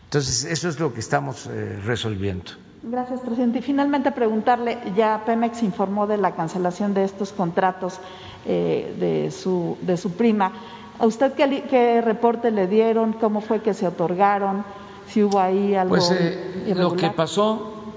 Entonces, 0.04 0.44
eso 0.44 0.68
es 0.68 0.80
lo 0.80 0.94
que 0.94 1.00
estamos 1.00 1.46
eh, 1.46 1.80
resolviendo. 1.84 2.52
Gracias, 2.82 3.20
presidente. 3.20 3.58
Y 3.58 3.62
finalmente 3.62 4.12
preguntarle, 4.12 4.78
ya 4.96 5.22
Pemex 5.26 5.62
informó 5.62 6.06
de 6.06 6.16
la 6.16 6.34
cancelación 6.34 6.94
de 6.94 7.04
estos 7.04 7.32
contratos 7.32 8.00
eh, 8.46 8.94
de, 8.98 9.30
su, 9.30 9.76
de 9.82 9.96
su 9.96 10.12
prima. 10.12 10.52
¿A 10.98 11.06
usted 11.06 11.32
qué, 11.34 11.64
qué, 11.68 12.00
reporte 12.00 12.50
le 12.50 12.66
dieron? 12.66 13.14
¿Cómo 13.14 13.40
fue 13.40 13.62
que 13.62 13.74
se 13.74 13.86
otorgaron? 13.86 14.64
¿Si 15.08 15.22
hubo 15.22 15.40
ahí 15.40 15.74
algo 15.74 15.96
Pues 15.96 16.10
eh, 16.10 16.72
lo 16.74 16.94
que 16.94 17.10
pasó 17.10 17.92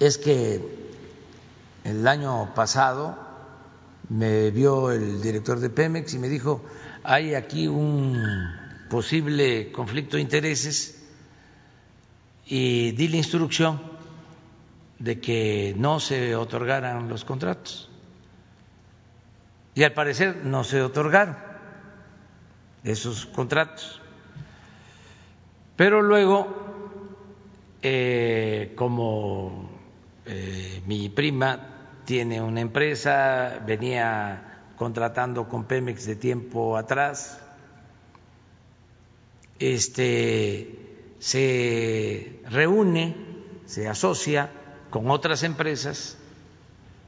es 0.00 0.18
que 0.18 0.88
el 1.84 2.06
año 2.08 2.54
pasado 2.54 3.16
me 4.08 4.50
vio 4.50 4.90
el 4.90 5.20
director 5.20 5.60
de 5.60 5.70
Pemex 5.70 6.14
y 6.14 6.18
me 6.18 6.28
dijo, 6.28 6.62
hay 7.04 7.34
aquí 7.34 7.68
un 7.68 8.20
posible 8.88 9.70
conflicto 9.70 10.16
de 10.16 10.22
intereses 10.22 11.02
y 12.46 12.92
di 12.92 13.08
la 13.08 13.16
instrucción 13.18 13.80
de 14.98 15.20
que 15.20 15.74
no 15.76 16.00
se 16.00 16.36
otorgaran 16.36 17.08
los 17.08 17.24
contratos. 17.24 17.90
Y 19.74 19.84
al 19.84 19.92
parecer 19.92 20.36
no 20.44 20.64
se 20.64 20.82
otorgaron 20.82 21.51
esos 22.84 23.26
contratos. 23.26 24.00
Pero 25.76 26.02
luego, 26.02 26.46
eh, 27.82 28.72
como 28.76 29.70
eh, 30.26 30.82
mi 30.86 31.08
prima 31.08 31.72
tiene 32.04 32.40
una 32.40 32.60
empresa, 32.60 33.60
venía 33.66 34.64
contratando 34.76 35.48
con 35.48 35.64
Pemex 35.64 36.06
de 36.06 36.16
tiempo 36.16 36.76
atrás, 36.76 37.40
este, 39.58 41.14
se 41.18 42.40
reúne, 42.50 43.14
se 43.64 43.88
asocia 43.88 44.50
con 44.90 45.10
otras 45.10 45.42
empresas, 45.44 46.18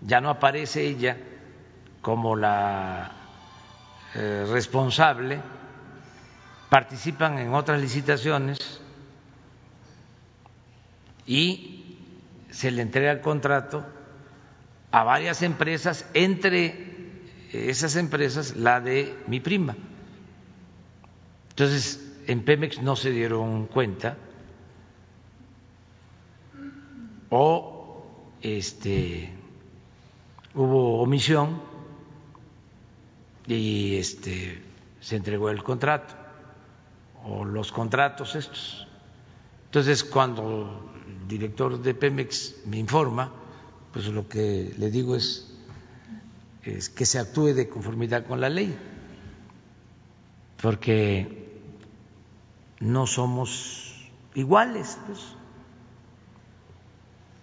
ya 0.01 0.20
no 0.20 0.30
aparece 0.30 0.86
ella 0.86 1.16
como 2.01 2.36
la 2.36 3.12
eh, 4.14 4.46
responsable, 4.48 5.40
participan 6.69 7.39
en 7.39 7.55
otras 7.55 7.81
licitaciones 7.81 8.59
y 11.27 11.97
se 12.51 12.70
le 12.70 12.82
entrega 12.82 13.12
el 13.12 13.20
contrato 13.20 13.85
a 14.91 15.03
varias 15.03 15.43
empresas, 15.43 16.09
entre 16.15 16.95
esas 17.53 17.97
empresas 17.97 18.57
la 18.57 18.81
de 18.81 19.16
mi 19.27 19.41
prima. 19.41 19.77
Entonces, 21.51 22.01
en 22.27 22.45
Pemex 22.45 22.81
no 22.81 22.97
se 22.97 23.11
dieron 23.11 23.66
cuenta 23.66 24.16
o 27.31 28.05
este 28.41 29.32
hubo 30.55 31.03
omisión 31.03 31.61
y 33.47 33.97
este 33.97 34.62
se 35.01 35.16
entregó 35.16 35.51
el 35.51 35.62
contrato 35.62 36.23
o 37.24 37.44
los 37.44 37.72
contratos 37.72 38.34
estos. 38.34 38.86
Entonces, 39.66 40.05
cuando 40.05 40.92
el 41.06 41.28
director 41.28 41.80
de 41.80 41.94
Pemex 41.94 42.56
me 42.66 42.78
informa, 42.78 43.32
pues 43.92 44.06
lo 44.09 44.28
que 44.28 44.74
le 44.76 44.90
digo 44.90 45.16
es, 45.16 45.52
es 46.62 46.88
que 46.88 47.06
se 47.06 47.18
actúe 47.18 47.55
de 47.55 47.68
conformidad 47.68 48.26
con 48.26 48.40
la 48.40 48.48
ley, 48.48 48.76
porque 50.60 51.60
no 52.80 53.06
somos 53.06 54.10
iguales. 54.34 54.98
Pues. 55.06 55.20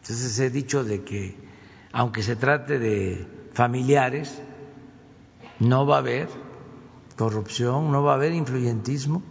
Entonces 0.02 0.40
he 0.40 0.50
dicho 0.50 0.84
de 0.84 1.04
que 1.04 1.36
aunque 1.94 2.24
se 2.24 2.36
trate 2.36 2.80
de 2.80 3.28
familiares, 3.54 4.42
no 5.60 5.86
va 5.86 5.98
a 5.98 6.00
haber 6.00 6.30
corrupción, 7.18 7.92
no 7.92 8.04
va 8.04 8.14
a 8.14 8.16
haber 8.16 8.34
influyentismo, 8.34 9.22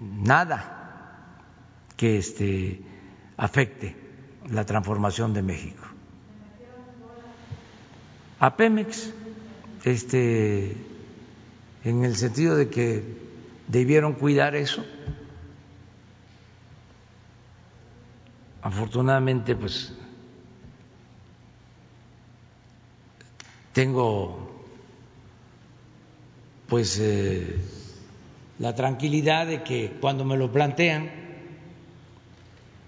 nada 0.00 1.34
que 1.96 2.18
este, 2.18 2.80
afecte 3.36 3.96
la 4.50 4.64
transformación 4.64 5.34
de 5.34 5.42
México. 5.42 5.84
A 8.40 8.56
Pemex, 8.56 9.12
este, 9.84 10.76
en 11.84 12.04
el 12.04 12.16
sentido 12.16 12.56
de 12.56 12.68
que 12.68 13.02
debieron 13.66 14.14
cuidar 14.14 14.54
eso. 14.54 14.84
Afortunadamente, 18.62 19.56
pues 19.56 19.92
tengo 23.72 24.48
pues 26.68 26.98
eh, 27.00 27.58
la 28.58 28.74
tranquilidad 28.74 29.46
de 29.46 29.62
que 29.62 29.96
cuando 30.00 30.24
me 30.24 30.36
lo 30.36 30.50
plantean 30.50 31.10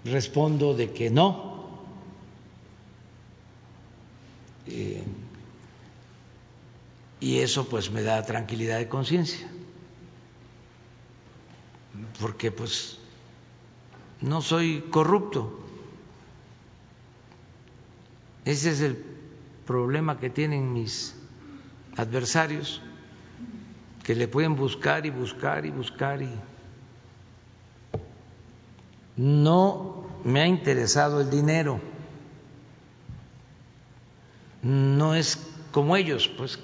respondo 0.05 0.73
de 0.73 0.91
que 0.91 1.09
no. 1.09 1.51
Eh, 4.67 5.03
y 7.19 7.39
eso 7.39 7.67
pues 7.69 7.91
me 7.91 8.01
da 8.01 8.23
tranquilidad 8.25 8.79
de 8.79 8.87
conciencia, 8.87 9.47
porque 12.19 12.51
pues 12.51 12.97
no 14.21 14.41
soy 14.41 14.85
corrupto. 14.89 15.59
Ese 18.43 18.71
es 18.71 18.81
el 18.81 19.05
problema 19.67 20.19
que 20.19 20.31
tienen 20.31 20.73
mis 20.73 21.15
adversarios, 21.95 22.81
que 24.03 24.15
le 24.15 24.27
pueden 24.27 24.55
buscar 24.55 25.05
y 25.05 25.09
buscar 25.09 25.65
y 25.65 25.71
buscar 25.71 26.21
y 26.21 26.29
no 29.17 30.05
me 30.23 30.41
ha 30.41 30.47
interesado 30.47 31.21
el 31.21 31.29
dinero. 31.29 31.79
No 34.63 35.15
es 35.15 35.37
como 35.71 35.95
ellos, 35.95 36.27
pues 36.27 36.59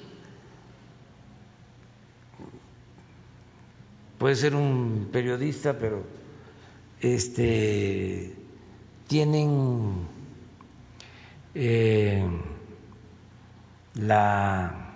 puede 4.18 4.36
ser 4.36 4.56
un 4.56 5.10
periodista, 5.12 5.78
pero 5.78 6.04
este 7.00 8.36
tienen 9.08 10.08
eh, 11.54 12.28
la 13.96 14.87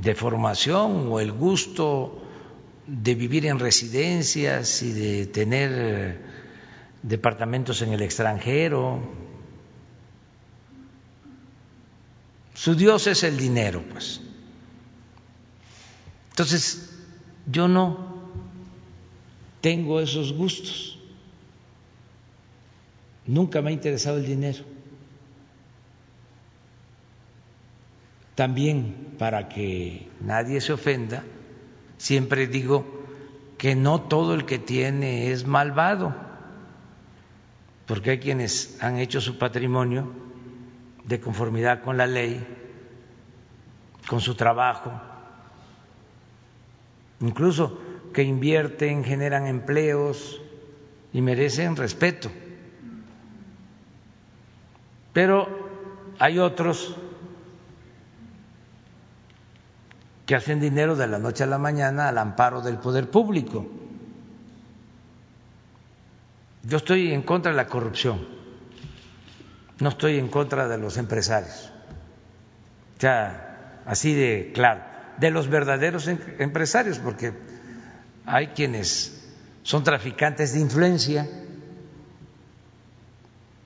deformación 0.00 1.08
o 1.10 1.20
el 1.20 1.32
gusto 1.32 2.22
de 2.86 3.14
vivir 3.14 3.46
en 3.46 3.58
residencias 3.58 4.82
y 4.82 4.92
de 4.92 5.26
tener 5.26 6.22
departamentos 7.02 7.82
en 7.82 7.92
el 7.92 8.02
extranjero. 8.02 9.00
Su 12.54 12.74
Dios 12.74 13.06
es 13.06 13.22
el 13.22 13.36
dinero, 13.36 13.84
pues. 13.90 14.20
Entonces, 16.30 16.90
yo 17.46 17.68
no 17.68 18.30
tengo 19.60 20.00
esos 20.00 20.32
gustos. 20.32 20.98
Nunca 23.26 23.60
me 23.60 23.70
ha 23.70 23.72
interesado 23.72 24.16
el 24.16 24.26
dinero. 24.26 24.64
También, 28.38 29.16
para 29.18 29.48
que 29.48 30.08
nadie 30.20 30.60
se 30.60 30.72
ofenda, 30.72 31.24
siempre 31.96 32.46
digo 32.46 32.86
que 33.58 33.74
no 33.74 34.02
todo 34.02 34.32
el 34.32 34.44
que 34.44 34.60
tiene 34.60 35.32
es 35.32 35.44
malvado, 35.44 36.14
porque 37.84 38.10
hay 38.10 38.18
quienes 38.20 38.80
han 38.80 39.00
hecho 39.00 39.20
su 39.20 39.38
patrimonio 39.38 40.12
de 41.02 41.18
conformidad 41.18 41.82
con 41.82 41.96
la 41.96 42.06
ley, 42.06 42.46
con 44.06 44.20
su 44.20 44.36
trabajo, 44.36 44.92
incluso 47.18 47.76
que 48.14 48.22
invierten, 48.22 49.02
generan 49.02 49.48
empleos 49.48 50.40
y 51.12 51.22
merecen 51.22 51.74
respeto. 51.74 52.30
Pero 55.12 55.48
hay 56.20 56.38
otros 56.38 56.94
que 60.28 60.36
hacen 60.36 60.60
dinero 60.60 60.94
de 60.94 61.06
la 61.06 61.18
noche 61.18 61.44
a 61.44 61.46
la 61.46 61.56
mañana 61.56 62.06
al 62.06 62.18
amparo 62.18 62.60
del 62.60 62.76
poder 62.76 63.10
público. 63.10 63.66
Yo 66.64 66.76
estoy 66.76 67.14
en 67.14 67.22
contra 67.22 67.50
de 67.50 67.56
la 67.56 67.66
corrupción, 67.66 68.28
no 69.80 69.88
estoy 69.88 70.18
en 70.18 70.28
contra 70.28 70.68
de 70.68 70.76
los 70.76 70.98
empresarios, 70.98 71.72
ya 72.98 73.80
así 73.86 74.12
de 74.12 74.50
claro, 74.52 74.82
de 75.16 75.30
los 75.30 75.48
verdaderos 75.48 76.06
em-, 76.08 76.20
empresarios, 76.38 76.98
porque 76.98 77.32
hay 78.26 78.48
quienes 78.48 79.32
son 79.62 79.82
traficantes 79.82 80.52
de 80.52 80.60
influencia, 80.60 81.26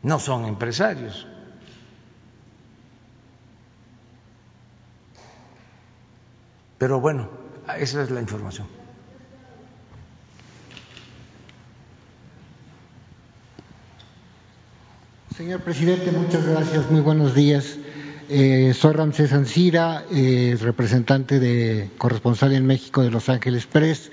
no 0.05 0.21
son 0.21 0.45
empresarios. 0.45 1.27
Pero 6.83 6.99
bueno, 6.99 7.29
esa 7.79 8.03
es 8.03 8.11
la 8.11 8.21
información. 8.21 8.67
Señor 15.37 15.61
presidente, 15.61 16.11
muchas 16.11 16.45
gracias. 16.45 16.91
Muy 16.91 17.01
buenos 17.01 17.37
días. 17.37 17.79
Eh, 18.29 18.75
soy 18.75 18.95
Ramsés 18.95 19.33
Ancira, 19.33 20.07
eh, 20.11 20.59
representante 20.61 21.39
de 21.39 21.89
corresponsal 21.99 22.53
en 22.53 22.67
México 22.67 23.05
de 23.05 23.13
Los 23.13 23.29
Ángeles 23.29 23.67
Press, 23.67 24.11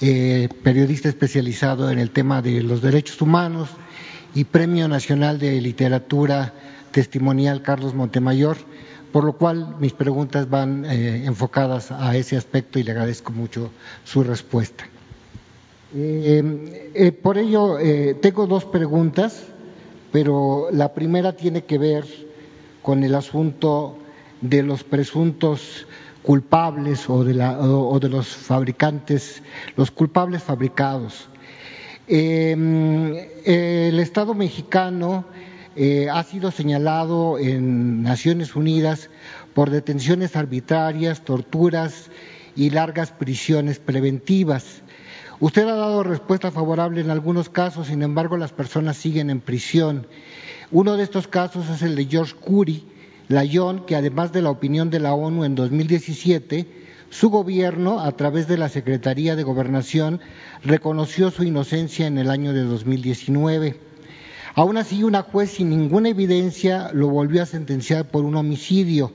eh, 0.00 0.48
periodista 0.64 1.08
especializado 1.08 1.88
en 1.88 2.00
el 2.00 2.10
tema 2.10 2.42
de 2.42 2.64
los 2.64 2.82
derechos 2.82 3.22
humanos 3.22 3.68
y 4.34 4.42
Premio 4.42 4.88
Nacional 4.88 5.38
de 5.38 5.60
Literatura 5.60 6.52
Testimonial 6.90 7.62
Carlos 7.62 7.94
Montemayor 7.94 8.56
por 9.12 9.24
lo 9.24 9.34
cual 9.34 9.76
mis 9.78 9.92
preguntas 9.92 10.48
van 10.48 10.86
eh, 10.86 11.26
enfocadas 11.26 11.92
a 11.92 12.16
ese 12.16 12.36
aspecto 12.36 12.78
y 12.78 12.82
le 12.82 12.92
agradezco 12.92 13.30
mucho 13.30 13.70
su 14.04 14.24
respuesta. 14.24 14.88
Eh, 15.94 16.90
eh, 16.94 17.12
por 17.12 17.36
ello, 17.36 17.76
tengo 18.20 18.46
dos 18.46 18.64
preguntas, 18.64 19.44
pero 20.10 20.68
la 20.72 20.94
primera 20.94 21.36
tiene 21.36 21.64
que 21.64 21.76
ver 21.76 22.06
con 22.80 23.04
el 23.04 23.14
asunto 23.14 23.98
de 24.40 24.62
los 24.62 24.82
presuntos 24.82 25.86
culpables 26.22 27.10
o 27.10 27.22
de, 27.24 27.38
o 27.44 28.00
de 28.00 28.08
los 28.08 28.28
fabricantes, 28.28 29.42
los 29.76 29.90
culpables 29.90 30.42
fabricados. 30.42 31.28
el 32.08 33.98
Estado 34.00 34.32
mexicano 34.34 35.26
eh, 35.76 36.08
ha 36.10 36.22
sido 36.22 36.50
señalado 36.50 37.38
en 37.38 38.02
Naciones 38.02 38.56
Unidas 38.56 39.08
por 39.54 39.70
detenciones 39.70 40.36
arbitrarias, 40.36 41.24
torturas 41.24 42.10
y 42.54 42.70
largas 42.70 43.12
prisiones 43.12 43.78
preventivas. 43.78 44.82
Usted 45.40 45.66
ha 45.66 45.74
dado 45.74 46.02
respuesta 46.02 46.50
favorable 46.50 47.00
en 47.00 47.10
algunos 47.10 47.48
casos, 47.48 47.88
sin 47.88 48.02
embargo 48.02 48.36
las 48.36 48.52
personas 48.52 48.96
siguen 48.96 49.30
en 49.30 49.40
prisión. 49.40 50.06
Uno 50.70 50.96
de 50.96 51.04
estos 51.04 51.26
casos 51.26 51.68
es 51.68 51.82
el 51.82 51.96
de 51.96 52.04
George 52.04 52.34
Curry, 52.44 52.84
Layón, 53.28 53.84
que 53.86 53.96
además 53.96 54.32
de 54.32 54.42
la 54.42 54.50
opinión 54.50 54.90
de 54.90 55.00
la 55.00 55.14
ONU 55.14 55.44
en 55.44 55.54
2017, 55.54 56.66
su 57.10 57.30
gobierno, 57.30 58.00
a 58.00 58.12
través 58.12 58.46
de 58.46 58.56
la 58.56 58.68
Secretaría 58.68 59.36
de 59.36 59.42
Gobernación, 59.42 60.20
reconoció 60.62 61.30
su 61.30 61.44
inocencia 61.44 62.06
en 62.06 62.18
el 62.18 62.30
año 62.30 62.52
de 62.52 62.62
2019. 62.62 63.91
Aún 64.54 64.76
así, 64.76 65.02
una 65.02 65.22
juez 65.22 65.52
sin 65.52 65.70
ninguna 65.70 66.10
evidencia 66.10 66.90
lo 66.92 67.08
volvió 67.08 67.42
a 67.42 67.46
sentenciar 67.46 68.10
por 68.10 68.24
un 68.24 68.36
homicidio. 68.36 69.12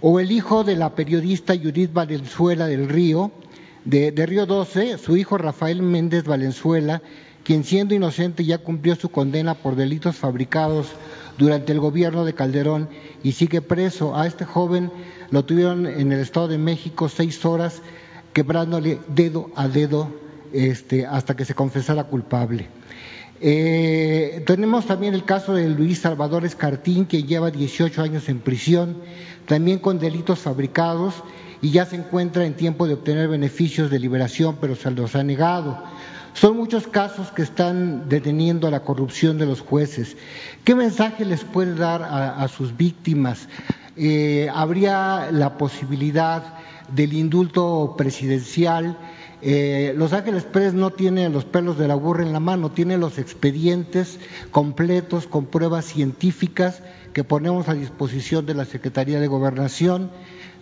O 0.00 0.18
el 0.18 0.32
hijo 0.32 0.64
de 0.64 0.74
la 0.74 0.94
periodista 0.94 1.54
Judith 1.56 1.92
Valenzuela 1.92 2.66
del 2.66 2.88
Río, 2.88 3.30
de, 3.84 4.10
de 4.10 4.26
Río 4.26 4.44
12, 4.44 4.98
su 4.98 5.16
hijo 5.16 5.38
Rafael 5.38 5.82
Méndez 5.82 6.24
Valenzuela, 6.24 7.00
quien 7.44 7.62
siendo 7.62 7.94
inocente 7.94 8.44
ya 8.44 8.58
cumplió 8.58 8.96
su 8.96 9.08
condena 9.08 9.54
por 9.54 9.76
delitos 9.76 10.16
fabricados 10.16 10.88
durante 11.38 11.70
el 11.70 11.78
gobierno 11.78 12.24
de 12.24 12.34
Calderón 12.34 12.88
y 13.22 13.32
sigue 13.32 13.62
preso. 13.62 14.16
A 14.16 14.26
este 14.26 14.44
joven 14.44 14.90
lo 15.30 15.44
tuvieron 15.44 15.86
en 15.86 16.10
el 16.10 16.18
Estado 16.18 16.48
de 16.48 16.58
México 16.58 17.08
seis 17.08 17.44
horas, 17.44 17.82
quebrándole 18.32 18.98
dedo 19.06 19.50
a 19.54 19.68
dedo 19.68 20.10
este, 20.52 21.06
hasta 21.06 21.36
que 21.36 21.44
se 21.44 21.54
confesara 21.54 22.04
culpable. 22.04 22.66
Eh, 23.40 24.42
tenemos 24.46 24.86
también 24.86 25.14
el 25.14 25.24
caso 25.24 25.54
de 25.54 25.68
Luis 25.68 26.00
Salvador 26.00 26.44
Escartín, 26.44 27.06
que 27.06 27.24
lleva 27.24 27.50
18 27.50 28.02
años 28.02 28.28
en 28.28 28.40
prisión, 28.40 28.96
también 29.46 29.78
con 29.78 29.98
delitos 29.98 30.40
fabricados 30.40 31.14
y 31.60 31.70
ya 31.70 31.84
se 31.84 31.96
encuentra 31.96 32.44
en 32.44 32.54
tiempo 32.54 32.86
de 32.86 32.94
obtener 32.94 33.28
beneficios 33.28 33.90
de 33.90 33.98
liberación, 33.98 34.56
pero 34.60 34.74
se 34.74 34.90
los 34.90 35.14
ha 35.14 35.22
negado. 35.22 35.82
Son 36.32 36.56
muchos 36.56 36.86
casos 36.86 37.30
que 37.30 37.42
están 37.42 38.08
deteniendo 38.08 38.70
la 38.70 38.80
corrupción 38.80 39.38
de 39.38 39.46
los 39.46 39.62
jueces. 39.62 40.16
¿Qué 40.64 40.74
mensaje 40.74 41.24
les 41.24 41.44
puede 41.44 41.74
dar 41.74 42.02
a, 42.02 42.46
sus 42.48 42.76
víctimas? 42.76 43.48
Eh, 43.96 44.48
¿Habría 44.52 45.30
la 45.32 45.56
posibilidad 45.56 46.42
del 46.94 47.14
indulto 47.14 47.94
presidencial? 47.96 48.98
Eh, 49.48 49.94
los 49.96 50.12
Ángeles 50.12 50.42
Pérez 50.42 50.74
no 50.74 50.90
tiene 50.90 51.28
los 51.28 51.44
pelos 51.44 51.78
de 51.78 51.86
la 51.86 51.94
burra 51.94 52.24
en 52.24 52.32
la 52.32 52.40
mano, 52.40 52.72
tiene 52.72 52.98
los 52.98 53.16
expedientes 53.16 54.18
completos 54.50 55.28
con 55.28 55.46
pruebas 55.46 55.84
científicas 55.84 56.82
que 57.12 57.22
ponemos 57.22 57.68
a 57.68 57.74
disposición 57.74 58.44
de 58.44 58.54
la 58.54 58.64
Secretaría 58.64 59.20
de 59.20 59.28
Gobernación. 59.28 60.10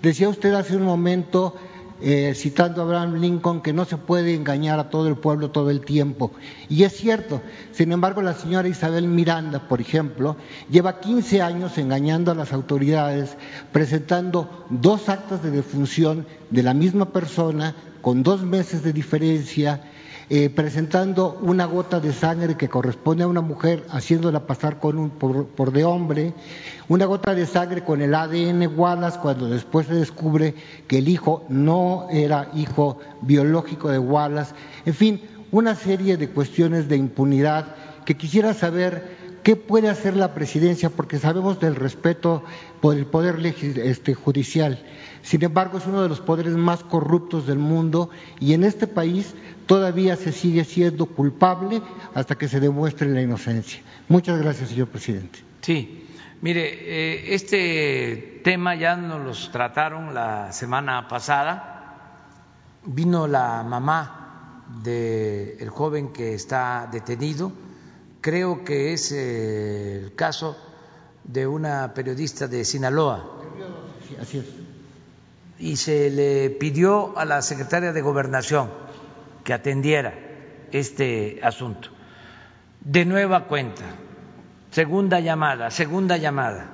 Decía 0.02 0.28
usted 0.28 0.52
hace 0.52 0.76
un 0.76 0.82
momento 0.82 1.54
eh, 2.02 2.34
citando 2.36 2.82
a 2.82 2.84
Abraham 2.84 3.14
Lincoln, 3.22 3.62
que 3.62 3.72
no 3.72 3.86
se 3.86 3.96
puede 3.96 4.34
engañar 4.34 4.78
a 4.78 4.90
todo 4.90 5.08
el 5.08 5.16
pueblo 5.16 5.50
todo 5.50 5.70
el 5.70 5.80
tiempo. 5.80 6.32
Y 6.68 6.82
es 6.82 6.92
cierto, 6.92 7.40
sin 7.72 7.90
embargo, 7.90 8.20
la 8.20 8.34
señora 8.34 8.68
Isabel 8.68 9.08
Miranda, 9.08 9.66
por 9.66 9.80
ejemplo, 9.80 10.36
lleva 10.70 11.00
15 11.00 11.40
años 11.40 11.78
engañando 11.78 12.32
a 12.32 12.34
las 12.34 12.52
autoridades, 12.52 13.38
presentando 13.72 14.66
dos 14.68 15.08
actas 15.08 15.42
de 15.42 15.52
defunción 15.52 16.26
de 16.50 16.62
la 16.62 16.74
misma 16.74 17.12
persona, 17.14 17.74
con 18.04 18.22
dos 18.22 18.42
meses 18.42 18.82
de 18.82 18.92
diferencia, 18.92 19.80
eh, 20.28 20.50
presentando 20.50 21.38
una 21.40 21.64
gota 21.64 22.00
de 22.00 22.12
sangre 22.12 22.54
que 22.54 22.68
corresponde 22.68 23.24
a 23.24 23.28
una 23.28 23.40
mujer, 23.40 23.86
haciéndola 23.88 24.46
pasar 24.46 24.78
con 24.78 24.98
un, 24.98 25.08
por, 25.08 25.72
de 25.72 25.84
hombre, 25.84 26.34
una 26.88 27.06
gota 27.06 27.34
de 27.34 27.46
sangre 27.46 27.82
con 27.82 28.02
el 28.02 28.14
ADN 28.14 28.78
Wallace, 28.78 29.18
cuando 29.20 29.48
después 29.48 29.86
se 29.86 29.94
descubre 29.94 30.54
que 30.86 30.98
el 30.98 31.08
hijo 31.08 31.46
no 31.48 32.06
era 32.10 32.50
hijo 32.54 32.98
biológico 33.22 33.88
de 33.88 33.98
Wallace, 33.98 34.54
en 34.84 34.92
fin, 34.92 35.22
una 35.50 35.74
serie 35.74 36.18
de 36.18 36.28
cuestiones 36.28 36.90
de 36.90 36.98
impunidad 36.98 37.74
que 38.04 38.18
quisiera 38.18 38.52
saber 38.52 39.24
¿Qué 39.44 39.56
puede 39.56 39.90
hacer 39.90 40.16
la 40.16 40.32
presidencia? 40.32 40.88
Porque 40.88 41.18
sabemos 41.18 41.60
del 41.60 41.76
respeto 41.76 42.42
por 42.80 42.96
el 42.96 43.04
poder 43.04 43.36
este, 43.44 44.14
judicial. 44.14 44.82
Sin 45.24 45.42
embargo, 45.42 45.78
es 45.78 45.86
uno 45.86 46.02
de 46.02 46.08
los 46.10 46.20
poderes 46.20 46.54
más 46.54 46.84
corruptos 46.84 47.46
del 47.46 47.58
mundo 47.58 48.10
y 48.40 48.52
en 48.52 48.62
este 48.62 48.86
país 48.86 49.34
todavía 49.66 50.16
se 50.16 50.32
sigue 50.32 50.64
siendo 50.64 51.06
culpable 51.06 51.80
hasta 52.14 52.36
que 52.36 52.46
se 52.46 52.60
demuestre 52.60 53.08
la 53.08 53.22
inocencia. 53.22 53.80
Muchas 54.08 54.38
gracias, 54.38 54.68
señor 54.68 54.88
presidente. 54.88 55.38
Sí, 55.62 56.06
mire, 56.42 56.62
eh, 56.62 57.34
este 57.34 58.42
tema 58.44 58.74
ya 58.74 58.96
nos 58.96 59.24
los 59.24 59.50
trataron 59.50 60.12
la 60.12 60.52
semana 60.52 61.08
pasada. 61.08 62.28
Vino 62.84 63.26
la 63.26 63.62
mamá 63.62 64.62
del 64.82 65.70
joven 65.70 66.12
que 66.12 66.34
está 66.34 66.86
detenido. 66.92 67.50
Creo 68.20 68.62
que 68.62 68.92
es 68.92 69.10
eh, 69.10 70.02
el 70.04 70.14
caso 70.14 70.54
de 71.24 71.46
una 71.46 71.94
periodista 71.94 72.46
de 72.46 72.62
Sinaloa. 72.62 73.40
así 74.20 74.36
es. 74.36 74.63
Y 75.58 75.76
se 75.76 76.10
le 76.10 76.50
pidió 76.50 77.16
a 77.18 77.24
la 77.24 77.42
secretaria 77.42 77.92
de 77.92 78.02
Gobernación 78.02 78.70
que 79.44 79.52
atendiera 79.52 80.14
este 80.72 81.40
asunto. 81.42 81.90
De 82.80 83.04
nueva 83.04 83.44
cuenta, 83.44 83.84
segunda 84.70 85.20
llamada, 85.20 85.70
segunda 85.70 86.16
llamada, 86.16 86.70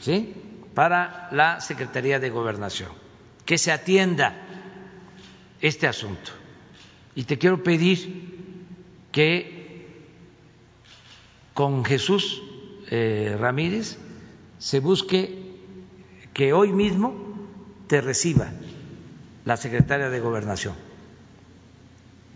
¿sí? 0.00 0.34
Para 0.74 1.28
la 1.30 1.60
Secretaría 1.60 2.18
de 2.18 2.30
Gobernación, 2.30 2.90
que 3.44 3.58
se 3.58 3.70
atienda 3.70 4.34
este 5.60 5.86
asunto. 5.86 6.32
Y 7.14 7.24
te 7.24 7.38
quiero 7.38 7.62
pedir 7.62 8.34
que 9.12 9.86
con 11.54 11.84
Jesús 11.84 12.42
eh, 12.90 13.36
Ramírez 13.38 13.98
se 14.58 14.80
busque 14.80 15.42
que 16.32 16.52
hoy 16.52 16.72
mismo 16.72 17.33
te 17.86 18.00
reciba 18.00 18.48
la 19.44 19.56
secretaria 19.56 20.10
de 20.10 20.20
Gobernación 20.20 20.74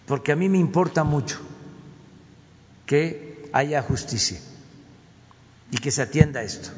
porque 0.09 0.33
a 0.33 0.37
mí 0.37 0.49
me 0.49 0.59
importa 0.59 1.05
mucho 1.05 1.39
que 2.87 3.47
haya 3.53 3.83
justicia 3.83 4.41
y 5.71 5.77
que 5.77 5.91
se 5.91 6.01
atienda 6.01 6.43
esto. 6.43 6.71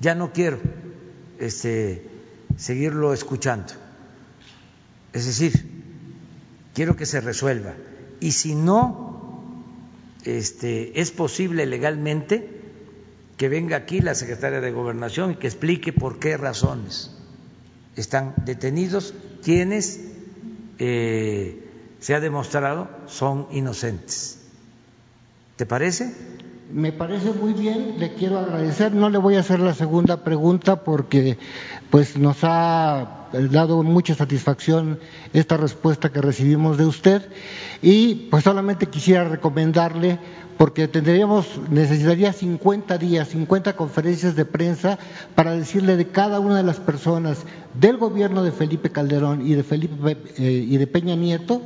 Ya 0.00 0.16
no 0.16 0.32
quiero 0.32 0.58
este, 1.38 2.04
seguirlo 2.56 3.14
escuchando. 3.14 3.72
Es 5.12 5.26
decir, 5.26 5.52
quiero 6.74 6.96
que 6.96 7.06
se 7.06 7.20
resuelva. 7.20 7.74
Y 8.18 8.32
si 8.32 8.56
no 8.56 9.54
este, 10.24 11.00
es 11.00 11.12
posible 11.12 11.64
legalmente, 11.66 12.60
que 13.36 13.48
venga 13.48 13.76
aquí 13.76 14.00
la 14.00 14.16
secretaria 14.16 14.60
de 14.60 14.72
Gobernación 14.72 15.30
y 15.30 15.36
que 15.36 15.46
explique 15.46 15.92
por 15.92 16.18
qué 16.18 16.36
razones 16.36 17.11
están 17.96 18.34
detenidos 18.44 19.14
quienes 19.42 20.00
eh, 20.78 21.68
se 22.00 22.14
ha 22.14 22.20
demostrado 22.20 22.88
son 23.06 23.46
inocentes. 23.52 24.40
¿Te 25.56 25.66
parece? 25.66 26.12
Me 26.72 26.90
parece 26.90 27.32
muy 27.32 27.52
bien, 27.52 27.96
le 27.98 28.14
quiero 28.14 28.38
agradecer. 28.38 28.94
No 28.94 29.10
le 29.10 29.18
voy 29.18 29.36
a 29.36 29.40
hacer 29.40 29.60
la 29.60 29.74
segunda 29.74 30.24
pregunta 30.24 30.84
porque 30.84 31.36
pues 31.90 32.16
nos 32.16 32.42
ha 32.44 33.28
dado 33.32 33.82
mucha 33.82 34.14
satisfacción 34.14 34.98
esta 35.32 35.56
respuesta 35.56 36.10
que 36.10 36.20
recibimos 36.20 36.78
de 36.78 36.86
usted 36.86 37.28
y 37.82 38.26
pues 38.30 38.44
solamente 38.44 38.86
quisiera 38.86 39.24
recomendarle 39.24 40.18
porque 40.58 40.88
tendríamos 40.88 41.46
necesitaría 41.70 42.32
50 42.32 42.98
días, 42.98 43.28
50 43.28 43.74
conferencias 43.74 44.36
de 44.36 44.44
prensa 44.44 44.98
para 45.34 45.52
decirle 45.52 45.96
de 45.96 46.08
cada 46.08 46.40
una 46.40 46.56
de 46.56 46.62
las 46.62 46.80
personas 46.80 47.38
del 47.74 47.96
gobierno 47.96 48.42
de 48.42 48.52
Felipe 48.52 48.90
Calderón 48.90 49.46
y 49.46 49.54
de 49.54 49.62
Felipe 49.62 50.16
eh, 50.38 50.66
y 50.68 50.76
de 50.76 50.86
Peña 50.86 51.16
Nieto 51.16 51.62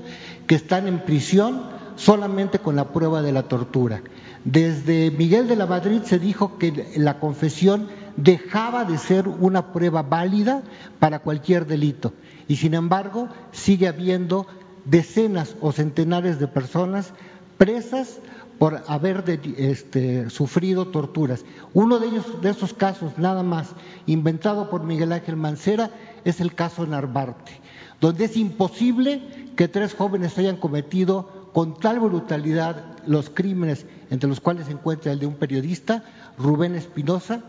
que 0.47 0.55
están 0.55 0.87
en 0.87 1.01
prisión 1.01 1.63
solamente 1.97 2.59
con 2.59 2.77
la 2.77 2.93
prueba 2.93 3.23
de 3.23 3.33
la 3.33 3.45
tortura. 3.45 4.03
Desde 4.45 5.11
Miguel 5.11 5.49
de 5.49 5.57
la 5.57 5.67
Madrid 5.67 6.03
se 6.05 6.19
dijo 6.19 6.59
que 6.59 6.93
la 6.97 7.19
confesión 7.19 7.89
dejaba 8.17 8.85
de 8.85 8.99
ser 8.99 9.29
una 9.29 9.73
prueba 9.73 10.03
válida 10.03 10.63
para 11.01 11.19
cualquier 11.19 11.67
delito 11.67 12.13
y 12.49 12.57
sin 12.57 12.75
embargo 12.75 13.29
sigue 13.53 13.89
habiendo 13.89 14.47
decenas 14.85 15.57
o 15.61 15.73
centenares 15.73 16.39
de 16.39 16.47
personas 16.47 17.13
presas 17.59 18.21
por 18.59 18.83
haber 18.87 19.25
este, 19.59 20.31
sufrido 20.31 20.89
torturas. 20.89 21.45
Uno 21.75 21.99
de 21.99 22.09
ellos, 22.09 22.41
de 22.41 22.51
esos 22.51 22.73
casos, 22.73 23.19
nada 23.19 23.43
más, 23.43 23.69
inventado 24.07 24.71
por 24.71 24.83
Miguel 24.83 25.13
Ángel 25.13 25.37
Mancera, 25.37 25.91
es 26.25 26.41
el 26.41 26.55
caso 26.55 26.87
Narvarte, 26.87 27.53
donde 28.01 28.25
es 28.25 28.37
imposible 28.37 29.23
que 29.57 29.69
tres 29.69 29.95
jóvenes 29.95 30.37
hayan 30.39 30.57
cometido 30.57 31.51
con 31.53 31.79
tal 31.79 32.01
brutalidad 32.01 32.97
los 33.07 33.31
crímenes, 33.31 33.87
entre 34.11 34.29
los 34.29 34.41
cuales 34.41 34.67
se 34.67 34.73
encuentra 34.73 35.13
el 35.13 35.19
de 35.19 35.27
un 35.27 35.35
periodista, 35.35 36.05
Rubén 36.39 36.75
Espinosa, 36.75 37.43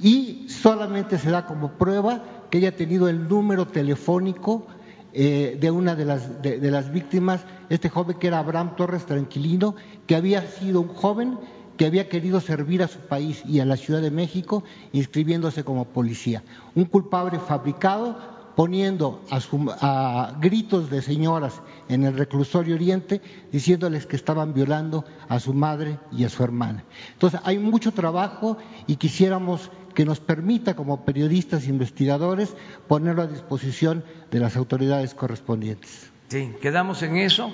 y 0.00 0.46
solamente 0.48 1.18
se 1.18 1.30
da 1.30 1.46
como 1.46 1.72
prueba 1.72 2.22
que 2.50 2.58
haya 2.58 2.76
tenido 2.76 3.08
el 3.08 3.28
número 3.28 3.66
telefónico 3.66 4.66
eh, 5.14 5.56
de 5.60 5.70
una 5.70 5.94
de 5.94 6.04
las, 6.04 6.42
de 6.42 6.70
las 6.70 6.92
víctimas, 6.92 7.44
este 7.68 7.88
joven 7.88 8.18
que 8.18 8.28
era 8.28 8.38
Abraham 8.38 8.76
Torres 8.76 9.06
Tranquilino, 9.06 9.74
que 10.06 10.16
había 10.16 10.42
sido 10.42 10.80
un 10.80 10.88
joven 10.88 11.38
que 11.76 11.86
había 11.86 12.08
querido 12.08 12.40
servir 12.40 12.82
a 12.82 12.88
su 12.88 12.98
país 13.00 13.42
y 13.46 13.60
a 13.60 13.64
la 13.64 13.76
Ciudad 13.76 14.00
de 14.00 14.10
México 14.10 14.62
inscribiéndose 14.92 15.64
como 15.64 15.86
policía. 15.86 16.42
Un 16.74 16.84
culpable 16.84 17.38
fabricado 17.38 18.16
poniendo 18.54 19.22
a, 19.30 20.36
gritos 20.40 20.90
de 20.90 21.02
señoras 21.02 21.62
en 21.88 22.04
el 22.04 22.16
reclusorio 22.16 22.74
oriente 22.74 23.22
diciéndoles 23.50 24.06
que 24.06 24.16
estaban 24.16 24.52
violando 24.52 25.04
a 25.28 25.40
su 25.40 25.54
madre 25.54 25.98
y 26.12 26.24
a 26.24 26.28
su 26.28 26.44
hermana. 26.44 26.84
Entonces, 27.14 27.40
hay 27.44 27.58
mucho 27.58 27.92
trabajo 27.92 28.58
y 28.86 28.96
quisiéramos 28.96 29.70
que 29.94 30.04
nos 30.04 30.20
permita, 30.20 30.74
como 30.74 31.04
periodistas 31.04 31.64
e 31.64 31.70
investigadores, 31.70 32.54
ponerlo 32.88 33.22
a 33.22 33.26
disposición 33.26 34.04
de 34.30 34.40
las 34.40 34.56
autoridades 34.56 35.14
correspondientes. 35.14 36.10
Sí, 36.28 36.52
quedamos 36.60 37.02
en 37.02 37.16
eso 37.16 37.52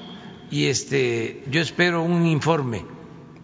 y 0.50 0.66
este, 0.66 1.44
yo 1.50 1.60
espero 1.60 2.02
un 2.02 2.26
informe 2.26 2.84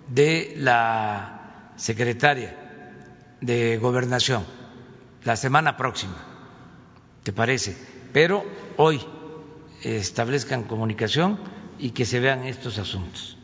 de 0.09 0.55
la 0.59 1.73
secretaria 1.77 2.55
de 3.41 3.79
Gobernación 3.79 4.45
la 5.25 5.37
semana 5.37 5.77
próxima, 5.77 6.17
¿te 7.23 7.33
parece? 7.33 7.77
Pero 8.13 8.45
hoy 8.77 9.01
establezcan 9.83 10.65
comunicación 10.65 11.39
y 11.79 11.91
que 11.91 12.05
se 12.05 12.21
vean 12.21 12.45
estos 12.45 12.79
asuntos. 12.79 13.37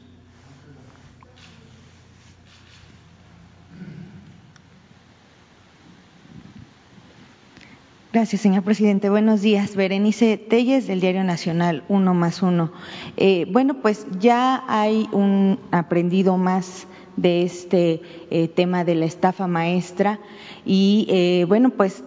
Gracias, 8.13 8.43
señor 8.43 8.65
presidente. 8.65 9.09
Buenos 9.09 9.41
días. 9.41 9.77
Berenice 9.77 10.37
Telles, 10.37 10.89
del 10.89 11.01
Diario 11.01 11.23
Nacional, 11.23 11.85
uno 11.87 12.13
más 12.13 12.43
uno. 12.43 12.73
Eh, 13.17 13.47
bueno, 13.53 13.75
pues 13.75 14.05
ya 14.19 14.65
hay 14.67 15.09
un 15.13 15.61
aprendido 15.71 16.37
más 16.37 16.89
de 17.17 17.45
este 17.45 18.03
eh, 18.33 18.49
tema 18.49 18.83
de 18.83 18.97
la 18.97 19.05
estafa 19.05 19.47
maestra 19.47 20.19
y 20.67 21.07
eh, 21.09 21.45
bueno, 21.47 21.71
pues 21.71 22.03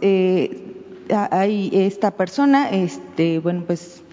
hay 1.10 1.70
esta 1.72 2.12
persona, 2.12 2.70
este, 2.72 3.40
bueno, 3.40 3.64
pues 3.66 4.04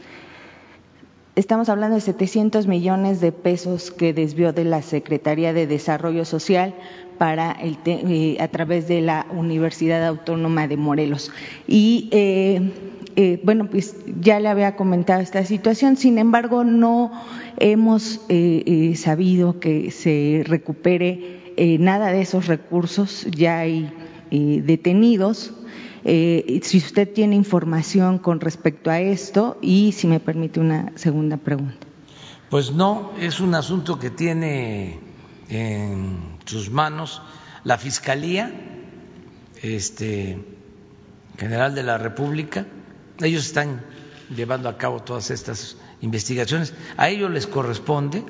estamos 1.36 1.68
hablando 1.68 1.96
de 1.96 2.00
700 2.00 2.66
millones 2.66 3.20
de 3.20 3.32
pesos 3.32 3.90
que 3.90 4.12
desvió 4.12 4.52
de 4.52 4.64
la 4.64 4.82
Secretaría 4.82 5.52
de 5.52 5.66
Desarrollo 5.66 6.24
Social 6.24 6.74
para 7.18 7.52
el 7.52 7.76
eh, 7.84 8.38
a 8.40 8.48
través 8.48 8.88
de 8.88 9.02
la 9.02 9.26
Universidad 9.30 10.06
Autónoma 10.06 10.66
de 10.68 10.76
Morelos. 10.76 11.30
Y 11.66 12.08
eh, 12.12 12.72
eh, 13.16 13.40
bueno, 13.44 13.68
pues 13.68 13.94
ya 14.20 14.40
le 14.40 14.48
había 14.48 14.74
comentado 14.76 15.20
esta 15.20 15.44
situación, 15.44 15.96
sin 15.96 16.18
embargo, 16.18 16.64
no 16.64 17.12
hemos 17.58 18.20
sabido 18.94 19.60
que 19.60 19.90
se 19.90 20.42
recupere 20.46 21.40
nada 21.78 22.10
de 22.10 22.22
esos 22.22 22.46
recursos, 22.46 23.26
ya 23.36 23.58
hay 23.58 23.92
detenidos. 24.30 25.52
Si 26.04 26.78
usted 26.78 27.12
tiene 27.12 27.36
información 27.36 28.18
con 28.18 28.40
respecto 28.40 28.90
a 28.90 29.00
esto 29.00 29.58
y 29.60 29.92
si 29.92 30.06
me 30.06 30.20
permite 30.20 30.60
una 30.60 30.92
segunda 30.96 31.36
pregunta. 31.36 31.86
Pues 32.50 32.72
no, 32.72 33.12
es 33.20 33.40
un 33.40 33.54
asunto 33.54 33.98
que 33.98 34.10
tiene 34.10 34.98
en 35.48 36.36
sus 36.44 36.70
manos 36.70 37.22
la 37.64 37.78
Fiscalía 37.78 38.52
este, 39.62 40.38
General 41.38 41.74
de 41.74 41.82
la 41.82 41.98
República. 41.98 42.66
Ellos 43.20 43.46
están 43.46 43.82
llevando 44.34 44.68
a 44.68 44.78
cabo 44.78 45.00
todas 45.00 45.30
estas 45.30 45.76
investigaciones. 46.00 46.74
A 46.96 47.08
ellos 47.08 47.30
les 47.30 47.46
corresponde 47.46 48.24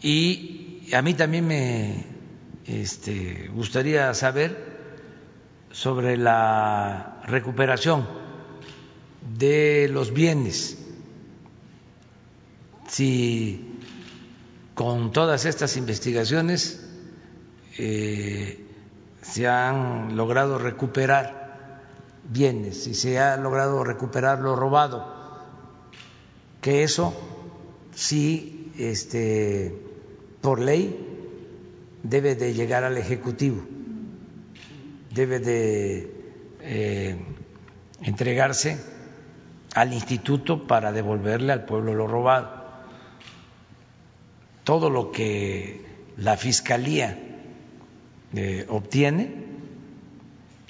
y 0.00 0.88
a 0.94 1.02
mí 1.02 1.14
también 1.14 1.46
me 1.46 2.06
este, 2.66 3.50
gustaría 3.54 4.14
saber 4.14 4.71
sobre 5.72 6.16
la 6.16 7.20
recuperación 7.24 8.06
de 9.38 9.88
los 9.90 10.12
bienes. 10.12 10.78
Si 12.88 13.80
con 14.74 15.12
todas 15.12 15.44
estas 15.46 15.76
investigaciones 15.76 16.86
eh, 17.78 18.64
se 19.22 19.48
han 19.48 20.16
logrado 20.16 20.58
recuperar 20.58 21.80
bienes 22.24 22.86
y 22.86 22.94
se 22.94 23.18
ha 23.18 23.36
logrado 23.36 23.82
recuperar 23.82 24.40
lo 24.40 24.56
robado, 24.56 25.22
que 26.60 26.82
eso 26.82 27.14
sí, 27.94 28.72
este, 28.78 29.74
por 30.40 30.60
ley, 30.60 31.08
debe 32.02 32.34
de 32.34 32.54
llegar 32.54 32.84
al 32.84 32.98
Ejecutivo, 32.98 33.62
debe 35.14 35.38
de 35.38 36.10
eh, 36.60 37.16
entregarse 38.02 38.78
al 39.74 39.92
instituto 39.92 40.66
para 40.66 40.92
devolverle 40.92 41.52
al 41.52 41.64
pueblo 41.64 41.94
lo 41.94 42.06
robado 42.06 42.62
todo 44.64 44.90
lo 44.90 45.10
que 45.10 45.84
la 46.16 46.36
Fiscalía 46.36 47.18
eh, 48.34 48.66
obtiene 48.68 49.34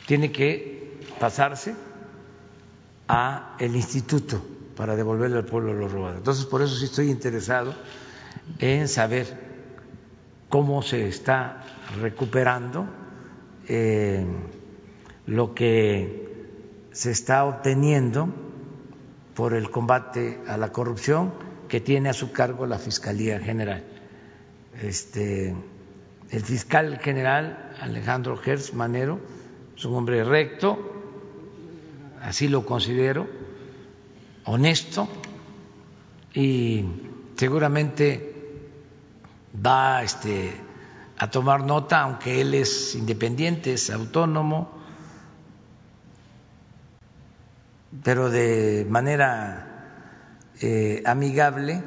tiene 0.06 0.32
que 0.32 0.98
pasarse 1.20 1.74
a 3.08 3.56
el 3.58 3.76
instituto 3.76 4.42
para 4.76 4.96
devolverle 4.96 5.38
al 5.38 5.44
pueblo 5.44 5.74
lo 5.74 5.88
robado. 5.88 6.16
Entonces, 6.16 6.46
por 6.46 6.62
eso 6.62 6.74
sí 6.74 6.86
estoy 6.86 7.10
interesado 7.10 7.74
en 8.58 8.88
saber 8.88 9.26
cómo 10.48 10.82
se 10.82 11.06
está 11.06 11.62
recuperando 12.00 12.86
eh, 13.68 14.24
lo 15.26 15.54
que 15.54 16.22
se 16.92 17.10
está 17.10 17.44
obteniendo 17.44 18.28
por 19.34 19.54
el 19.54 19.70
combate 19.70 20.40
a 20.46 20.56
la 20.56 20.72
corrupción 20.72 21.32
que 21.68 21.80
tiene 21.80 22.10
a 22.10 22.12
su 22.12 22.32
cargo 22.32 22.66
la 22.66 22.78
Fiscalía 22.78 23.40
General. 23.40 23.82
Este, 24.82 25.54
el 26.30 26.42
fiscal 26.42 26.98
general 26.98 27.74
Alejandro 27.80 28.36
Gertz 28.36 28.74
Manero 28.74 29.20
es 29.76 29.84
un 29.84 29.94
hombre 29.94 30.24
recto, 30.24 30.78
así 32.22 32.48
lo 32.48 32.64
considero, 32.64 33.26
honesto 34.44 35.08
y 36.34 36.84
seguramente 37.36 38.34
va 39.64 40.02
este, 40.02 40.52
a 41.22 41.30
tomar 41.30 41.62
nota, 41.62 42.00
aunque 42.00 42.40
él 42.40 42.52
es 42.52 42.96
independiente, 42.96 43.74
es 43.74 43.90
autónomo, 43.90 44.72
pero 48.02 48.28
de 48.28 48.84
manera 48.90 50.00
eh, 50.60 51.00
amigable 51.06 51.80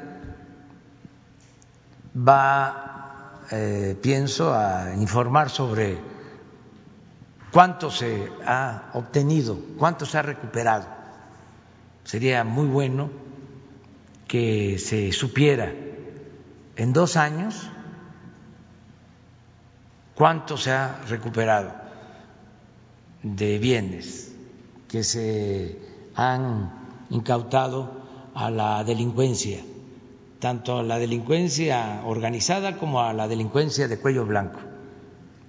va, 2.18 3.42
eh, 3.52 3.98
pienso, 4.02 4.54
a 4.54 4.94
informar 4.96 5.50
sobre 5.50 5.98
cuánto 7.52 7.92
se 7.92 8.32
ha 8.48 8.92
obtenido, 8.94 9.60
cuánto 9.78 10.06
se 10.06 10.18
ha 10.18 10.22
recuperado. 10.22 10.88
Sería 12.06 12.46
muy 12.46 12.68
bueno 12.68 13.10
que 14.30 14.80
se 14.80 15.12
supiera 15.12 15.74
en 16.78 16.94
dos 16.94 17.18
años 17.18 17.70
cuánto 20.16 20.58
se 20.58 20.72
ha 20.72 21.02
recuperado 21.08 21.72
de 23.22 23.60
bienes 23.60 24.34
que 24.88 25.04
se 25.04 25.80
han 26.16 26.72
incautado 27.10 27.92
a 28.34 28.50
la 28.50 28.84
delincuencia, 28.84 29.60
tanto 30.40 30.80
a 30.80 30.84
la 30.84 30.98
delincuencia 31.00 32.02
organizada 32.06 32.78
como 32.78 33.02
a 33.02 33.14
la 33.14 33.28
delincuencia 33.28 33.88
de 33.88 34.00
cuello 34.00 34.26
blanco. 34.26 34.60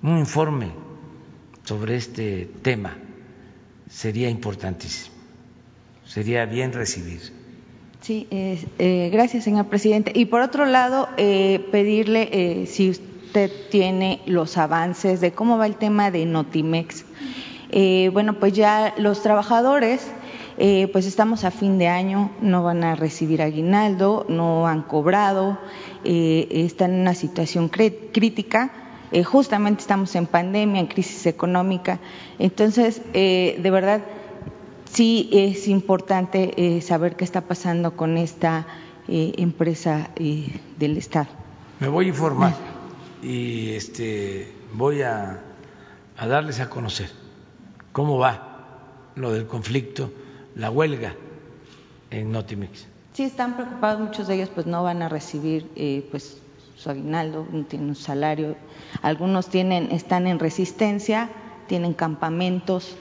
Un 0.03 0.19
informe 0.19 0.73
sobre 1.65 1.97
este 1.97 2.51
tema 2.63 2.97
sería 3.89 4.29
importantísimo, 4.29 5.15
sería 6.05 6.45
bien 6.45 6.73
recibir. 6.73 7.21
Sí, 8.01 8.29
eh, 8.31 9.11
gracias, 9.13 9.45
señor 9.45 9.67
presidente. 9.67 10.13
Y 10.15 10.27
por 10.27 10.41
otro 10.41 10.65
lado, 10.65 11.09
eh, 11.17 11.67
pedirle 11.73 12.29
eh, 12.31 12.67
si 12.67 12.91
usted 12.91 13.16
tiene 13.71 14.23
los 14.27 14.57
avances 14.57 15.21
de 15.21 15.33
cómo 15.33 15.59
va 15.59 15.67
el 15.67 15.77
tema 15.77 16.11
de 16.11 16.27
Notimex. 16.27 17.05
bueno, 18.13 18.35
pues 18.35 18.53
ya 18.53 18.95
los 18.97 19.23
trabajadores 19.23 20.11
eh, 20.59 20.89
pues 20.91 21.07
estamos 21.07 21.45
a 21.45 21.51
fin 21.51 21.79
de 21.79 21.89
año, 21.89 22.31
no 22.41 22.63
van 22.63 22.83
a 22.83 22.95
recibir 22.95 23.43
aguinaldo, 23.43 24.25
no 24.29 24.67
han 24.67 24.83
cobrado, 24.83 25.59
eh, 26.05 26.49
están 26.51 26.95
en 26.95 27.01
una 27.01 27.15
situación 27.15 27.69
crítica. 27.69 28.71
Eh, 29.13 29.23
justamente 29.23 29.83
estamos 29.83 30.15
en 30.15 30.27
pandemia, 30.27 30.81
en 30.81 30.87
crisis 30.87 31.27
económica. 31.27 32.01
Entonces, 32.39 33.03
de 33.13 33.71
verdad, 33.71 34.03
sí 34.91 35.29
es 35.33 35.69
importante 35.69 36.81
saber 36.81 37.17
qué 37.17 37.25
está 37.25 37.43
pasando 37.43 37.97
con 37.97 38.17
esta 38.17 38.67
empresa 39.07 40.11
del 40.17 40.97
Estado. 40.97 41.29
Me 41.79 41.89
voy 41.89 42.07
a 42.07 42.09
informar 42.09 42.76
y 43.27 43.71
este, 43.75 44.53
voy 44.73 45.03
a 45.03 45.43
darles 46.17 46.61
a 46.61 46.71
conocer 46.71 47.11
cómo 47.91 48.19
va 48.19 49.11
lo 49.17 49.33
del 49.33 49.47
conflicto 49.47 50.13
la 50.55 50.71
huelga 50.71 51.15
en 52.11 52.31
Notimex. 52.31 52.87
Sí, 53.15 53.25
están 53.25 53.57
preocupados, 53.57 54.01
muchos 54.01 54.29
de 54.29 54.37
ellos 54.37 54.51
pues 54.55 54.67
no 54.67 54.83
van 54.85 55.03
a 55.03 55.09
recibir 55.09 55.69
eh, 55.75 56.07
pues 56.11 56.41
su 56.77 56.89
aguinaldo, 56.89 57.49
no 57.51 57.65
tienen 57.65 57.89
un 57.89 57.97
salario, 57.97 58.57
algunos 59.03 59.49
tienen, 59.49 59.91
están 59.91 60.29
en 60.29 60.39
resistencia, 60.39 61.29
tienen 61.67 61.95
campamentos 61.95 62.95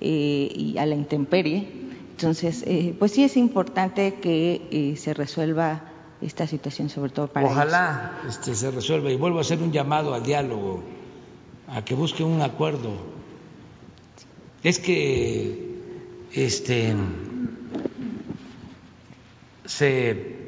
eh, 0.00 0.52
y 0.54 0.76
a 0.76 0.84
la 0.84 0.94
intemperie, 0.94 1.68
entonces 2.10 2.64
eh, 2.66 2.94
pues 2.98 3.12
sí 3.12 3.24
es 3.24 3.36
importante 3.36 4.14
que 4.14 4.94
se 4.98 5.14
resuelva 5.14 5.89
esta 6.20 6.46
situación, 6.46 6.88
sobre 6.88 7.10
todo 7.10 7.28
para 7.28 7.46
Ojalá 7.46 8.20
este, 8.28 8.54
se 8.54 8.70
resuelva 8.70 9.10
y 9.10 9.16
vuelvo 9.16 9.38
a 9.38 9.40
hacer 9.40 9.62
un 9.62 9.72
llamado 9.72 10.14
al 10.14 10.22
diálogo, 10.22 10.82
a 11.68 11.84
que 11.84 11.94
busque 11.94 12.22
un 12.22 12.42
acuerdo. 12.42 12.92
Es 14.62 14.78
que 14.78 15.80
este 16.32 16.94
se 19.64 20.38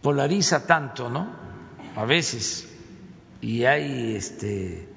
polariza 0.00 0.66
tanto, 0.66 1.08
¿no? 1.10 1.28
A 1.96 2.04
veces 2.04 2.68
y 3.40 3.64
hay 3.64 4.14
este 4.14 4.88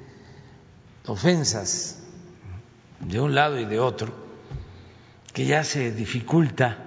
ofensas 1.08 2.04
de 3.00 3.20
un 3.20 3.34
lado 3.34 3.60
y 3.60 3.66
de 3.66 3.80
otro 3.80 4.27
que 5.38 5.46
ya 5.46 5.64
se 5.64 5.92
dificulta 5.92 6.80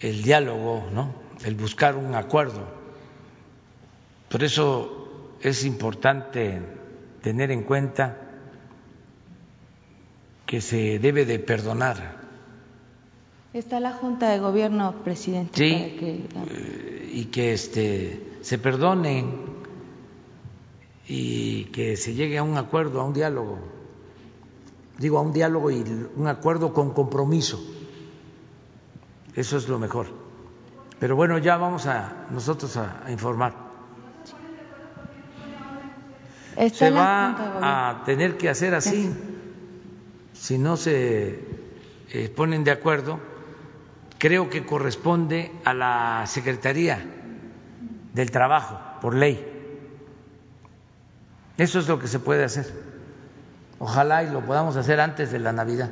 el 0.00 0.24
diálogo, 0.24 0.88
¿no? 0.92 1.14
el 1.44 1.54
buscar 1.54 1.94
un 1.94 2.16
acuerdo. 2.16 2.66
Por 4.28 4.42
eso 4.42 5.36
es 5.40 5.64
importante 5.64 6.60
tener 7.22 7.52
en 7.52 7.62
cuenta 7.62 8.16
que 10.46 10.60
se 10.60 10.98
debe 10.98 11.24
de 11.26 11.38
perdonar. 11.38 12.16
Está 13.52 13.78
la 13.78 13.92
Junta 13.92 14.28
de 14.28 14.40
Gobierno, 14.40 15.04
presidente. 15.04 15.56
Sí, 15.56 15.96
eh, 16.00 17.10
y 17.12 17.26
que 17.26 17.52
este, 17.52 18.38
se 18.40 18.58
perdonen 18.58 19.44
y 21.06 21.66
que 21.66 21.96
se 21.96 22.14
llegue 22.14 22.36
a 22.36 22.42
un 22.42 22.56
acuerdo, 22.56 23.00
a 23.00 23.04
un 23.04 23.14
diálogo 23.14 23.77
digo, 24.98 25.18
a 25.18 25.22
un 25.22 25.32
diálogo 25.32 25.70
y 25.70 25.80
un 26.16 26.26
acuerdo 26.26 26.72
con 26.72 26.92
compromiso. 26.92 27.60
Eso 29.34 29.56
es 29.56 29.68
lo 29.68 29.78
mejor. 29.78 30.06
Pero 30.98 31.14
bueno, 31.14 31.38
ya 31.38 31.56
vamos 31.56 31.86
a 31.86 32.26
nosotros 32.30 32.76
a, 32.76 33.04
informar. 33.08 33.54
se 36.72 36.90
va 36.90 37.90
a 37.90 38.04
tener 38.04 38.36
que 38.36 38.48
hacer 38.48 38.74
así. 38.74 39.10
Si 40.32 40.58
no 40.58 40.76
se 40.76 41.40
eh, 42.10 42.28
ponen 42.34 42.64
de 42.64 42.72
acuerdo, 42.72 43.20
creo 44.18 44.50
que 44.50 44.66
corresponde 44.66 45.52
a 45.64 45.72
la 45.72 46.24
Secretaría 46.26 47.04
del 48.12 48.30
Trabajo, 48.32 48.80
por 49.00 49.14
ley. 49.14 49.46
Eso 51.56 51.78
es 51.78 51.88
lo 51.88 51.98
que 51.98 52.08
se 52.08 52.18
puede 52.18 52.44
hacer. 52.44 52.87
Ojalá 53.78 54.24
y 54.24 54.30
lo 54.30 54.44
podamos 54.44 54.76
hacer 54.76 55.00
antes 55.00 55.30
de 55.30 55.38
la 55.38 55.52
Navidad. 55.52 55.90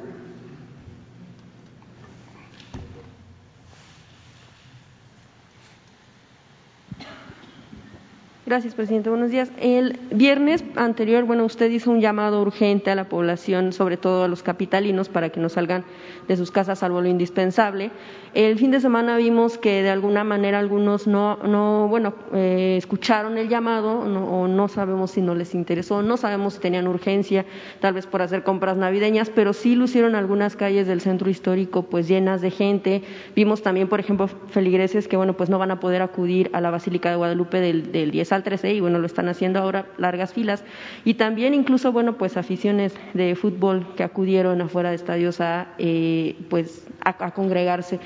Gracias, 8.47 8.77
presidente. 8.77 9.11
Buenos 9.11 9.33
días. 9.33 9.51
El 9.61 9.99
viernes 10.13 10.63
anterior, 10.77 11.25
bueno, 11.25 11.45
usted 11.45 11.69
hizo 11.69 11.91
un 11.91 12.01
llamado 12.01 12.41
urgente 12.41 12.93
a 12.93 12.95
la 12.95 13.09
población, 13.09 13.73
sobre 13.73 13.97
todo 13.97 14.23
a 14.23 14.29
los 14.29 14.45
capitalinos, 14.45 15.09
para 15.09 15.31
que 15.31 15.41
no 15.41 15.49
salgan 15.49 15.85
de 16.29 16.37
sus 16.37 16.53
casas 16.53 16.79
salvo 16.79 17.01
lo 17.01 17.09
indispensable. 17.09 17.91
El 18.35 18.57
fin 18.59 18.71
de 18.71 18.81
semana 18.81 19.17
vimos 19.17 19.59
que 19.59 19.83
de 19.83 19.91
alguna 19.91 20.23
manera 20.23 20.61
algunos 20.61 21.09
no, 21.09 21.39
no 21.39 21.89
bueno, 21.89 22.15
eh, 22.35 22.77
escucharon 22.77 23.37
el 23.37 23.49
llamado 23.49 24.01
o 24.01 24.47
no 24.47 24.69
sabemos 24.69 25.13
si 25.13 25.23
no 25.23 25.35
les 25.35 25.55
interesó, 25.55 26.03
no 26.03 26.17
sabemos 26.17 26.55
si 26.55 26.61
tenían 26.61 26.87
urgencia, 26.87 27.47
tal 27.81 27.95
vez 27.95 28.07
por 28.07 28.23
hacer 28.23 28.45
compras 28.45 28.77
navideñas, 28.77 29.31
pero 29.31 29.55
sí 29.55 29.75
lucieron 29.75 30.15
algunas 30.15 30.55
calles 30.55 30.87
del 30.87 31.01
centro 31.01 31.31
histórico 31.31 31.83
pues 31.83 32.07
llenas 32.07 32.43
de 32.43 32.51
gente. 32.51 33.03
Vimos 33.35 33.63
también, 33.63 33.89
por 33.89 33.99
ejemplo, 33.99 34.29
feligreses 34.29 35.09
que, 35.09 35.17
bueno, 35.17 35.33
pues 35.33 35.51
no 35.51 35.59
van 35.59 35.71
a 35.73 35.81
poder 35.81 36.03
acudir 36.03 36.51
a 36.53 36.61
la 36.61 36.71
Basílica 36.71 37.11
de 37.11 37.17
Guadalupe 37.17 37.61
del, 37.61 37.91
del 37.91 38.11
10 38.11 38.33
al 38.37 38.43
13 38.43 38.75
y, 38.75 38.81
bueno, 38.81 38.99
lo 38.99 39.07
están 39.07 39.29
haciendo 39.29 39.59
ahora 39.59 39.87
largas 39.99 40.33
filas. 40.33 40.63
Y 41.05 41.15
también 41.15 41.55
incluso, 41.55 41.93
bueno, 41.93 42.17
pues 42.17 42.37
aficiones 42.37 42.95
de 43.15 43.35
fútbol 43.35 43.87
que 43.97 44.05
acudieron 44.05 44.61
afuera 44.61 44.91
de 44.91 44.97
estadios 44.97 45.41
a, 45.41 45.69
eh, 45.79 46.37
pues, 46.49 46.87
a 47.01 47.31
congregarse. 47.33 48.01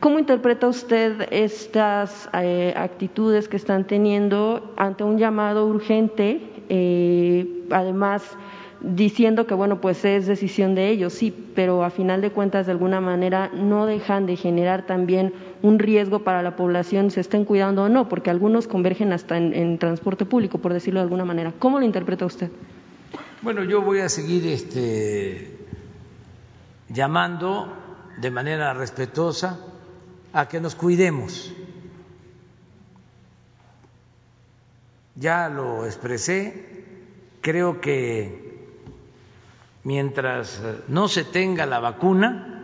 ¿Cómo 0.00 0.18
interpreta 0.18 0.68
usted 0.68 1.26
estas 1.30 2.28
eh, 2.34 2.74
actitudes 2.76 3.48
que 3.48 3.56
están 3.56 3.86
teniendo 3.86 4.74
ante 4.76 5.04
un 5.04 5.16
llamado 5.16 5.66
urgente, 5.66 6.40
eh, 6.68 7.64
además 7.70 8.36
diciendo 8.82 9.46
que 9.46 9.54
bueno 9.54 9.80
pues 9.80 10.04
es 10.04 10.26
decisión 10.26 10.74
de 10.74 10.90
ellos, 10.90 11.14
sí, 11.14 11.34
pero 11.54 11.82
a 11.82 11.88
final 11.88 12.20
de 12.20 12.30
cuentas 12.30 12.66
de 12.66 12.72
alguna 12.72 13.00
manera 13.00 13.50
no 13.54 13.86
dejan 13.86 14.26
de 14.26 14.36
generar 14.36 14.84
también 14.84 15.32
un 15.62 15.78
riesgo 15.78 16.20
para 16.20 16.42
la 16.42 16.56
población, 16.56 17.10
se 17.10 17.20
estén 17.20 17.44
cuidando 17.44 17.84
o 17.84 17.88
no, 17.88 18.08
porque 18.08 18.30
algunos 18.30 18.66
convergen 18.66 19.12
hasta 19.12 19.36
en, 19.36 19.78
transporte 19.78 20.24
público, 20.24 20.58
por 20.58 20.72
decirlo 20.72 21.00
de 21.00 21.04
alguna 21.04 21.24
manera. 21.24 21.52
¿Cómo 21.58 21.78
lo 21.78 21.84
interpreta 21.84 22.26
usted? 22.26 22.50
Bueno, 23.42 23.64
yo 23.64 23.82
voy 23.82 24.00
a 24.00 24.08
seguir 24.08 24.46
este, 24.46 25.58
llamando 26.88 27.72
de 28.18 28.30
manera 28.30 28.74
respetuosa 28.74 29.60
a 30.32 30.48
que 30.48 30.60
nos 30.60 30.74
cuidemos. 30.74 31.52
Ya 35.14 35.48
lo 35.48 35.86
expresé, 35.86 36.84
creo 37.40 37.80
que 37.80 38.46
mientras 39.84 40.60
no 40.88 41.08
se 41.08 41.24
tenga 41.24 41.64
la 41.64 41.78
vacuna, 41.80 42.55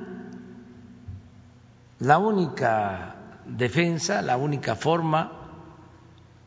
la 2.02 2.18
única 2.18 3.14
defensa, 3.46 4.22
la 4.22 4.36
única 4.36 4.74
forma 4.74 5.32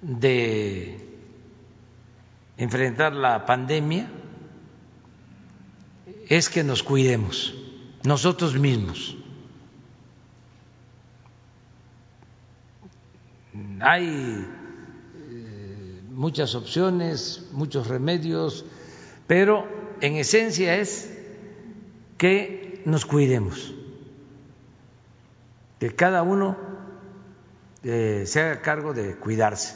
de 0.02 1.00
enfrentar 2.58 3.14
la 3.14 3.46
pandemia 3.46 4.10
es 6.28 6.50
que 6.50 6.64
nos 6.64 6.84
cuidemos 6.84 7.56
nosotros 8.04 8.60
mismos. 8.60 9.16
Hay 13.80 14.46
eh, 15.16 16.02
muchas 16.10 16.54
opciones, 16.56 17.48
muchos 17.54 17.88
remedios, 17.88 18.66
pero 19.26 19.66
en 20.02 20.18
esencia 20.18 20.76
es 20.76 21.18
que 22.18 22.82
nos 22.86 23.06
cuidemos, 23.06 23.75
que 25.86 25.96
cada 25.96 26.24
uno 26.24 26.58
eh, 27.84 28.24
se 28.26 28.42
haga 28.42 28.62
cargo 28.64 28.96
de 28.96 29.18
cuidarse 29.18 29.76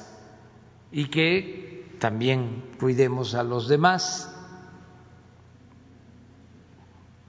y 0.91 1.05
que 1.05 1.85
también 1.99 2.63
cuidemos 2.79 3.35
a 3.35 3.43
los 3.43 3.67
demás. 3.67 4.35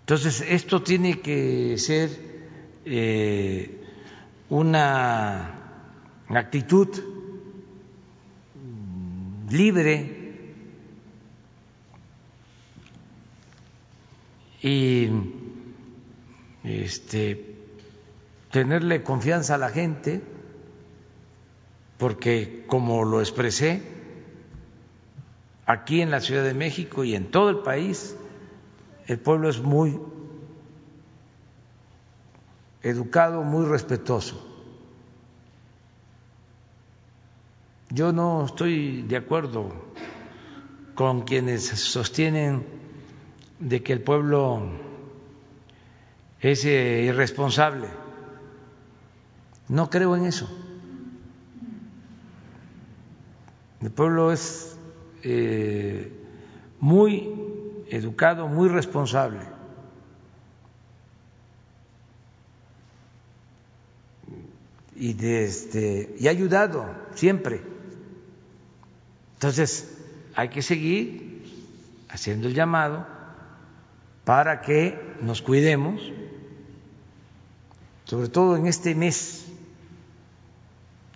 Entonces, 0.01 0.41
esto 0.49 0.83
tiene 0.83 1.21
que 1.21 1.77
ser 1.77 2.09
eh, 2.87 3.85
una 4.49 5.85
actitud 6.31 6.89
libre 9.51 10.55
y 14.63 15.11
este, 16.65 17.50
tenerle 18.51 19.03
confianza 19.03 19.55
a 19.55 19.59
la 19.59 19.69
gente, 19.69 20.23
porque 21.99 22.65
como 22.67 23.05
lo 23.05 23.21
expresé, 23.21 23.83
aquí 25.67 26.01
en 26.01 26.11
la 26.11 26.21
Ciudad 26.21 26.45
de 26.45 26.55
México 26.55 27.05
y 27.05 27.15
en 27.15 27.31
todo 27.31 27.51
el 27.51 27.59
país, 27.59 28.17
el 29.07 29.19
pueblo 29.19 29.49
es 29.49 29.61
muy 29.61 29.99
educado, 32.83 33.43
muy 33.43 33.67
respetuoso. 33.67 34.47
Yo 37.91 38.13
no 38.13 38.47
estoy 38.47 39.03
de 39.03 39.17
acuerdo 39.17 39.73
con 40.95 41.23
quienes 41.23 41.67
sostienen 41.67 42.65
de 43.59 43.83
que 43.83 43.93
el 43.93 44.01
pueblo 44.01 44.63
es 46.41 46.65
eh, 46.65 47.03
irresponsable. 47.07 47.89
No 49.71 49.89
creo 49.89 50.17
en 50.17 50.27
eso. 50.27 50.51
El 53.81 53.93
pueblo 53.93 54.33
es 54.33 54.77
eh, 55.23 56.13
muy 56.81 57.33
educado, 57.89 58.49
muy 58.49 58.69
responsable. 58.69 59.39
Y, 64.97 65.25
este, 65.25 66.17
y 66.19 66.27
ha 66.27 66.33
ayudado 66.33 66.93
siempre. 67.15 67.63
Entonces, 69.35 69.97
hay 70.35 70.49
que 70.49 70.63
seguir 70.63 71.45
haciendo 72.09 72.49
el 72.49 72.55
llamado 72.55 73.07
para 74.25 74.63
que 74.63 75.01
nos 75.23 75.43
cuidemos, 75.43 76.03
sobre 78.05 78.29
todo 78.29 78.57
en 78.57 78.67
este 78.67 78.97
mes, 78.97 79.40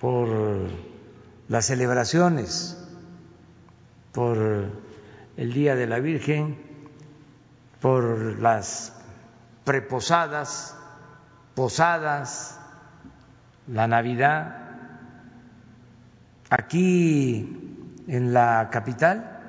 por 0.04 0.28
las 1.48 1.64
celebraciones, 1.64 2.76
por 4.12 4.68
el 5.38 5.52
Día 5.54 5.76
de 5.76 5.86
la 5.86 5.98
Virgen, 5.98 6.58
por 7.80 8.38
las 8.38 8.94
preposadas, 9.64 10.76
posadas, 11.54 12.60
la 13.66 13.86
Navidad. 13.88 14.58
Aquí 16.50 18.02
en 18.06 18.34
la 18.34 18.68
capital, 18.70 19.40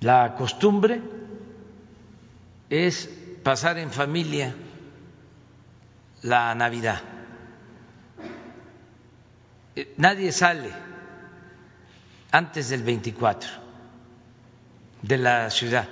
la 0.00 0.34
costumbre 0.34 1.02
es 2.70 3.06
pasar 3.42 3.76
en 3.76 3.90
familia 3.90 4.54
la 6.22 6.54
Navidad. 6.54 7.15
Eh, 9.76 9.92
nadie 9.98 10.32
sale 10.32 10.70
antes 12.32 12.70
del 12.70 12.82
24 12.82 13.50
de 15.02 15.18
la 15.18 15.50
ciudad. 15.50 15.86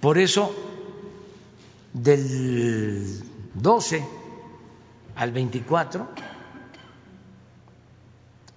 Por 0.00 0.18
eso, 0.18 0.52
del 1.92 3.22
12 3.54 4.04
al 5.14 5.30
24, 5.32 6.08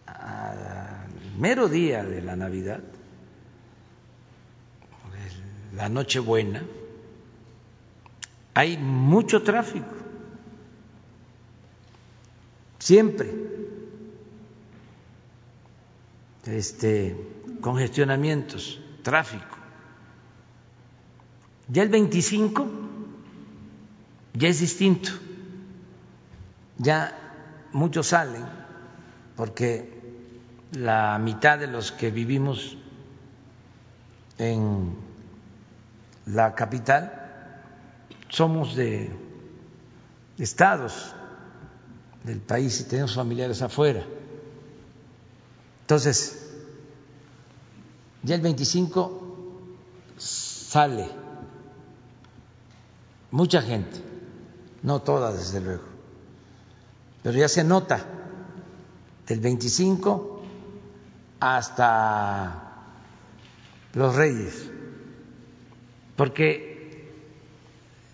al 0.07 1.07
mero 1.37 1.67
día 1.69 2.03
de 2.03 2.21
la 2.21 2.35
Navidad, 2.35 2.79
la 5.75 5.89
Nochebuena, 5.89 6.63
hay 8.55 8.77
mucho 8.77 9.43
tráfico, 9.43 9.95
siempre, 12.79 13.52
este, 16.45 17.15
congestionamientos, 17.61 18.79
tráfico. 19.01 19.57
Ya 21.67 21.83
el 21.83 21.89
25 21.89 22.67
ya 24.33 24.49
es 24.49 24.59
distinto, 24.59 25.11
ya 26.77 27.17
muchos 27.71 28.07
salen 28.07 28.45
porque 29.35 30.01
la 30.73 31.17
mitad 31.19 31.59
de 31.59 31.67
los 31.67 31.91
que 31.91 32.11
vivimos 32.11 32.77
en 34.37 34.95
la 36.25 36.55
capital 36.55 37.23
somos 38.29 38.75
de 38.75 39.11
estados 40.37 41.13
del 42.23 42.39
país 42.39 42.81
y 42.81 42.85
tenemos 42.85 43.15
familiares 43.15 43.61
afuera. 43.61 44.03
Entonces, 45.83 46.49
ya 48.23 48.35
el 48.35 48.41
25 48.41 49.67
sale 50.17 51.09
mucha 53.31 53.61
gente, 53.61 54.01
no 54.81 55.01
toda 55.01 55.33
desde 55.33 55.59
luego, 55.59 55.83
pero 57.21 57.37
ya 57.37 57.49
se 57.49 57.65
nota 57.65 57.99
del 59.27 59.41
25 59.41 60.41
hasta 61.41 62.85
los 63.93 64.15
reyes, 64.15 64.69
porque 66.15 67.11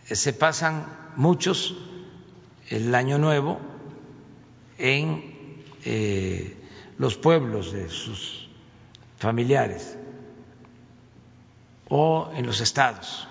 se 0.06 0.34
pasan 0.34 0.88
muchos 1.18 1.76
el 2.70 2.96
año 2.96 3.20
nuevo 3.20 3.60
en 4.80 5.64
eh, 5.86 6.59
los 7.00 7.18
pueblos 7.18 7.72
de 7.72 7.90
sus 7.90 8.48
familiares 9.18 9.98
o 11.88 12.30
en 12.36 12.46
los 12.46 12.62
estados. 12.62 13.28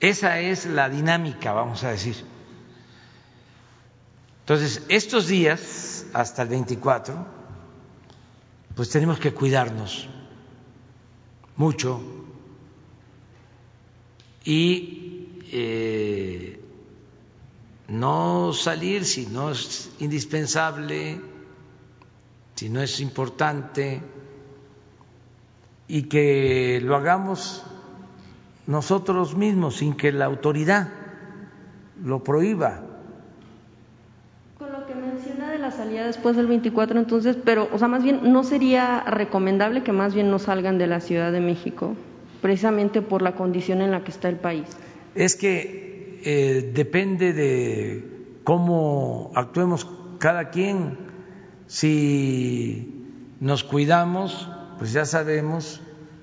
Esa 0.00 0.38
es 0.38 0.66
la 0.66 0.88
dinámica, 0.88 1.52
vamos 1.52 1.82
a 1.82 1.90
decir. 1.90 2.16
Entonces, 4.40 4.82
estos 4.88 5.26
días, 5.26 6.06
hasta 6.12 6.42
el 6.42 6.48
24, 6.50 7.26
pues 8.76 8.90
tenemos 8.90 9.18
que 9.18 9.32
cuidarnos 9.32 10.06
mucho 11.56 12.00
y 14.44 15.40
eh, 15.50 16.60
no 17.88 18.52
salir 18.52 19.06
si 19.06 19.26
no 19.26 19.50
es 19.50 19.90
indispensable, 19.98 21.35
si 22.56 22.68
no 22.68 22.82
es 22.82 23.00
importante, 23.00 24.02
y 25.88 26.04
que 26.04 26.80
lo 26.82 26.96
hagamos 26.96 27.64
nosotros 28.66 29.36
mismos 29.36 29.76
sin 29.76 29.94
que 29.94 30.10
la 30.10 30.24
autoridad 30.24 30.88
lo 32.02 32.24
prohíba. 32.24 32.80
Con 34.58 34.72
lo 34.72 34.86
que 34.86 34.94
menciona 34.94 35.50
de 35.52 35.58
la 35.58 35.70
salida 35.70 36.06
después 36.06 36.36
del 36.36 36.46
24, 36.46 36.98
entonces, 36.98 37.36
pero, 37.44 37.68
o 37.72 37.78
sea, 37.78 37.88
más 37.88 38.02
bien, 38.02 38.32
¿no 38.32 38.42
sería 38.42 39.02
recomendable 39.02 39.82
que 39.82 39.92
más 39.92 40.14
bien 40.14 40.30
no 40.30 40.38
salgan 40.38 40.78
de 40.78 40.86
la 40.86 41.00
Ciudad 41.00 41.30
de 41.32 41.40
México, 41.40 41.94
precisamente 42.42 43.02
por 43.02 43.22
la 43.22 43.36
condición 43.36 43.80
en 43.80 43.92
la 43.92 44.02
que 44.02 44.10
está 44.10 44.28
el 44.28 44.36
país? 44.36 44.66
Es 45.14 45.36
que 45.36 46.20
eh, 46.24 46.72
depende 46.74 47.32
de 47.32 48.40
cómo 48.44 49.30
actuemos 49.34 49.86
cada 50.18 50.50
quien. 50.50 51.05
Si 51.66 53.06
nos 53.40 53.64
cuidamos, 53.64 54.48
pues 54.78 54.92
ya 54.92 55.04
sabemos 55.04 55.80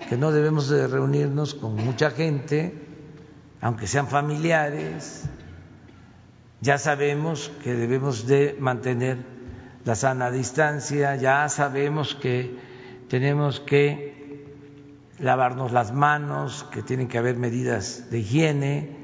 que 0.08 0.18
no 0.18 0.32
debemos 0.32 0.70
de 0.70 0.88
reunirnos 0.88 1.54
con 1.54 1.76
mucha 1.76 2.12
gente, 2.12 2.74
aunque 3.62 3.88
sean 3.88 4.08
familiares, 4.08 5.26
ya 6.62 6.78
sabemos 6.78 7.52
que 7.64 7.74
debemos 7.74 8.26
de 8.28 8.56
mantener 8.60 9.18
la 9.86 9.96
sana 9.96 10.32
distancia, 10.32 11.16
ya 11.16 11.50
sabemos 11.50 12.16
que 12.16 12.56
tenemos 13.10 13.60
que 13.60 14.14
lavarnos 15.20 15.72
las 15.72 15.94
manos, 15.94 16.66
que 16.72 16.82
tienen 16.82 17.08
que 17.08 17.18
haber 17.18 17.36
medidas 17.36 18.10
de 18.10 18.20
higiene, 18.20 18.98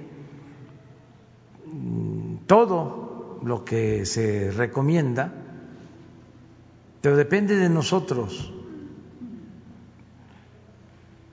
todo 2.47 3.39
lo 3.43 3.65
que 3.65 4.05
se 4.05 4.51
recomienda, 4.51 5.33
pero 7.01 7.15
depende 7.15 7.55
de 7.55 7.69
nosotros. 7.69 8.51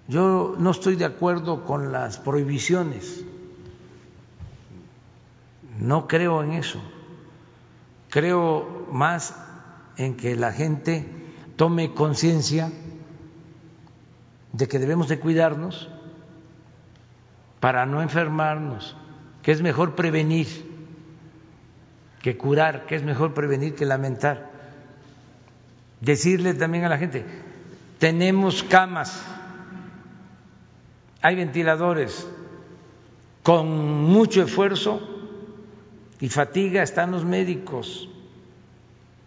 Yo 0.09 0.55
no 0.59 0.71
estoy 0.71 0.95
de 0.97 1.05
acuerdo 1.05 1.65
con 1.65 1.91
las 1.91 2.19
prohibiciones, 2.19 3.25
no 5.81 6.07
creo 6.07 6.43
en 6.45 6.53
eso, 6.53 6.81
creo 8.09 8.87
más 8.93 9.35
en 9.97 10.17
que 10.17 10.37
la 10.37 10.53
gente 10.53 11.05
tome 11.57 11.93
conciencia 11.93 12.71
de 14.53 14.69
que 14.69 14.79
debemos 14.79 15.09
de 15.09 15.19
cuidarnos 15.19 15.89
para 17.59 17.85
no 17.85 18.01
enfermarnos, 18.01 18.97
que 19.43 19.51
es 19.51 19.61
mejor 19.61 19.97
prevenir 19.97 20.47
que 22.23 22.37
curar, 22.37 22.87
que 22.87 22.95
es 22.95 23.03
mejor 23.03 23.35
prevenir 23.35 23.75
que 23.75 23.85
lamentar. 23.87 24.56
Decirle 26.01 26.55
también 26.55 26.85
a 26.85 26.89
la 26.89 26.99
gente, 26.99 27.25
tenemos 27.99 28.63
camas 28.63 29.25
hay 31.27 31.35
ventiladores, 31.35 32.25
con 33.43 33.69
mucho 34.05 34.45
esfuerzo 34.45 35.01
y 36.21 36.29
fatiga 36.29 36.85
están 36.85 37.11
los 37.11 37.25
médicos 37.25 38.09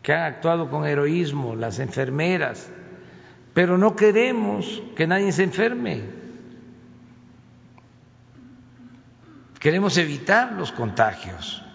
que 0.01 0.13
han 0.13 0.23
actuado 0.23 0.69
con 0.69 0.85
heroísmo, 0.85 1.57
las 1.57 1.79
enfermeras, 1.79 2.69
pero 3.53 3.77
no 3.77 3.97
queremos 3.97 4.81
que 4.95 5.07
nadie 5.07 5.33
se 5.33 5.43
enferme. 5.43 6.03
Queremos 9.59 9.97
evitar 9.97 10.53
los 10.53 10.71
contagios. 10.71 11.65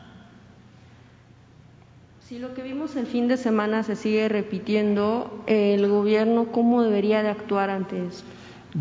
Si 2.34 2.40
lo 2.40 2.52
que 2.52 2.62
vimos 2.62 2.96
el 2.96 3.06
fin 3.06 3.28
de 3.28 3.36
semana 3.36 3.84
se 3.84 3.94
sigue 3.94 4.28
repitiendo, 4.28 5.44
el 5.46 5.86
gobierno 5.86 6.50
cómo 6.50 6.82
debería 6.82 7.22
de 7.22 7.28
actuar 7.28 7.70
ante 7.70 8.04
esto. 8.08 8.24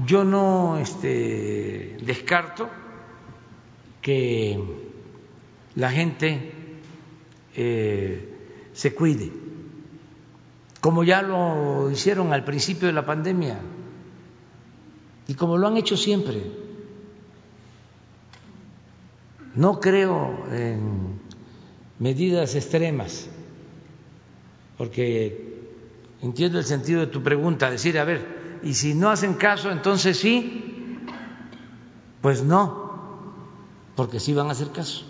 yo 0.07 0.23
no 0.23 0.79
este, 0.79 1.97
descarto 2.01 2.67
que 4.01 4.59
la 5.75 5.91
gente 5.91 6.51
eh, 7.55 8.27
se 8.73 8.95
cuide, 8.95 9.31
como 10.81 11.03
ya 11.03 11.21
lo 11.21 11.91
hicieron 11.91 12.33
al 12.33 12.43
principio 12.43 12.87
de 12.87 12.93
la 12.93 13.05
pandemia 13.05 13.59
y 15.27 15.35
como 15.35 15.59
lo 15.59 15.67
han 15.67 15.77
hecho 15.77 15.95
siempre. 15.95 16.41
No 19.53 19.79
creo 19.79 20.43
en 20.51 21.21
medidas 21.99 22.55
extremas, 22.55 23.29
porque 24.83 25.61
entiendo 26.21 26.59
el 26.59 26.65
sentido 26.65 26.99
de 26.99 27.07
tu 27.07 27.23
pregunta, 27.23 27.71
decir, 27.71 27.97
a 27.97 28.03
ver, 28.03 28.59
y 28.63 28.73
si 28.73 28.93
no 28.93 29.09
hacen 29.11 29.35
caso, 29.35 29.71
entonces 29.71 30.17
sí, 30.17 30.99
pues 32.19 32.43
no, 32.43 33.23
porque 33.95 34.19
sí 34.19 34.33
van 34.33 34.47
a 34.47 34.51
hacer 34.51 34.71
caso. 34.71 35.05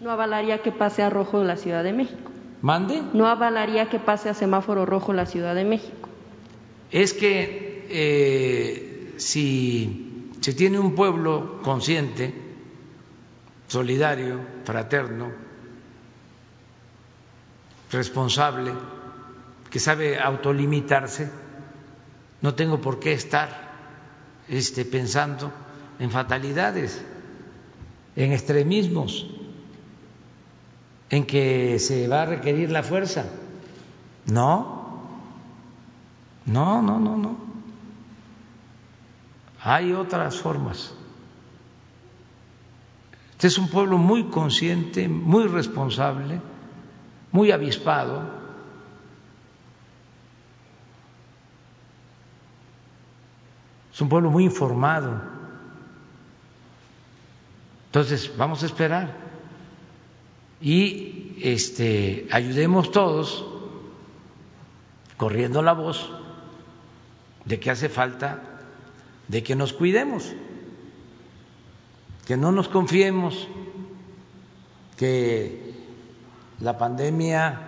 ¿No 0.00 0.10
avalaría 0.10 0.62
que 0.62 0.72
pase 0.72 1.02
a 1.02 1.10
rojo 1.10 1.44
la 1.44 1.58
Ciudad 1.58 1.84
de 1.84 1.92
México? 1.92 2.30
¿Mande? 2.62 3.02
¿No 3.12 3.26
avalaría 3.26 3.90
que 3.90 3.98
pase 3.98 4.30
a 4.30 4.32
semáforo 4.32 4.86
rojo 4.86 5.12
la 5.12 5.26
Ciudad 5.26 5.54
de 5.54 5.66
México? 5.66 6.08
Es 6.90 7.12
que 7.12 7.86
eh, 7.90 9.14
si 9.18 10.30
se 10.40 10.54
tiene 10.54 10.78
un 10.78 10.94
pueblo 10.94 11.60
consciente, 11.62 12.32
solidario, 13.68 14.40
fraterno, 14.64 15.30
responsable, 17.92 18.72
que 19.70 19.78
sabe 19.78 20.18
autolimitarse, 20.18 21.30
no 22.42 22.54
tengo 22.54 22.80
por 22.80 22.98
qué 22.98 23.12
estar 23.12 23.70
este, 24.48 24.84
pensando 24.84 25.52
en 25.98 26.10
fatalidades, 26.10 27.04
en 28.16 28.32
extremismos, 28.32 29.30
en 31.08 31.24
que 31.24 31.78
se 31.78 32.08
va 32.08 32.22
a 32.22 32.26
requerir 32.26 32.70
la 32.70 32.82
fuerza. 32.82 33.26
No, 34.26 35.06
no, 36.46 36.82
no, 36.82 36.98
no, 36.98 37.16
no. 37.16 37.36
Hay 39.62 39.92
otras 39.92 40.40
formas. 40.40 40.94
Este 43.32 43.46
es 43.46 43.58
un 43.58 43.68
pueblo 43.68 43.98
muy 43.98 44.24
consciente, 44.24 45.08
muy 45.08 45.46
responsable, 45.46 46.40
muy 47.30 47.52
avispado 47.52 48.39
Un 54.00 54.08
pueblo 54.08 54.30
muy 54.30 54.44
informado. 54.44 55.20
Entonces, 57.86 58.32
vamos 58.36 58.62
a 58.62 58.66
esperar 58.66 59.14
y 60.60 61.36
este, 61.42 62.28
ayudemos 62.30 62.92
todos 62.92 63.46
corriendo 65.16 65.60
la 65.62 65.72
voz 65.72 66.10
de 67.44 67.58
que 67.58 67.70
hace 67.70 67.88
falta 67.88 68.42
de 69.28 69.42
que 69.42 69.54
nos 69.54 69.72
cuidemos, 69.72 70.32
que 72.26 72.36
no 72.36 72.52
nos 72.52 72.68
confiemos, 72.68 73.48
que 74.96 75.74
la 76.60 76.78
pandemia 76.78 77.60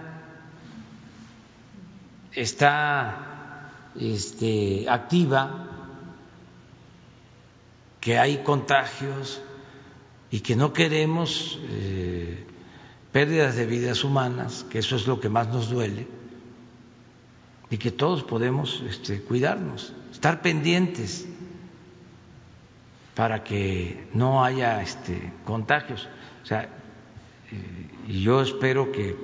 está 2.32 3.70
este, 3.96 4.86
activa 4.88 5.71
que 8.02 8.18
hay 8.18 8.38
contagios 8.38 9.40
y 10.28 10.40
que 10.40 10.56
no 10.56 10.72
queremos 10.72 11.60
eh, 11.70 12.44
pérdidas 13.12 13.54
de 13.54 13.64
vidas 13.64 14.02
humanas, 14.02 14.66
que 14.68 14.80
eso 14.80 14.96
es 14.96 15.06
lo 15.06 15.20
que 15.20 15.28
más 15.28 15.48
nos 15.48 15.70
duele, 15.70 16.08
y 17.70 17.78
que 17.78 17.92
todos 17.92 18.24
podemos 18.24 18.82
este, 18.88 19.22
cuidarnos, 19.22 19.92
estar 20.10 20.42
pendientes 20.42 21.28
para 23.14 23.44
que 23.44 24.08
no 24.14 24.44
haya 24.44 24.82
este, 24.82 25.32
contagios. 25.44 26.08
O 26.42 26.46
sea, 26.46 26.62
eh, 26.64 27.88
y 28.08 28.22
yo 28.22 28.42
espero 28.42 28.90
que 28.90 29.16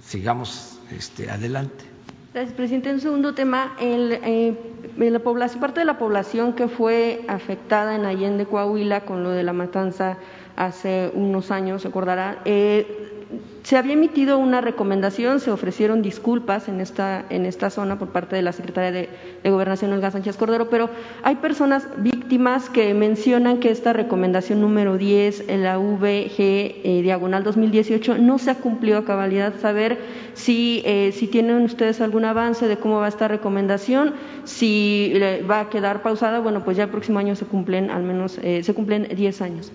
sigamos 0.00 0.78
este, 0.92 1.28
adelante. 1.28 1.89
Gracias, 2.32 2.54
presidente. 2.54 2.92
Un 2.92 3.00
segundo 3.00 3.34
tema, 3.34 3.74
el, 3.80 4.12
eh, 4.22 4.54
la 4.96 5.18
población, 5.18 5.60
parte 5.60 5.80
de 5.80 5.86
la 5.86 5.98
población 5.98 6.52
que 6.52 6.68
fue 6.68 7.24
afectada 7.26 7.96
en 7.96 8.04
Allende, 8.04 8.46
Coahuila, 8.46 9.00
con 9.00 9.24
lo 9.24 9.30
de 9.30 9.42
la 9.42 9.52
matanza 9.52 10.16
hace 10.54 11.10
unos 11.14 11.50
años, 11.50 11.82
se 11.82 11.88
acordará, 11.88 12.38
eh, 12.44 13.19
se 13.62 13.76
había 13.76 13.92
emitido 13.92 14.38
una 14.38 14.60
recomendación, 14.60 15.38
se 15.38 15.50
ofrecieron 15.50 16.02
disculpas 16.02 16.68
en 16.68 16.80
esta, 16.80 17.24
en 17.30 17.46
esta 17.46 17.70
zona 17.70 17.98
por 17.98 18.08
parte 18.08 18.34
de 18.34 18.42
la 18.42 18.52
Secretaria 18.52 18.90
de, 18.90 19.08
Gobernación, 19.50 19.92
Olga 19.92 20.10
Sánchez 20.10 20.36
Cordero, 20.36 20.70
pero 20.70 20.90
hay 21.22 21.36
personas 21.36 21.86
víctimas 21.98 22.70
que 22.70 22.94
mencionan 22.94 23.60
que 23.60 23.70
esta 23.70 23.92
recomendación 23.92 24.60
número 24.60 24.96
10, 24.96 25.44
en 25.48 25.62
la 25.62 25.78
VG 25.78 26.38
eh, 26.38 27.00
diagonal 27.02 27.44
2018, 27.44 28.18
no 28.18 28.38
se 28.38 28.50
ha 28.50 28.54
cumplido 28.56 28.98
a 28.98 29.04
cabalidad. 29.04 29.54
Saber 29.60 29.98
si, 30.34 30.82
eh, 30.84 31.12
si 31.12 31.26
tienen 31.26 31.62
ustedes 31.62 32.00
algún 32.00 32.24
avance 32.24 32.66
de 32.66 32.76
cómo 32.78 33.00
va 33.00 33.08
esta 33.08 33.28
recomendación, 33.28 34.14
si 34.44 35.12
va 35.48 35.60
a 35.60 35.68
quedar 35.68 36.02
pausada, 36.02 36.40
bueno, 36.40 36.64
pues 36.64 36.76
ya 36.76 36.84
el 36.84 36.90
próximo 36.90 37.18
año 37.18 37.36
se 37.36 37.44
cumplen 37.44 37.90
al 37.90 38.02
menos, 38.02 38.38
eh, 38.42 38.62
se 38.62 38.74
cumplen 38.74 39.08
10 39.14 39.42
años. 39.42 39.72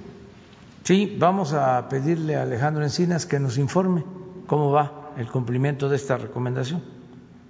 Sí, 0.85 1.15
vamos 1.17 1.51
a 1.53 1.89
pedirle 1.89 2.35
a 2.35 2.43
Alejandro 2.43 2.83
Encinas 2.83 3.25
que 3.25 3.39
nos 3.39 3.57
informe 3.57 4.03
cómo 4.45 4.71
va 4.71 5.13
el 5.17 5.25
cumplimiento 5.25 5.89
de 5.89 5.95
esta 5.95 6.15
recomendación, 6.15 6.83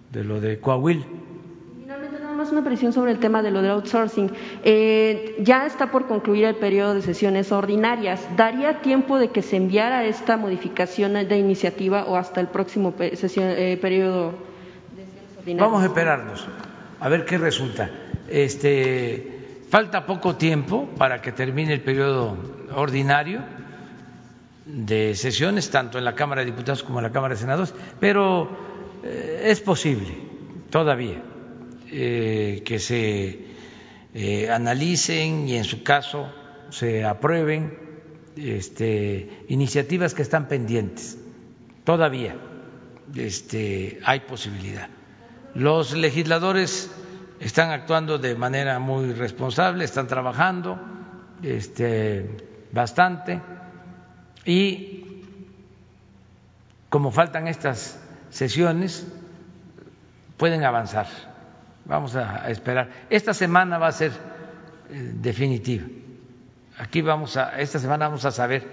de 0.10 0.24
lo 0.24 0.40
de 0.40 0.62
Coahuila. 0.62 1.06
Finalmente, 1.82 2.18
nada 2.22 2.34
más 2.34 2.54
una 2.54 2.64
precisión 2.64 2.94
sobre 2.94 3.12
el 3.12 3.20
tema 3.20 3.44
de 3.44 3.52
lo 3.52 3.62
del 3.62 3.72
outsourcing. 3.72 4.32
Eh, 4.64 5.36
ya 5.40 5.66
está 5.66 5.92
por 5.92 6.08
concluir 6.08 6.46
el 6.46 6.56
periodo 6.56 6.94
de 6.94 7.02
sesiones 7.02 7.52
ordinarias. 7.52 8.26
¿Daría 8.38 8.80
tiempo 8.80 9.20
de 9.20 9.28
que 9.28 9.42
se 9.42 9.58
enviara 9.58 10.06
esta 10.06 10.38
modificación 10.38 11.16
de 11.16 11.38
iniciativa 11.38 12.06
o 12.06 12.16
hasta 12.16 12.40
el 12.40 12.48
próximo 12.48 12.94
eh, 13.00 13.78
periodo 13.82 14.32
de 14.96 15.04
sesiones 15.04 15.38
ordinarias? 15.38 15.72
Vamos 15.72 15.84
a 15.84 15.88
esperarnos 15.88 16.48
a 17.02 17.10
ver 17.10 17.26
qué 17.26 17.38
resulta. 17.38 17.90
Este, 18.30 19.35
Falta 19.70 20.06
poco 20.06 20.36
tiempo 20.36 20.88
para 20.98 21.22
que 21.22 21.32
termine 21.32 21.74
el 21.74 21.82
periodo 21.82 22.38
ordinario 22.74 23.44
de 24.66 25.16
sesiones, 25.16 25.70
tanto 25.70 25.98
en 25.98 26.06
la 26.06 26.16
Cámara 26.16 26.42
de 26.42 26.46
Diputados 26.46 26.84
como 26.84 27.00
en 27.00 27.04
la 27.04 27.12
Cámara 27.12 27.36
de 27.36 27.40
Senadores, 27.40 27.74
pero 28.00 28.50
eh, 29.04 29.44
es 29.46 29.62
posible 29.62 30.18
todavía 30.70 31.22
eh, 31.92 32.62
que 32.66 32.80
se 32.80 33.46
eh, 34.14 34.50
analicen 34.50 35.48
y 35.48 35.56
en 35.56 35.64
su 35.64 35.84
caso 35.84 36.32
se 36.70 37.04
aprueben 37.04 37.78
este, 38.36 39.46
iniciativas 39.50 40.14
que 40.14 40.22
están 40.22 40.48
pendientes. 40.48 41.18
Todavía 41.84 42.36
este, 43.16 44.00
hay 44.04 44.22
posibilidad. 44.22 44.90
Los 45.54 45.94
legisladores 45.94 46.92
están 47.40 47.72
actuando 47.72 48.18
de 48.18 48.36
manera 48.36 48.80
muy 48.80 49.14
responsable, 49.14 49.84
están 49.84 50.08
trabajando 50.08 50.80
este, 51.42 52.38
bastante 52.72 53.42
y 54.46 55.24
como 56.90 57.12
faltan 57.12 57.48
estas 57.48 58.00
sesiones, 58.30 59.06
pueden 60.38 60.64
avanzar. 60.64 61.08
Vamos 61.86 62.16
a, 62.16 62.50
esperar. 62.50 62.90
Esta 63.10 63.34
semana 63.34 63.78
va 63.78 63.88
a 63.88 63.92
ser 63.92 64.12
eh, 64.90 65.12
definitiva. 65.16 65.86
Aquí 66.78 67.02
vamos 67.02 67.38
a, 67.38 67.60
esta 67.60 67.80
semana 67.80 68.08
vamos 68.08 68.26
a 68.26 68.32
saber 68.32 68.66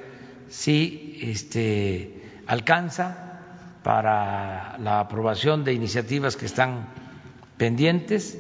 si 0.49 1.19
este, 1.23 2.43
alcanza 2.47 3.41
para 3.83 4.79
la 4.79 5.01
aprobación 5.01 5.65
de 5.65 5.73
iniciativas 5.73 6.37
que 6.37 6.47
están 6.47 6.87
pendientes 7.57 8.39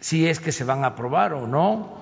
si 0.00 0.26
es 0.26 0.40
que 0.40 0.52
se 0.52 0.64
van 0.64 0.84
a 0.84 0.88
aprobar 0.88 1.32
o 1.32 1.46
no, 1.46 1.96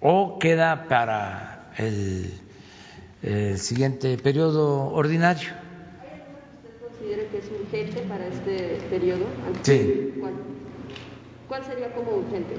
o 0.00 0.38
queda 0.38 0.86
para 0.88 1.72
el, 1.76 2.32
siguiente 3.56 4.16
periodo 4.18 4.92
ordinario. 4.92 5.50
¿Usted 5.50 6.78
considera 6.80 7.22
que 7.28 7.38
es 7.38 7.50
urgente 7.50 8.02
para 8.02 8.26
este 8.28 8.78
periodo? 8.88 9.24
Sí. 9.62 10.14
¿Cuál, 11.48 11.64
sería 11.64 11.92
como 11.92 12.18
urgente? 12.18 12.54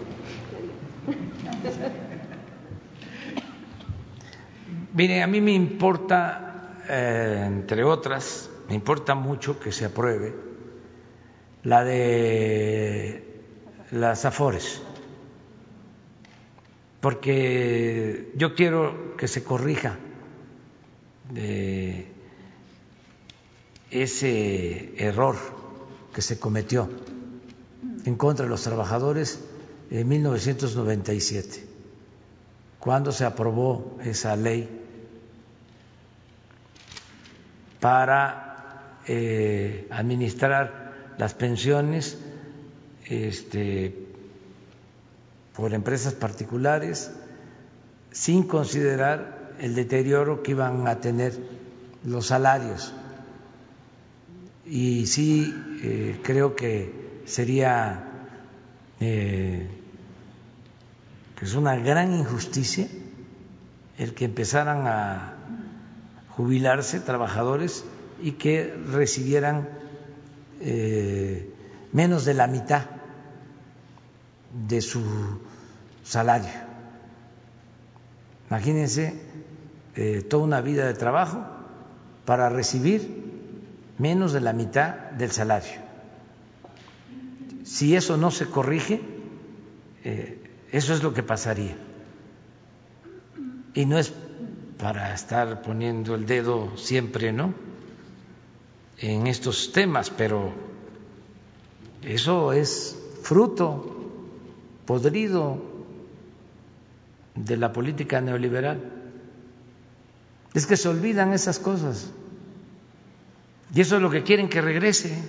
Mire, 4.94 5.24
a 5.24 5.28
mí 5.28 5.40
me 5.40 5.54
importa, 5.54 6.84
eh, 6.90 7.44
entre 7.46 7.84
otras, 7.84 8.50
me 8.68 8.76
importa 8.76 9.16
mucho 9.16 9.60
que 9.60 9.72
se 9.72 9.86
apruebe 9.86 10.47
la 11.68 11.84
de 11.84 13.26
las 13.92 14.24
afores, 14.24 14.82
porque 17.02 18.32
yo 18.38 18.56
quiero 18.56 19.18
que 19.18 19.28
se 19.28 19.44
corrija 19.44 19.98
ese 23.92 24.94
error 24.96 25.36
que 26.14 26.22
se 26.22 26.40
cometió 26.40 26.90
en 28.06 28.16
contra 28.16 28.46
de 28.46 28.50
los 28.50 28.64
trabajadores 28.64 29.44
en 29.92 30.08
1997, 30.08 31.68
cuando 32.80 33.12
se 33.12 33.26
aprobó 33.26 33.98
esa 34.06 34.38
ley 34.38 34.70
para 37.82 39.02
eh, 39.06 39.86
administrar 39.92 40.77
las 41.18 41.34
pensiones 41.34 42.18
este, 43.06 43.96
por 45.56 45.74
empresas 45.74 46.14
particulares 46.14 47.12
sin 48.12 48.44
considerar 48.44 49.54
el 49.60 49.76
deterioro 49.76 50.44
que 50.44 50.52
iban 50.52 50.88
a 50.88 51.00
tener 51.00 51.38
los 52.04 52.28
salarios. 52.28 52.94
Y 54.66 55.08
sí 55.08 55.54
eh, 55.82 56.20
creo 56.24 56.56
que 56.56 57.22
sería 57.26 58.04
eh, 59.00 59.68
es 61.42 61.54
una 61.54 61.76
gran 61.76 62.14
injusticia 62.14 62.88
el 63.98 64.14
que 64.14 64.26
empezaran 64.26 64.88
a 64.88 65.36
jubilarse 66.30 67.00
trabajadores 67.00 67.84
y 68.22 68.34
que 68.34 68.74
recibieran 68.92 69.70
eh, 70.62 71.54
menos 71.94 72.26
de 72.26 72.34
la 72.34 72.48
mitad 72.48 72.86
de 74.68 74.82
su 74.82 75.04
salario. 76.04 76.68
Imagínense 78.50 79.20
eh, 79.96 80.22
toda 80.22 80.44
una 80.44 80.62
vida 80.62 80.88
de 80.88 80.94
trabajo 80.94 81.46
para 82.26 82.50
recibir 82.50 83.26
menos 83.98 84.34
de 84.34 84.42
la 84.42 84.54
mitad 84.54 85.12
del 85.12 85.32
salario. 85.32 85.82
Si 87.64 87.96
eso 87.96 88.16
no 88.16 88.32
se 88.32 88.46
corrige, 88.46 89.02
eh, 90.04 90.42
eso 90.72 90.94
es 90.94 91.04
lo 91.04 91.14
que 91.14 91.24
pasaría. 91.24 91.76
Y 93.74 93.86
no 93.86 93.98
es 93.98 94.14
para 94.78 95.14
estar 95.14 95.62
poniendo 95.62 96.16
el 96.16 96.26
dedo 96.26 96.78
siempre, 96.78 97.34
¿no? 97.34 97.54
En 99.00 99.28
estos 99.28 99.72
temas, 99.72 100.10
pero 100.10 100.52
eso 102.02 102.54
es 102.54 102.98
fruto 103.22 103.94
podrido 104.86 105.62
de 107.36 107.58
la 107.58 107.72
política 107.74 108.22
neoliberal. 108.22 108.82
Es 110.54 110.66
que 110.66 110.78
se 110.78 110.90
olvidan 110.90 111.34
esas 111.34 111.60
cosas. 111.60 112.10
Y 113.74 113.82
eso 113.82 113.98
es 113.98 114.02
lo 114.02 114.10
que 114.10 114.24
quieren 114.24 114.50
que 114.50 114.62
regrese. 114.62 115.22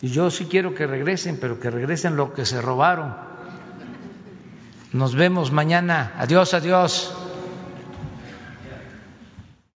Y 0.00 0.08
yo 0.08 0.30
sí 0.30 0.46
quiero 0.46 0.74
que 0.74 0.86
regresen, 0.86 1.38
pero 1.40 1.60
que 1.60 1.70
regresen 1.70 2.16
lo 2.16 2.32
que 2.32 2.44
se 2.44 2.60
robaron. 2.60 3.14
Nos 4.92 5.14
vemos 5.14 5.52
mañana. 5.52 6.12
Adiós, 6.18 6.54
adiós. 6.54 7.14